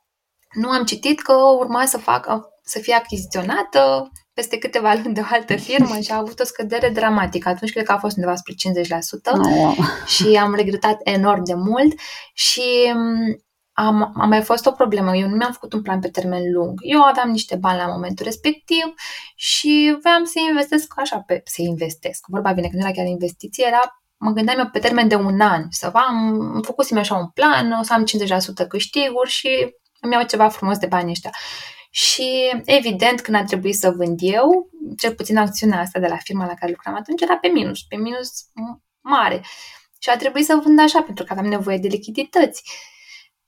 nu 0.53 0.69
am 0.69 0.83
citit 0.83 1.21
că 1.21 1.33
urma 1.33 1.85
să 1.85 1.97
fac, 1.97 2.27
să 2.63 2.79
fie 2.79 2.93
achiziționată 2.93 4.11
peste 4.33 4.57
câteva 4.57 4.93
luni 4.93 5.13
de 5.13 5.21
o 5.21 5.33
altă 5.35 5.55
firmă 5.55 5.99
și 5.99 6.11
a 6.11 6.17
avut 6.17 6.39
o 6.39 6.43
scădere 6.43 6.89
dramatică. 6.89 7.49
Atunci 7.49 7.71
cred 7.71 7.85
că 7.85 7.91
a 7.91 7.97
fost 7.97 8.15
undeva 8.15 8.35
spre 8.35 8.53
50% 8.53 8.57
oh. 9.33 9.77
și 10.15 10.35
am 10.35 10.55
regretat 10.55 10.99
enorm 11.03 11.43
de 11.43 11.53
mult 11.53 11.99
și 12.33 12.91
mm, 12.93 13.43
am, 13.73 14.11
am 14.15 14.29
mai 14.29 14.41
fost 14.41 14.65
o 14.65 14.71
problemă. 14.71 15.15
Eu 15.15 15.27
nu 15.27 15.35
mi-am 15.35 15.51
făcut 15.51 15.73
un 15.73 15.81
plan 15.81 15.99
pe 15.99 16.09
termen 16.09 16.51
lung. 16.53 16.79
Eu 16.81 17.01
aveam 17.01 17.29
niște 17.29 17.55
bani 17.55 17.77
la 17.77 17.87
momentul 17.87 18.25
respectiv 18.25 18.93
și 19.35 19.97
voiam 20.01 20.23
să 20.23 20.39
investesc 20.49 20.93
așa, 20.95 21.23
pe, 21.25 21.41
să 21.45 21.61
investesc. 21.61 22.25
Vorba 22.27 22.51
bine, 22.51 22.67
că 22.67 22.75
nu 22.75 22.83
era 22.83 22.93
chiar 22.93 23.05
investiție, 23.05 23.65
era 23.67 24.01
mă 24.19 24.31
gândeam 24.31 24.59
eu 24.59 24.69
pe 24.69 24.79
termen 24.79 25.07
de 25.07 25.15
un 25.15 25.41
an 25.41 25.65
să 25.69 25.87
am, 25.93 26.39
îmi 26.53 26.63
făcusem 26.63 26.97
așa 26.97 27.15
un 27.15 27.27
plan, 27.27 27.71
o 27.71 27.83
să 27.83 27.93
am 27.93 28.05
50% 28.63 28.67
câștiguri 28.67 29.29
și 29.29 29.75
îmi 30.01 30.13
iau 30.13 30.23
ceva 30.23 30.49
frumos 30.49 30.77
de 30.77 30.85
bani 30.85 31.09
ăștia. 31.09 31.31
Și 31.89 32.61
evident, 32.65 33.21
când 33.21 33.37
a 33.37 33.43
trebuit 33.43 33.75
să 33.75 33.91
vând 33.91 34.19
eu, 34.21 34.69
cel 34.97 35.15
puțin 35.15 35.37
acțiunea 35.37 35.79
asta 35.79 35.99
de 35.99 36.07
la 36.07 36.17
firma 36.17 36.45
la 36.45 36.53
care 36.53 36.71
lucram 36.71 36.95
atunci 36.95 37.21
era 37.21 37.37
pe 37.37 37.47
minus, 37.47 37.83
pe 37.83 37.95
minus 37.95 38.29
mare. 39.01 39.43
Și 39.99 40.09
a 40.09 40.17
trebuit 40.17 40.45
să 40.45 40.59
vând 40.63 40.79
așa, 40.79 41.01
pentru 41.01 41.23
că 41.23 41.33
aveam 41.33 41.47
nevoie 41.47 41.77
de 41.77 41.87
lichidități. 41.87 42.63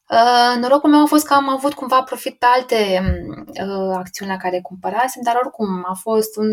Uh, 0.09 0.59
norocul 0.59 0.89
meu 0.89 1.01
a 1.01 1.05
fost 1.05 1.25
că 1.25 1.33
am 1.33 1.49
avut 1.49 1.73
cumva 1.73 2.03
profit 2.03 2.37
pe 2.37 2.45
alte 2.45 3.01
uh, 3.47 3.95
acțiuni 3.95 4.31
la 4.31 4.37
care 4.37 4.61
cumpărasem, 4.61 5.21
dar 5.23 5.35
oricum 5.35 5.85
a 5.87 5.93
fost 5.93 6.37
un, 6.37 6.47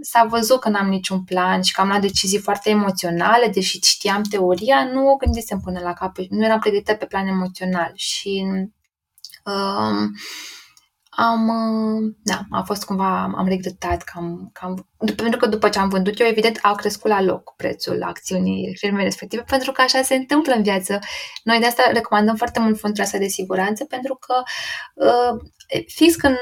s-a 0.00 0.24
văzut 0.24 0.60
că 0.60 0.68
n-am 0.68 0.88
niciun 0.88 1.24
plan 1.24 1.62
și 1.62 1.72
că 1.72 1.80
am 1.80 1.88
luat 1.88 2.00
decizii 2.00 2.38
foarte 2.38 2.70
emoționale, 2.70 3.48
deși 3.48 3.78
știam 3.80 4.22
teoria, 4.22 4.84
nu 4.92 5.10
o 5.10 5.16
gândisem 5.16 5.60
până 5.60 5.80
la 5.80 5.92
capăt, 5.92 6.30
nu 6.30 6.44
eram 6.44 6.58
pregătită 6.58 6.94
pe 6.94 7.06
plan 7.06 7.26
emoțional. 7.26 7.92
Și 7.94 8.46
um, 9.44 10.14
am, 11.20 11.48
uh, 11.48 12.14
da, 12.22 12.40
a 12.50 12.62
fost 12.62 12.84
cumva, 12.84 13.32
am 13.36 13.46
regretat 13.48 14.02
că 14.02 14.12
am, 14.14 14.50
că 14.52 14.64
am, 14.64 14.88
pentru 15.16 15.38
că 15.38 15.46
după 15.46 15.68
ce 15.68 15.78
am 15.78 15.88
vândut 15.88 16.20
eu, 16.20 16.26
evident, 16.26 16.58
a 16.62 16.74
crescut 16.74 17.10
la 17.10 17.22
loc 17.22 17.54
prețul 17.56 18.02
acțiunii 18.02 18.76
firmei 18.78 19.04
respective, 19.04 19.42
pentru 19.42 19.72
că 19.72 19.82
așa 19.82 20.02
se 20.02 20.14
întâmplă 20.14 20.54
în 20.54 20.62
viață. 20.62 20.98
Noi 21.44 21.58
de 21.58 21.66
asta 21.66 21.90
recomandăm 21.92 22.36
foarte 22.36 22.60
mult 22.60 22.78
fondul 22.78 23.02
ăsta 23.02 23.18
de 23.18 23.26
siguranță, 23.26 23.84
pentru 23.84 24.18
că 24.26 24.42
uh, 24.94 25.40
fix 25.86 26.14
când 26.14 26.36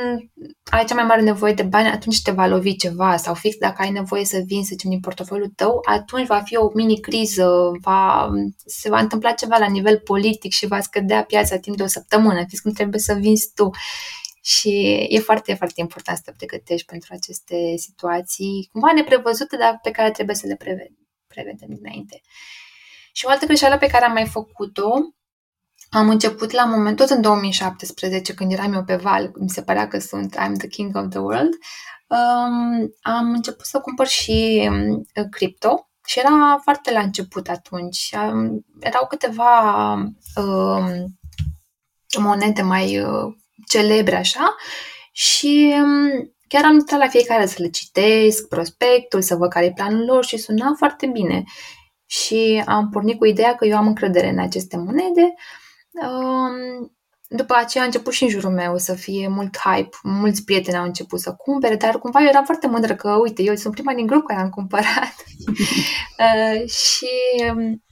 ai 0.71 0.85
cea 0.85 0.95
mai 0.95 1.05
mare 1.05 1.21
nevoie 1.21 1.53
de 1.53 1.63
bani, 1.63 1.89
atunci 1.89 2.23
te 2.23 2.31
va 2.31 2.47
lovi 2.47 2.77
ceva 2.77 3.17
sau 3.17 3.35
fix 3.35 3.57
dacă 3.57 3.83
ai 3.83 3.91
nevoie 3.91 4.25
să 4.25 4.43
vinzi, 4.47 4.69
să 4.69 4.75
zicem, 4.75 4.91
din 4.91 5.01
portofoliul 5.01 5.53
tău, 5.57 5.81
atunci 5.89 6.27
va 6.27 6.41
fi 6.45 6.57
o 6.57 6.71
mini-criză, 6.75 7.71
va, 7.81 8.31
se 8.67 8.89
va 8.89 8.99
întâmpla 8.99 9.31
ceva 9.31 9.57
la 9.59 9.67
nivel 9.67 9.99
politic 9.99 10.53
și 10.53 10.67
va 10.67 10.81
scădea 10.81 11.25
piața 11.25 11.57
timp 11.57 11.77
de 11.77 11.83
o 11.83 11.87
săptămână, 11.87 12.45
fix 12.49 12.61
când 12.61 12.75
trebuie 12.75 13.01
să 13.01 13.15
vinzi 13.15 13.51
tu. 13.55 13.71
Și 14.55 15.07
e 15.09 15.19
foarte, 15.19 15.55
foarte 15.55 15.81
important 15.81 16.17
să 16.17 16.23
te 16.27 16.33
pregătești 16.37 16.87
pentru 16.87 17.09
aceste 17.13 17.77
situații, 17.77 18.69
cumva 18.73 18.93
neprevăzute, 18.93 19.57
dar 19.57 19.79
pe 19.83 19.91
care 19.91 20.11
trebuie 20.11 20.37
să 20.37 20.47
le 20.47 20.57
prevedem, 20.57 21.09
prevedem 21.27 21.69
dinainte. 21.69 22.21
Și 23.13 23.27
o 23.27 23.29
altă 23.29 23.47
greșeală 23.47 23.79
pe 23.79 23.87
care 23.87 24.05
am 24.05 24.13
mai 24.13 24.27
făcut-o, 24.27 24.91
am 25.91 26.09
început 26.09 26.51
la 26.51 26.65
moment, 26.65 26.97
tot 26.97 27.09
în 27.09 27.21
2017, 27.21 28.35
când 28.35 28.53
eram 28.53 28.73
eu 28.73 28.85
pe 28.85 28.97
val, 28.97 29.33
mi 29.39 29.49
se 29.49 29.63
părea 29.63 29.89
că 29.89 29.99
sunt 29.99 30.37
I'm 30.37 30.59
the 30.59 30.69
king 30.69 30.97
of 30.97 31.09
the 31.09 31.19
world, 31.19 31.53
um, 32.07 32.95
am 33.01 33.31
început 33.31 33.65
să 33.65 33.81
cumpăr 33.81 34.07
și 34.07 34.69
um, 34.71 35.07
cripto 35.31 35.91
și 36.07 36.19
era 36.19 36.59
foarte 36.63 36.93
la 36.93 37.01
început 37.01 37.49
atunci. 37.49 38.11
Um, 38.13 38.65
erau 38.81 39.07
câteva 39.09 39.93
um, 40.37 41.19
monede 42.19 42.63
mai 42.63 42.99
uh, 42.99 43.35
celebre 43.69 44.17
așa 44.17 44.57
și 45.13 45.75
um, 45.83 46.33
chiar 46.49 46.65
am 46.65 46.73
intrat 46.73 47.01
la 47.01 47.09
fiecare 47.09 47.47
să 47.47 47.57
le 47.59 47.69
citesc, 47.69 48.49
prospectul, 48.49 49.23
să 49.23 49.35
văd 49.35 49.51
care 49.51 49.67
e 49.67 49.73
planul 49.73 50.05
lor 50.05 50.25
și 50.25 50.37
suna 50.37 50.75
foarte 50.77 51.07
bine. 51.07 51.45
Și 52.07 52.63
am 52.67 52.89
pornit 52.91 53.19
cu 53.19 53.25
ideea 53.27 53.55
că 53.55 53.67
eu 53.67 53.77
am 53.77 53.87
încredere 53.87 54.29
în 54.29 54.39
aceste 54.39 54.77
monede. 54.77 55.35
Um, 56.03 56.93
după 57.29 57.55
aceea 57.55 57.83
a 57.83 57.87
început 57.87 58.13
și 58.13 58.23
în 58.23 58.29
jurul 58.29 58.51
meu 58.51 58.79
să 58.79 58.95
fie 58.95 59.29
mult 59.29 59.59
hype, 59.59 59.97
mulți 60.03 60.45
prieteni 60.45 60.77
au 60.77 60.85
început 60.85 61.21
să 61.21 61.33
cumpere, 61.33 61.77
dar 61.77 61.99
cumva 61.99 62.21
eu 62.21 62.27
eram 62.27 62.45
foarte 62.45 62.67
mândră 62.67 62.95
că, 62.95 63.11
uite, 63.11 63.43
eu 63.43 63.55
sunt 63.55 63.75
prima 63.75 63.95
din 63.95 64.07
grup 64.07 64.27
care 64.27 64.41
am 64.41 64.51
cumpărat. 64.51 65.15
uh, 66.25 66.69
și 66.69 67.09
um, 67.55 67.83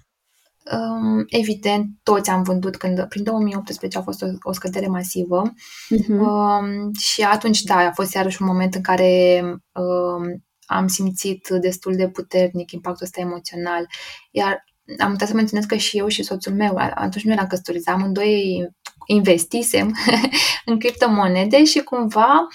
evident, 1.26 1.86
toți 2.02 2.30
am 2.30 2.42
vândut 2.42 2.76
când, 2.76 3.04
prin 3.08 3.22
2018 3.22 3.98
a 3.98 4.02
fost 4.02 4.22
o, 4.22 4.26
o 4.42 4.52
scădere 4.52 4.86
masivă 4.86 5.42
uh-huh. 5.42 6.18
um, 6.18 6.92
și 6.98 7.22
atunci, 7.22 7.62
da, 7.62 7.76
a 7.76 7.92
fost 7.92 8.14
iarăși 8.14 8.42
un 8.42 8.48
moment 8.48 8.74
în 8.74 8.82
care 8.82 9.40
um, 9.72 10.44
am 10.66 10.86
simțit 10.86 11.48
destul 11.48 11.96
de 11.96 12.08
puternic 12.08 12.72
impactul 12.72 13.04
ăsta 13.04 13.20
emoțional, 13.20 13.86
iar 14.30 14.64
am 14.98 15.10
uitat 15.10 15.28
să 15.28 15.34
menționez 15.34 15.64
că 15.66 15.76
și 15.76 15.98
eu 15.98 16.08
și 16.08 16.22
soțul 16.22 16.54
meu, 16.54 16.76
atunci 16.76 17.24
nu 17.24 17.32
eram 17.32 17.46
căsătoriți, 17.46 17.88
amândoi 17.88 18.68
investisem 19.06 19.96
în 20.64 20.78
criptomonede 20.78 21.64
și 21.64 21.78
cumva 21.78 22.46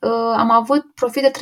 uh, 0.00 0.34
am 0.36 0.50
avut 0.50 0.94
profit 0.94 1.22
de 1.22 1.30
300% 1.30 1.34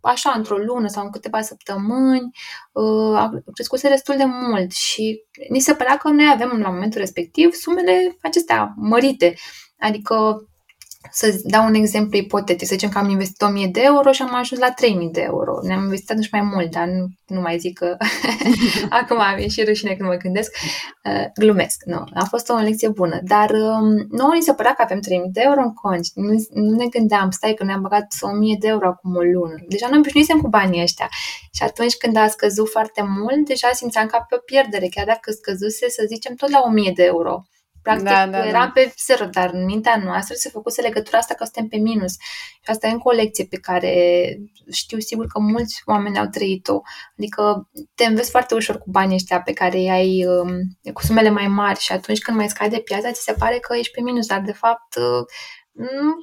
așa 0.00 0.32
într-o 0.36 0.56
lună 0.56 0.86
sau 0.86 1.04
în 1.04 1.10
câteva 1.10 1.40
săptămâni, 1.40 2.30
uh, 2.72 3.16
a 3.16 3.30
crescut 3.52 3.80
destul 3.80 4.16
de 4.16 4.24
mult 4.24 4.72
și 4.72 5.24
ni 5.48 5.60
se 5.60 5.74
părea 5.74 5.96
că 5.96 6.08
noi 6.08 6.30
avem 6.32 6.60
la 6.60 6.70
momentul 6.70 7.00
respectiv 7.00 7.52
sumele 7.52 8.16
acestea 8.22 8.72
mărite. 8.76 9.34
Adică 9.78 10.46
să 11.10 11.40
dau 11.44 11.66
un 11.66 11.74
exemplu 11.74 12.18
ipotetic, 12.18 12.66
să 12.66 12.74
zicem 12.74 12.88
că 12.88 12.98
am 12.98 13.08
investit 13.08 13.42
1000 13.42 13.66
de 13.66 13.80
euro 13.82 14.12
și 14.12 14.22
am 14.22 14.34
ajuns 14.34 14.60
la 14.60 14.70
3000 14.70 15.08
de 15.12 15.20
euro. 15.20 15.58
Ne-am 15.62 15.82
investit 15.82 16.10
atunci 16.10 16.30
mai 16.30 16.40
mult, 16.40 16.70
dar 16.70 16.86
nu, 16.86 17.06
nu 17.26 17.40
mai 17.40 17.58
zic 17.58 17.78
că 17.78 17.96
acum 19.00 19.20
am 19.20 19.38
ieșit 19.38 19.66
rușine 19.66 19.94
când 19.94 20.08
mă 20.08 20.14
gândesc. 20.14 20.56
Uh, 21.04 21.24
glumesc, 21.34 21.82
nu, 21.84 22.04
a 22.14 22.24
fost 22.24 22.48
o 22.48 22.54
lecție 22.54 22.88
bună, 22.88 23.20
dar 23.22 23.50
um, 23.50 24.06
nouă 24.10 24.32
ni 24.34 24.42
se 24.42 24.52
părea 24.52 24.74
că 24.74 24.82
avem 24.82 25.00
3000 25.00 25.30
de 25.32 25.40
euro 25.44 25.60
în 25.60 25.72
cont. 25.72 26.06
Nu, 26.14 26.46
nu 26.50 26.76
ne 26.76 26.86
gândeam, 26.86 27.30
stai 27.30 27.54
că 27.54 27.64
ne-am 27.64 27.80
băgat 27.80 28.06
1000 28.20 28.56
de 28.60 28.68
euro 28.68 28.86
acum 28.86 29.16
o 29.16 29.20
lună. 29.20 29.54
Deja 29.68 29.88
nu 29.88 29.98
obișnuisem 29.98 30.40
cu 30.40 30.48
banii 30.48 30.82
ăștia. 30.82 31.08
Și 31.52 31.62
atunci 31.62 31.94
când 31.94 32.16
a 32.16 32.28
scăzut 32.28 32.70
foarte 32.70 33.02
mult, 33.02 33.46
deja 33.46 33.68
simțeam 33.72 34.06
ca 34.06 34.26
pe 34.28 34.34
o 34.34 34.38
pierdere, 34.38 34.88
chiar 34.90 35.06
dacă 35.06 35.30
scăzuse, 35.30 35.88
să 35.88 36.04
zicem, 36.06 36.34
tot 36.34 36.50
la 36.50 36.62
1000 36.64 36.92
de 36.94 37.04
euro. 37.04 37.42
Practic, 37.82 38.04
da, 38.04 38.26
da, 38.26 38.46
eram 38.46 38.64
da. 38.64 38.70
pe 38.74 38.94
zero, 39.04 39.24
dar 39.24 39.50
în 39.52 39.64
mintea 39.64 39.96
noastră 40.04 40.34
se 40.34 40.48
făcuse 40.48 40.80
legătura 40.80 41.18
asta 41.18 41.34
că 41.34 41.44
suntem 41.44 41.66
pe 41.66 41.76
minus. 41.76 42.12
Și 42.62 42.70
asta 42.70 42.86
e 42.86 42.90
încă 42.90 43.08
o 43.08 43.12
lecție 43.12 43.44
pe 43.44 43.56
care 43.56 43.92
știu 44.72 44.98
sigur 44.98 45.26
că 45.26 45.40
mulți 45.40 45.82
oameni 45.84 46.18
au 46.18 46.26
trăit-o. 46.26 46.80
Adică 47.18 47.70
te 47.94 48.04
înveți 48.04 48.30
foarte 48.30 48.54
ușor 48.54 48.78
cu 48.78 48.90
banii 48.90 49.14
ăștia 49.14 49.42
pe 49.42 49.52
care 49.52 49.76
îi 49.78 49.90
ai 49.90 50.26
um, 50.26 50.48
cu 50.92 51.02
sumele 51.02 51.30
mai 51.30 51.48
mari 51.48 51.80
și 51.80 51.92
atunci 51.92 52.20
când 52.20 52.36
mai 52.36 52.48
scade 52.48 52.78
piața, 52.78 53.12
ți 53.12 53.22
se 53.22 53.34
pare 53.38 53.58
că 53.58 53.76
ești 53.76 53.92
pe 53.92 54.00
minus, 54.00 54.26
dar 54.26 54.40
de 54.40 54.52
fapt 54.52 54.96
uh, 54.96 55.24
nu 55.72 56.14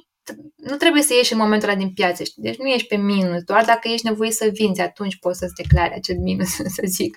nu 0.56 0.76
trebuie 0.76 1.02
să 1.02 1.14
ieși 1.14 1.32
în 1.32 1.38
momentul 1.38 1.68
ăla 1.68 1.78
din 1.78 1.92
piață, 1.92 2.24
știi? 2.24 2.42
deci 2.42 2.56
nu 2.56 2.66
ești 2.66 2.86
pe 2.86 2.96
minus, 2.96 3.42
doar 3.42 3.64
dacă 3.64 3.88
ești 3.88 4.06
nevoie 4.06 4.30
să 4.30 4.50
vinzi, 4.52 4.80
atunci 4.80 5.18
poți 5.18 5.38
să-ți 5.38 5.54
declare 5.54 5.94
acel 5.94 6.16
minus, 6.18 6.48
să 6.76 6.82
zic. 6.84 7.16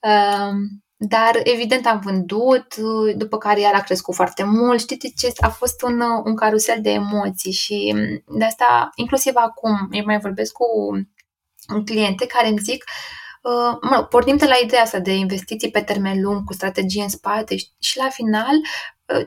Um, 0.00 0.82
dar, 1.02 1.40
evident, 1.42 1.86
am 1.86 2.00
vândut, 2.04 2.76
după 3.16 3.38
care 3.38 3.60
iar 3.60 3.74
a 3.74 3.80
crescut 3.80 4.14
foarte 4.14 4.44
mult. 4.44 4.80
Știți 4.80 5.14
ce? 5.16 5.32
A 5.36 5.48
fost 5.48 5.82
un, 5.82 6.00
un 6.24 6.34
carusel 6.34 6.78
de 6.80 6.90
emoții 6.90 7.52
și 7.52 7.94
de 8.26 8.44
asta, 8.44 8.90
inclusiv 8.94 9.32
acum, 9.36 9.88
eu 9.90 10.04
mai 10.04 10.18
vorbesc 10.18 10.52
cu 10.52 10.66
cliente 11.84 12.26
care 12.26 12.48
îmi 12.48 12.58
zic 12.58 12.84
Uh, 13.42 13.78
mă, 13.80 14.06
pornim 14.10 14.36
de 14.36 14.46
la 14.46 14.56
ideea 14.62 14.82
asta 14.82 14.98
de 14.98 15.12
investiții 15.12 15.70
pe 15.70 15.82
termen 15.82 16.22
lung, 16.22 16.44
cu 16.44 16.52
strategie 16.52 17.02
în 17.02 17.08
spate 17.08 17.56
și, 17.56 17.68
și 17.78 17.96
la 17.96 18.08
final 18.08 18.54
uh, 19.14 19.26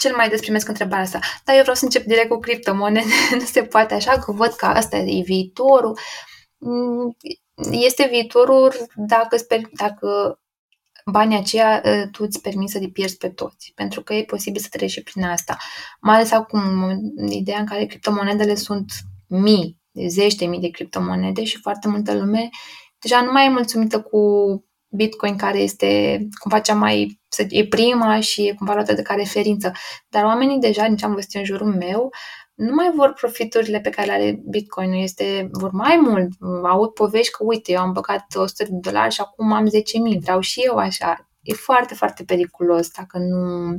cel 0.00 0.14
mai 0.16 0.28
des 0.28 0.40
primesc 0.40 0.68
întrebarea 0.68 1.04
asta. 1.04 1.18
Dar 1.44 1.54
eu 1.54 1.60
vreau 1.60 1.76
să 1.76 1.84
încep 1.84 2.04
direct 2.04 2.28
cu 2.28 2.38
criptomonede, 2.38 3.06
nu 3.38 3.44
se 3.44 3.62
poate 3.62 3.94
așa, 3.94 4.18
că 4.18 4.32
văd 4.32 4.52
că 4.52 4.66
asta 4.66 4.96
e 4.96 5.22
viitorul. 5.22 5.98
Mm, 6.58 7.16
este 7.70 8.08
viitorul 8.10 8.72
dacă, 8.94 9.36
sper, 9.36 9.60
dacă 9.72 10.40
banii 11.10 11.36
aceia 11.36 11.82
ă, 11.84 12.06
tu 12.06 12.24
îți 12.24 12.40
permiți 12.40 12.72
să-i 12.72 12.90
pierzi 12.90 13.16
pe 13.16 13.28
toți, 13.28 13.72
pentru 13.74 14.02
că 14.02 14.14
e 14.14 14.24
posibil 14.24 14.60
să 14.60 14.68
treci 14.70 14.90
și 14.90 15.02
prin 15.02 15.22
asta. 15.22 15.56
Mai 16.00 16.14
ales 16.14 16.30
acum, 16.30 16.82
în 17.16 17.26
ideea 17.26 17.58
în 17.58 17.66
care 17.66 17.84
criptomonedele 17.84 18.54
sunt 18.54 18.92
mii, 19.26 19.78
zeci 20.06 20.34
de 20.34 20.46
mii 20.46 20.60
de 20.60 20.68
criptomonede 20.68 21.44
și 21.44 21.58
foarte 21.60 21.88
multă 21.88 22.14
lume 22.14 22.48
deja 22.98 23.20
nu 23.22 23.32
mai 23.32 23.46
e 23.46 23.50
mulțumită 23.50 24.00
cu 24.00 24.20
Bitcoin 24.88 25.36
care 25.36 25.58
este 25.58 26.18
cumva 26.38 26.58
cea 26.58 26.74
mai, 26.74 27.20
e 27.48 27.66
prima 27.66 28.20
și 28.20 28.46
e 28.46 28.54
cumva 28.54 28.74
luată 28.74 28.92
de 28.92 29.02
ca 29.02 29.14
referință. 29.14 29.72
Dar 30.08 30.24
oamenii 30.24 30.58
deja, 30.58 30.86
din 30.86 30.96
ce 30.96 31.04
am 31.04 31.14
văzut 31.14 31.34
în 31.34 31.44
jurul 31.44 31.74
meu, 31.74 32.10
nu 32.58 32.74
mai 32.74 32.92
vor 32.94 33.12
profiturile 33.12 33.80
pe 33.80 33.90
care 33.90 34.06
le 34.06 34.12
are 34.12 34.42
Bitcoin, 34.48 34.92
este, 34.92 35.48
vor 35.52 35.70
mai 35.70 35.96
mult. 36.02 36.28
Aud 36.64 36.90
povești 36.90 37.32
că, 37.32 37.44
uite, 37.44 37.72
eu 37.72 37.80
am 37.80 37.92
băgat 37.92 38.34
100 38.34 38.64
de 38.64 38.78
dolari 38.80 39.14
și 39.14 39.20
acum 39.20 39.52
am 39.52 39.66
10.000, 40.14 40.18
vreau 40.20 40.40
și 40.40 40.60
eu 40.60 40.76
așa. 40.76 41.28
E 41.42 41.52
foarte, 41.52 41.94
foarte 41.94 42.24
periculos 42.24 42.90
dacă 42.90 43.18
nu, 43.18 43.70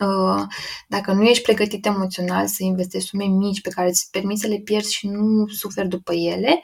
uh, 0.00 0.42
dacă 0.88 1.12
nu 1.12 1.22
ești 1.22 1.42
pregătit 1.42 1.86
emoțional 1.86 2.46
să 2.46 2.62
investești 2.62 3.08
sume 3.08 3.24
mici 3.24 3.60
pe 3.60 3.70
care 3.70 3.88
îți 3.88 4.08
permiți 4.10 4.40
să 4.40 4.48
le 4.48 4.58
pierzi 4.64 4.94
și 4.94 5.08
nu 5.08 5.46
suferi 5.46 5.88
după 5.88 6.12
ele 6.12 6.62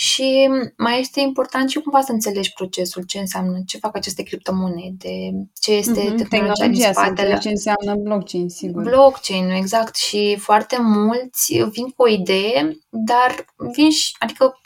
și 0.00 0.48
mai 0.76 1.00
este 1.00 1.20
important 1.20 1.70
și 1.70 1.80
cumva 1.80 2.00
să 2.00 2.12
înțelegi 2.12 2.52
procesul, 2.52 3.02
ce 3.02 3.18
înseamnă, 3.18 3.62
ce 3.66 3.78
fac 3.78 3.96
aceste 3.96 4.22
criptomonede, 4.22 5.30
ce 5.60 5.72
este 5.72 6.00
mm-hmm, 6.00 6.28
tehnologia 6.28 6.66
din 6.66 6.80
spatele. 6.80 7.38
Ce 7.38 7.48
înseamnă 7.48 7.94
blockchain, 7.94 8.48
sigur. 8.48 8.82
Blockchain, 8.82 9.50
exact. 9.50 9.96
Și 9.96 10.36
foarte 10.36 10.76
mulți 10.80 11.62
vin 11.70 11.88
cu 11.88 12.02
o 12.02 12.08
idee, 12.08 12.78
dar 12.88 13.44
vin 13.72 13.90
și, 13.90 14.16
adică 14.18 14.58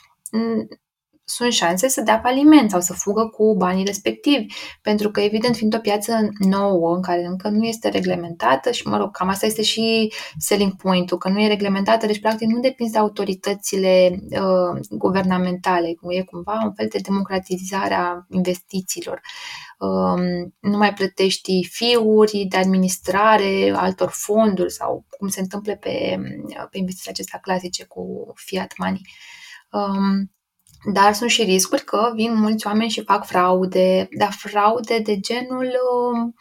sunt 1.35 1.53
șanse 1.53 1.89
să 1.89 2.01
dea 2.01 2.20
faliment 2.22 2.70
sau 2.70 2.80
să 2.80 2.93
fugă 2.93 3.26
cu 3.26 3.55
banii 3.57 3.85
respectivi. 3.85 4.47
Pentru 4.83 5.11
că, 5.11 5.20
evident, 5.20 5.57
fiind 5.57 5.74
o 5.74 5.78
piață 5.78 6.28
nouă, 6.39 6.95
în 6.95 7.03
care 7.03 7.24
încă 7.24 7.49
nu 7.49 7.64
este 7.64 7.89
reglementată 7.89 8.70
și, 8.70 8.87
mă 8.87 8.97
rog, 8.97 9.11
cam 9.11 9.28
asta 9.28 9.47
este 9.47 9.62
și 9.62 10.12
selling 10.39 10.76
point-ul, 10.76 11.18
că 11.18 11.29
nu 11.29 11.41
e 11.41 11.46
reglementată, 11.46 12.07
deci, 12.07 12.21
practic, 12.21 12.49
nu 12.49 12.61
depinzi 12.61 12.92
de 12.92 12.99
autoritățile 12.99 14.21
uh, 14.30 14.80
guvernamentale. 14.91 15.88
E 16.09 16.22
cumva 16.22 16.61
un 16.64 16.72
fel 16.72 16.88
de 16.91 16.99
democratizare 17.03 17.95
a 17.95 18.26
investițiilor. 18.30 19.21
Um, 19.79 20.54
nu 20.61 20.76
mai 20.76 20.95
plătești 20.95 21.68
fiuri 21.71 22.46
de 22.49 22.57
administrare 22.57 23.72
altor 23.76 24.09
fonduri 24.11 24.72
sau 24.72 25.07
cum 25.18 25.29
se 25.29 25.41
întâmplă 25.41 25.76
pe, 25.76 26.18
pe 26.71 26.79
investițiile 26.79 27.11
acestea 27.13 27.38
clasice 27.38 27.84
cu 27.84 28.33
fiat 28.34 28.72
money. 28.76 29.00
Um, 29.71 30.30
dar 30.84 31.13
sunt 31.13 31.30
și 31.30 31.42
riscuri 31.42 31.84
că 31.84 32.13
vin 32.14 32.34
mulți 32.34 32.67
oameni 32.67 32.91
și 32.91 33.04
fac 33.04 33.26
fraude, 33.26 34.09
dar 34.18 34.33
fraude 34.33 34.99
de 34.99 35.21
genul 35.21 35.67
uh, 35.67 36.33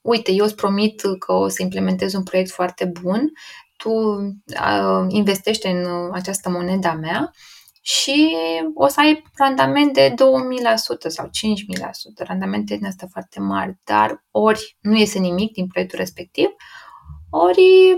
uite, 0.00 0.32
eu 0.32 0.44
îți 0.44 0.54
promit 0.54 1.00
că 1.18 1.32
o 1.32 1.48
să 1.48 1.62
implementez 1.62 2.12
un 2.12 2.22
proiect 2.22 2.50
foarte 2.50 2.84
bun, 2.84 3.32
tu 3.76 3.90
uh, 3.90 5.04
investește 5.08 5.68
în 5.68 6.10
această 6.12 6.50
moneda 6.50 6.92
mea 6.92 7.30
și 7.82 8.36
o 8.74 8.86
să 8.86 9.00
ai 9.00 9.22
randament 9.34 9.92
de 9.92 10.14
2000% 10.14 10.14
sau 11.08 11.26
5000%, 11.26 11.30
randamente 12.16 12.76
din 12.76 12.86
astea 12.86 13.08
foarte 13.10 13.40
mari, 13.40 13.78
dar 13.84 14.24
ori 14.30 14.76
nu 14.80 14.96
iese 14.96 15.18
nimic 15.18 15.52
din 15.52 15.66
proiectul 15.66 15.98
respectiv, 15.98 16.48
ori, 17.30 17.94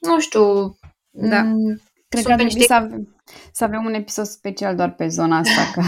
nu 0.00 0.20
știu, 0.20 0.78
da. 1.10 1.42
Cred 2.08 2.24
că 2.24 2.32
ar 2.32 2.38
trebui 2.38 2.44
niște... 2.44 2.64
să, 2.64 2.74
avem, 2.74 3.13
să 3.52 3.64
avem 3.64 3.84
un 3.84 3.94
episod 3.94 4.24
special 4.24 4.76
doar 4.76 4.94
pe 4.94 5.08
zona 5.08 5.38
asta. 5.38 5.70
Că... 5.72 5.80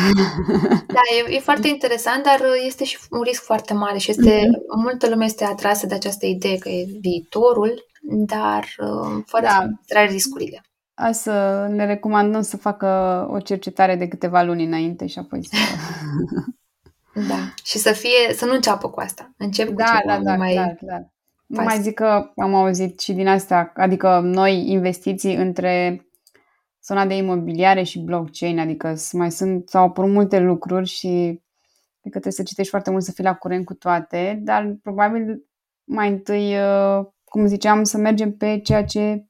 da, 0.96 1.00
e, 1.28 1.34
e 1.34 1.38
foarte 1.38 1.68
interesant, 1.68 2.22
dar 2.22 2.40
este 2.66 2.84
și 2.84 2.98
un 3.10 3.20
risc 3.20 3.42
foarte 3.42 3.74
mare 3.74 3.98
și 3.98 4.10
este, 4.10 4.40
mm-hmm. 4.40 4.82
multă 4.82 5.08
lume 5.08 5.24
este 5.24 5.44
atrasă 5.44 5.86
de 5.86 5.94
această 5.94 6.26
idee 6.26 6.58
că 6.58 6.68
e 6.68 6.86
viitorul, 7.00 7.84
dar 8.02 8.64
uh, 8.78 9.22
fără 9.26 9.46
da. 9.46 9.66
să 9.86 10.06
riscurile. 10.08 10.60
A 10.94 11.12
să 11.12 11.66
ne 11.70 11.86
recomandăm 11.86 12.42
să 12.42 12.56
facă 12.56 12.86
o 13.30 13.40
cercetare 13.40 13.96
de 13.96 14.08
câteva 14.08 14.42
luni 14.42 14.64
înainte 14.64 15.06
și 15.06 15.18
apoi 15.18 15.44
să... 15.44 15.56
da, 17.28 17.54
și 17.64 17.78
să 17.78 17.92
fie, 17.92 18.34
să 18.34 18.44
nu 18.44 18.54
înceapă 18.54 18.88
cu 18.88 19.00
asta. 19.00 19.30
Încep 19.36 19.68
cu 19.68 19.74
da, 19.74 19.84
ceva 19.84 20.16
da, 20.16 20.22
da, 20.22 20.36
mai... 20.36 20.52
Clar, 20.52 20.74
clar. 20.84 21.10
Nu 21.46 21.62
mai 21.62 21.80
zic 21.80 21.94
că 21.94 22.30
am 22.36 22.54
auzit 22.54 23.00
și 23.00 23.12
din 23.12 23.28
astea, 23.28 23.72
adică 23.76 24.20
noi 24.24 24.70
investiții 24.70 25.34
între 25.34 26.05
zona 26.86 27.06
de 27.06 27.16
imobiliare 27.16 27.82
și 27.82 27.98
blockchain, 27.98 28.58
adică 28.58 28.94
mai 29.12 29.32
sunt, 29.32 29.74
au 29.74 29.84
apărut 29.84 30.10
multe 30.10 30.38
lucruri 30.38 30.86
și 30.86 31.06
adică 32.06 32.20
trebuie 32.20 32.32
să 32.32 32.42
citești 32.42 32.70
foarte 32.70 32.90
mult 32.90 33.02
să 33.02 33.12
fii 33.12 33.24
la 33.24 33.34
curent 33.34 33.64
cu 33.64 33.74
toate, 33.74 34.40
dar 34.42 34.76
probabil 34.82 35.46
mai 35.84 36.08
întâi, 36.08 36.56
uh, 36.58 37.06
cum 37.24 37.46
ziceam, 37.46 37.84
să 37.84 37.98
mergem 37.98 38.36
pe 38.36 38.60
ceea 38.60 38.84
ce 38.84 39.26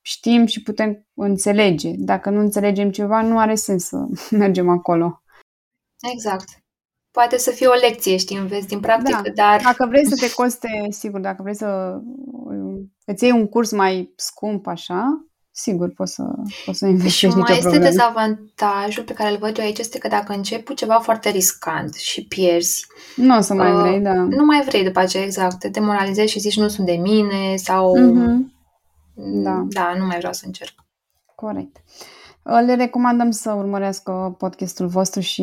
știm 0.00 0.46
și 0.46 0.62
putem 0.62 1.06
înțelege. 1.14 1.90
Dacă 1.96 2.30
nu 2.30 2.40
înțelegem 2.40 2.90
ceva, 2.90 3.22
nu 3.22 3.38
are 3.38 3.54
sens 3.54 3.84
să 3.84 4.06
mergem 4.42 4.68
acolo. 4.68 5.22
Exact. 6.12 6.48
Poate 7.10 7.38
să 7.38 7.50
fie 7.50 7.66
o 7.66 7.74
lecție, 7.74 8.16
știi, 8.16 8.36
înveți 8.36 8.66
din 8.66 8.80
practică, 8.80 9.22
da. 9.22 9.30
dar... 9.32 9.62
Dacă 9.62 9.86
vrei 9.86 10.06
să 10.06 10.26
te 10.26 10.32
coste, 10.42 10.86
sigur, 10.90 11.20
dacă 11.20 11.42
vrei 11.42 11.54
să 11.54 12.00
îți 13.04 13.24
iei 13.24 13.32
un 13.32 13.48
curs 13.48 13.70
mai 13.70 14.12
scump 14.16 14.66
așa, 14.66 15.25
sigur 15.58 15.88
poți 15.88 16.14
să, 16.14 16.24
poți 16.64 16.78
să 16.78 16.86
investești 16.86 17.18
Și 17.18 17.26
mai 17.26 17.50
este 17.50 17.60
probleme. 17.60 17.84
dezavantajul 17.88 19.04
pe 19.04 19.12
care 19.12 19.30
îl 19.30 19.36
văd 19.38 19.58
eu 19.58 19.64
aici 19.64 19.78
este 19.78 19.98
că 19.98 20.08
dacă 20.08 20.32
începi 20.32 20.64
cu 20.64 20.72
ceva 20.72 20.98
foarte 20.98 21.30
riscant 21.30 21.94
și 21.94 22.26
pierzi... 22.26 22.86
Nu 23.16 23.36
o 23.36 23.40
să 23.40 23.54
mai 23.54 23.72
uh, 23.72 23.80
vrei, 23.80 24.00
da. 24.00 24.12
Nu 24.12 24.44
mai 24.44 24.62
vrei 24.66 24.84
după 24.84 24.98
aceea, 24.98 25.24
exact. 25.24 25.58
Te 25.58 25.68
demoralizezi 25.68 26.32
și 26.32 26.38
zici 26.38 26.56
nu 26.56 26.68
sunt 26.68 26.86
de 26.86 26.92
mine 26.92 27.56
sau... 27.56 27.96
Uh-huh. 27.96 28.54
Da. 29.14 29.64
Da, 29.68 29.94
nu 29.98 30.06
mai 30.06 30.16
vreau 30.16 30.32
să 30.32 30.42
încerc. 30.46 30.74
Corect. 31.34 31.76
Le 32.42 32.74
recomandăm 32.74 33.30
să 33.30 33.52
urmărească 33.52 34.34
podcastul 34.38 34.86
vostru 34.86 35.20
și 35.20 35.42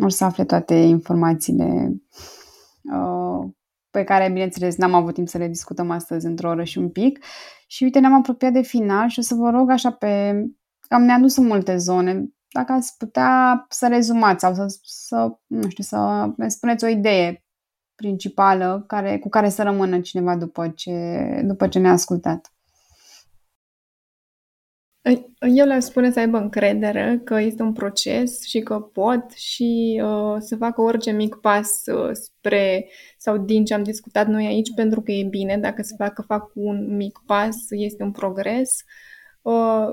o 0.00 0.08
să 0.08 0.24
afle 0.24 0.44
toate 0.44 0.74
informațiile 0.74 1.92
uh, 2.82 3.48
pe 3.90 4.04
care, 4.04 4.28
bineînțeles, 4.28 4.76
n-am 4.76 4.94
avut 4.94 5.14
timp 5.14 5.28
să 5.28 5.38
le 5.38 5.48
discutăm 5.48 5.90
astăzi 5.90 6.26
într-o 6.26 6.48
oră 6.48 6.64
și 6.64 6.78
un 6.78 6.90
pic. 6.90 7.24
Și 7.66 7.82
uite, 7.82 7.98
ne-am 7.98 8.14
apropiat 8.14 8.52
de 8.52 8.62
final 8.62 9.08
și 9.08 9.18
o 9.18 9.22
să 9.22 9.34
vă 9.34 9.50
rog 9.50 9.70
așa 9.70 9.90
pe... 9.90 10.30
Am 10.88 11.02
ne 11.02 11.12
adus 11.12 11.36
în 11.36 11.46
multe 11.46 11.76
zone. 11.76 12.24
Dacă 12.52 12.72
ați 12.72 12.96
putea 12.96 13.64
să 13.68 13.88
rezumați 13.88 14.40
sau 14.40 14.54
să, 14.54 14.78
să 14.82 15.38
nu 15.46 15.68
știu, 15.68 15.84
să 15.84 16.30
ne 16.36 16.48
spuneți 16.48 16.84
o 16.84 16.88
idee 16.88 17.44
principală 17.94 18.84
care, 18.86 19.18
cu 19.18 19.28
care 19.28 19.48
să 19.48 19.62
rămână 19.62 20.00
cineva 20.00 20.36
după 20.36 20.68
ce, 20.68 20.92
după 21.44 21.68
ce 21.68 21.78
ne-a 21.78 21.92
ascultat. 21.92 22.52
Eu 25.40 25.66
le 25.66 25.80
spune 25.80 26.10
să 26.10 26.18
aibă 26.18 26.38
încredere 26.38 27.20
că 27.24 27.40
este 27.40 27.62
un 27.62 27.72
proces 27.72 28.42
și 28.42 28.60
că 28.60 28.80
pot 28.80 29.30
și 29.30 30.00
uh, 30.04 30.36
să 30.38 30.56
facă 30.56 30.80
orice 30.80 31.10
mic 31.10 31.34
pas 31.34 31.86
uh, 31.86 32.10
spre 32.12 32.88
sau 33.18 33.38
din 33.38 33.64
ce 33.64 33.74
am 33.74 33.82
discutat 33.82 34.26
noi 34.26 34.46
aici 34.46 34.74
pentru 34.74 35.02
că 35.02 35.12
e 35.12 35.24
bine. 35.24 35.58
Dacă 35.58 35.82
se 35.82 35.94
facă 35.98 36.22
fac 36.22 36.50
un 36.54 36.96
mic 36.96 37.22
pas, 37.26 37.56
este 37.70 38.02
un 38.02 38.12
progres. 38.12 38.84
Uh, 39.42 39.88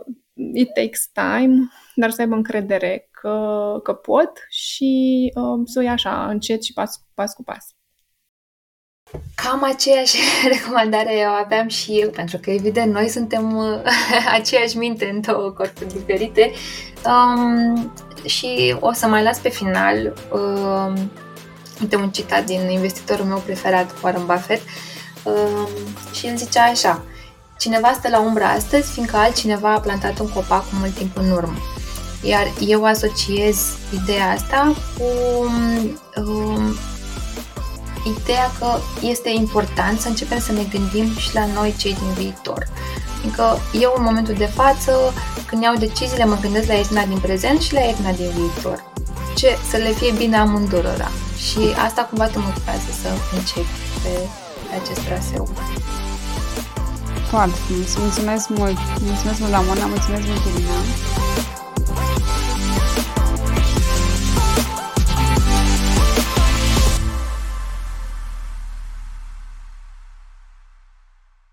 it 0.53 0.73
takes 0.73 1.09
time, 1.13 1.69
dar 1.95 2.09
să 2.09 2.21
aibă 2.21 2.35
încredere 2.35 3.09
că, 3.11 3.79
că 3.83 3.93
pot 3.93 4.31
și 4.49 5.31
uh, 5.35 5.61
să 5.65 5.79
o 5.79 5.81
ia 5.81 5.91
așa, 5.91 6.29
încet 6.29 6.63
și 6.63 6.73
pas, 6.73 7.05
pas 7.13 7.33
cu 7.33 7.43
pas. 7.43 7.76
Cam 9.35 9.63
aceeași 9.63 10.17
recomandare 10.53 11.25
o 11.27 11.43
aveam 11.43 11.67
și 11.67 11.91
eu, 11.91 12.09
pentru 12.09 12.37
că, 12.37 12.49
evident, 12.49 12.93
noi 12.93 13.09
suntem 13.09 13.57
uh, 13.57 13.81
aceeași 14.39 14.77
minte 14.77 15.09
în 15.13 15.21
două 15.21 15.49
corpuri 15.49 15.93
diferite. 15.93 16.51
Um, 17.05 17.91
și 18.25 18.75
o 18.79 18.93
să 18.93 19.07
mai 19.07 19.23
las 19.23 19.37
pe 19.37 19.49
final 19.49 20.13
um, 20.31 21.11
uite 21.81 21.95
un 21.95 22.09
citat 22.09 22.45
din 22.45 22.69
investitorul 22.69 23.25
meu 23.25 23.37
preferat, 23.37 23.95
Warren 24.03 24.25
Buffett, 24.25 24.61
um, 25.23 25.67
și 26.13 26.27
el 26.27 26.37
zicea 26.37 26.63
așa 26.63 27.03
Cineva 27.57 27.91
stă 27.93 28.09
la 28.09 28.19
umbră 28.19 28.43
astăzi, 28.43 28.91
fiindcă 28.91 29.17
altcineva 29.17 29.73
a 29.73 29.79
plantat 29.79 30.19
un 30.19 30.29
copac 30.29 30.69
cu 30.69 30.75
mult 30.79 30.93
timp 30.93 31.17
în 31.17 31.31
urmă. 31.31 31.57
Iar 32.23 32.51
eu 32.59 32.83
asociez 32.83 33.77
ideea 34.03 34.31
asta 34.31 34.75
cu 34.97 35.03
um, 36.21 36.75
ideea 38.03 38.51
că 38.59 38.77
este 39.01 39.29
important 39.29 39.99
să 39.99 40.07
începem 40.07 40.39
să 40.39 40.51
ne 40.51 40.63
gândim 40.63 41.17
și 41.17 41.33
la 41.33 41.45
noi 41.45 41.75
cei 41.77 41.93
din 41.93 42.13
viitor. 42.23 42.67
Adică 43.19 43.59
eu 43.81 43.93
în 43.97 44.03
momentul 44.03 44.33
de 44.33 44.45
față, 44.45 44.91
când 45.45 45.63
iau 45.63 45.75
deciziile, 45.75 46.25
mă 46.25 46.37
gândesc 46.41 46.67
la 46.67 46.79
Edna 46.79 47.05
din 47.05 47.17
prezent 47.17 47.61
și 47.61 47.73
la 47.73 47.87
Edna 47.89 48.11
din 48.11 48.29
viitor. 48.29 48.85
Ce, 49.35 49.57
să 49.69 49.77
le 49.77 49.91
fie 49.91 50.11
bine 50.17 50.37
amândurora. 50.37 51.11
Și 51.45 51.59
asta 51.85 52.01
cumva 52.01 52.25
te 52.25 52.39
motivează 52.39 52.91
să 53.01 53.09
începi 53.37 53.77
pe, 54.03 54.09
pe 54.69 54.75
acest 54.81 55.01
traseu. 55.07 55.49
Foarte 57.29 57.57
frumos. 57.65 57.95
Mulțumesc 57.97 58.49
mult. 58.49 58.77
Mulțumesc 59.01 59.39
mult, 59.39 59.51
Ramona. 59.51 59.85
Mulțumesc 59.85 60.23
mult, 60.27 60.41
Irina. 60.45 60.77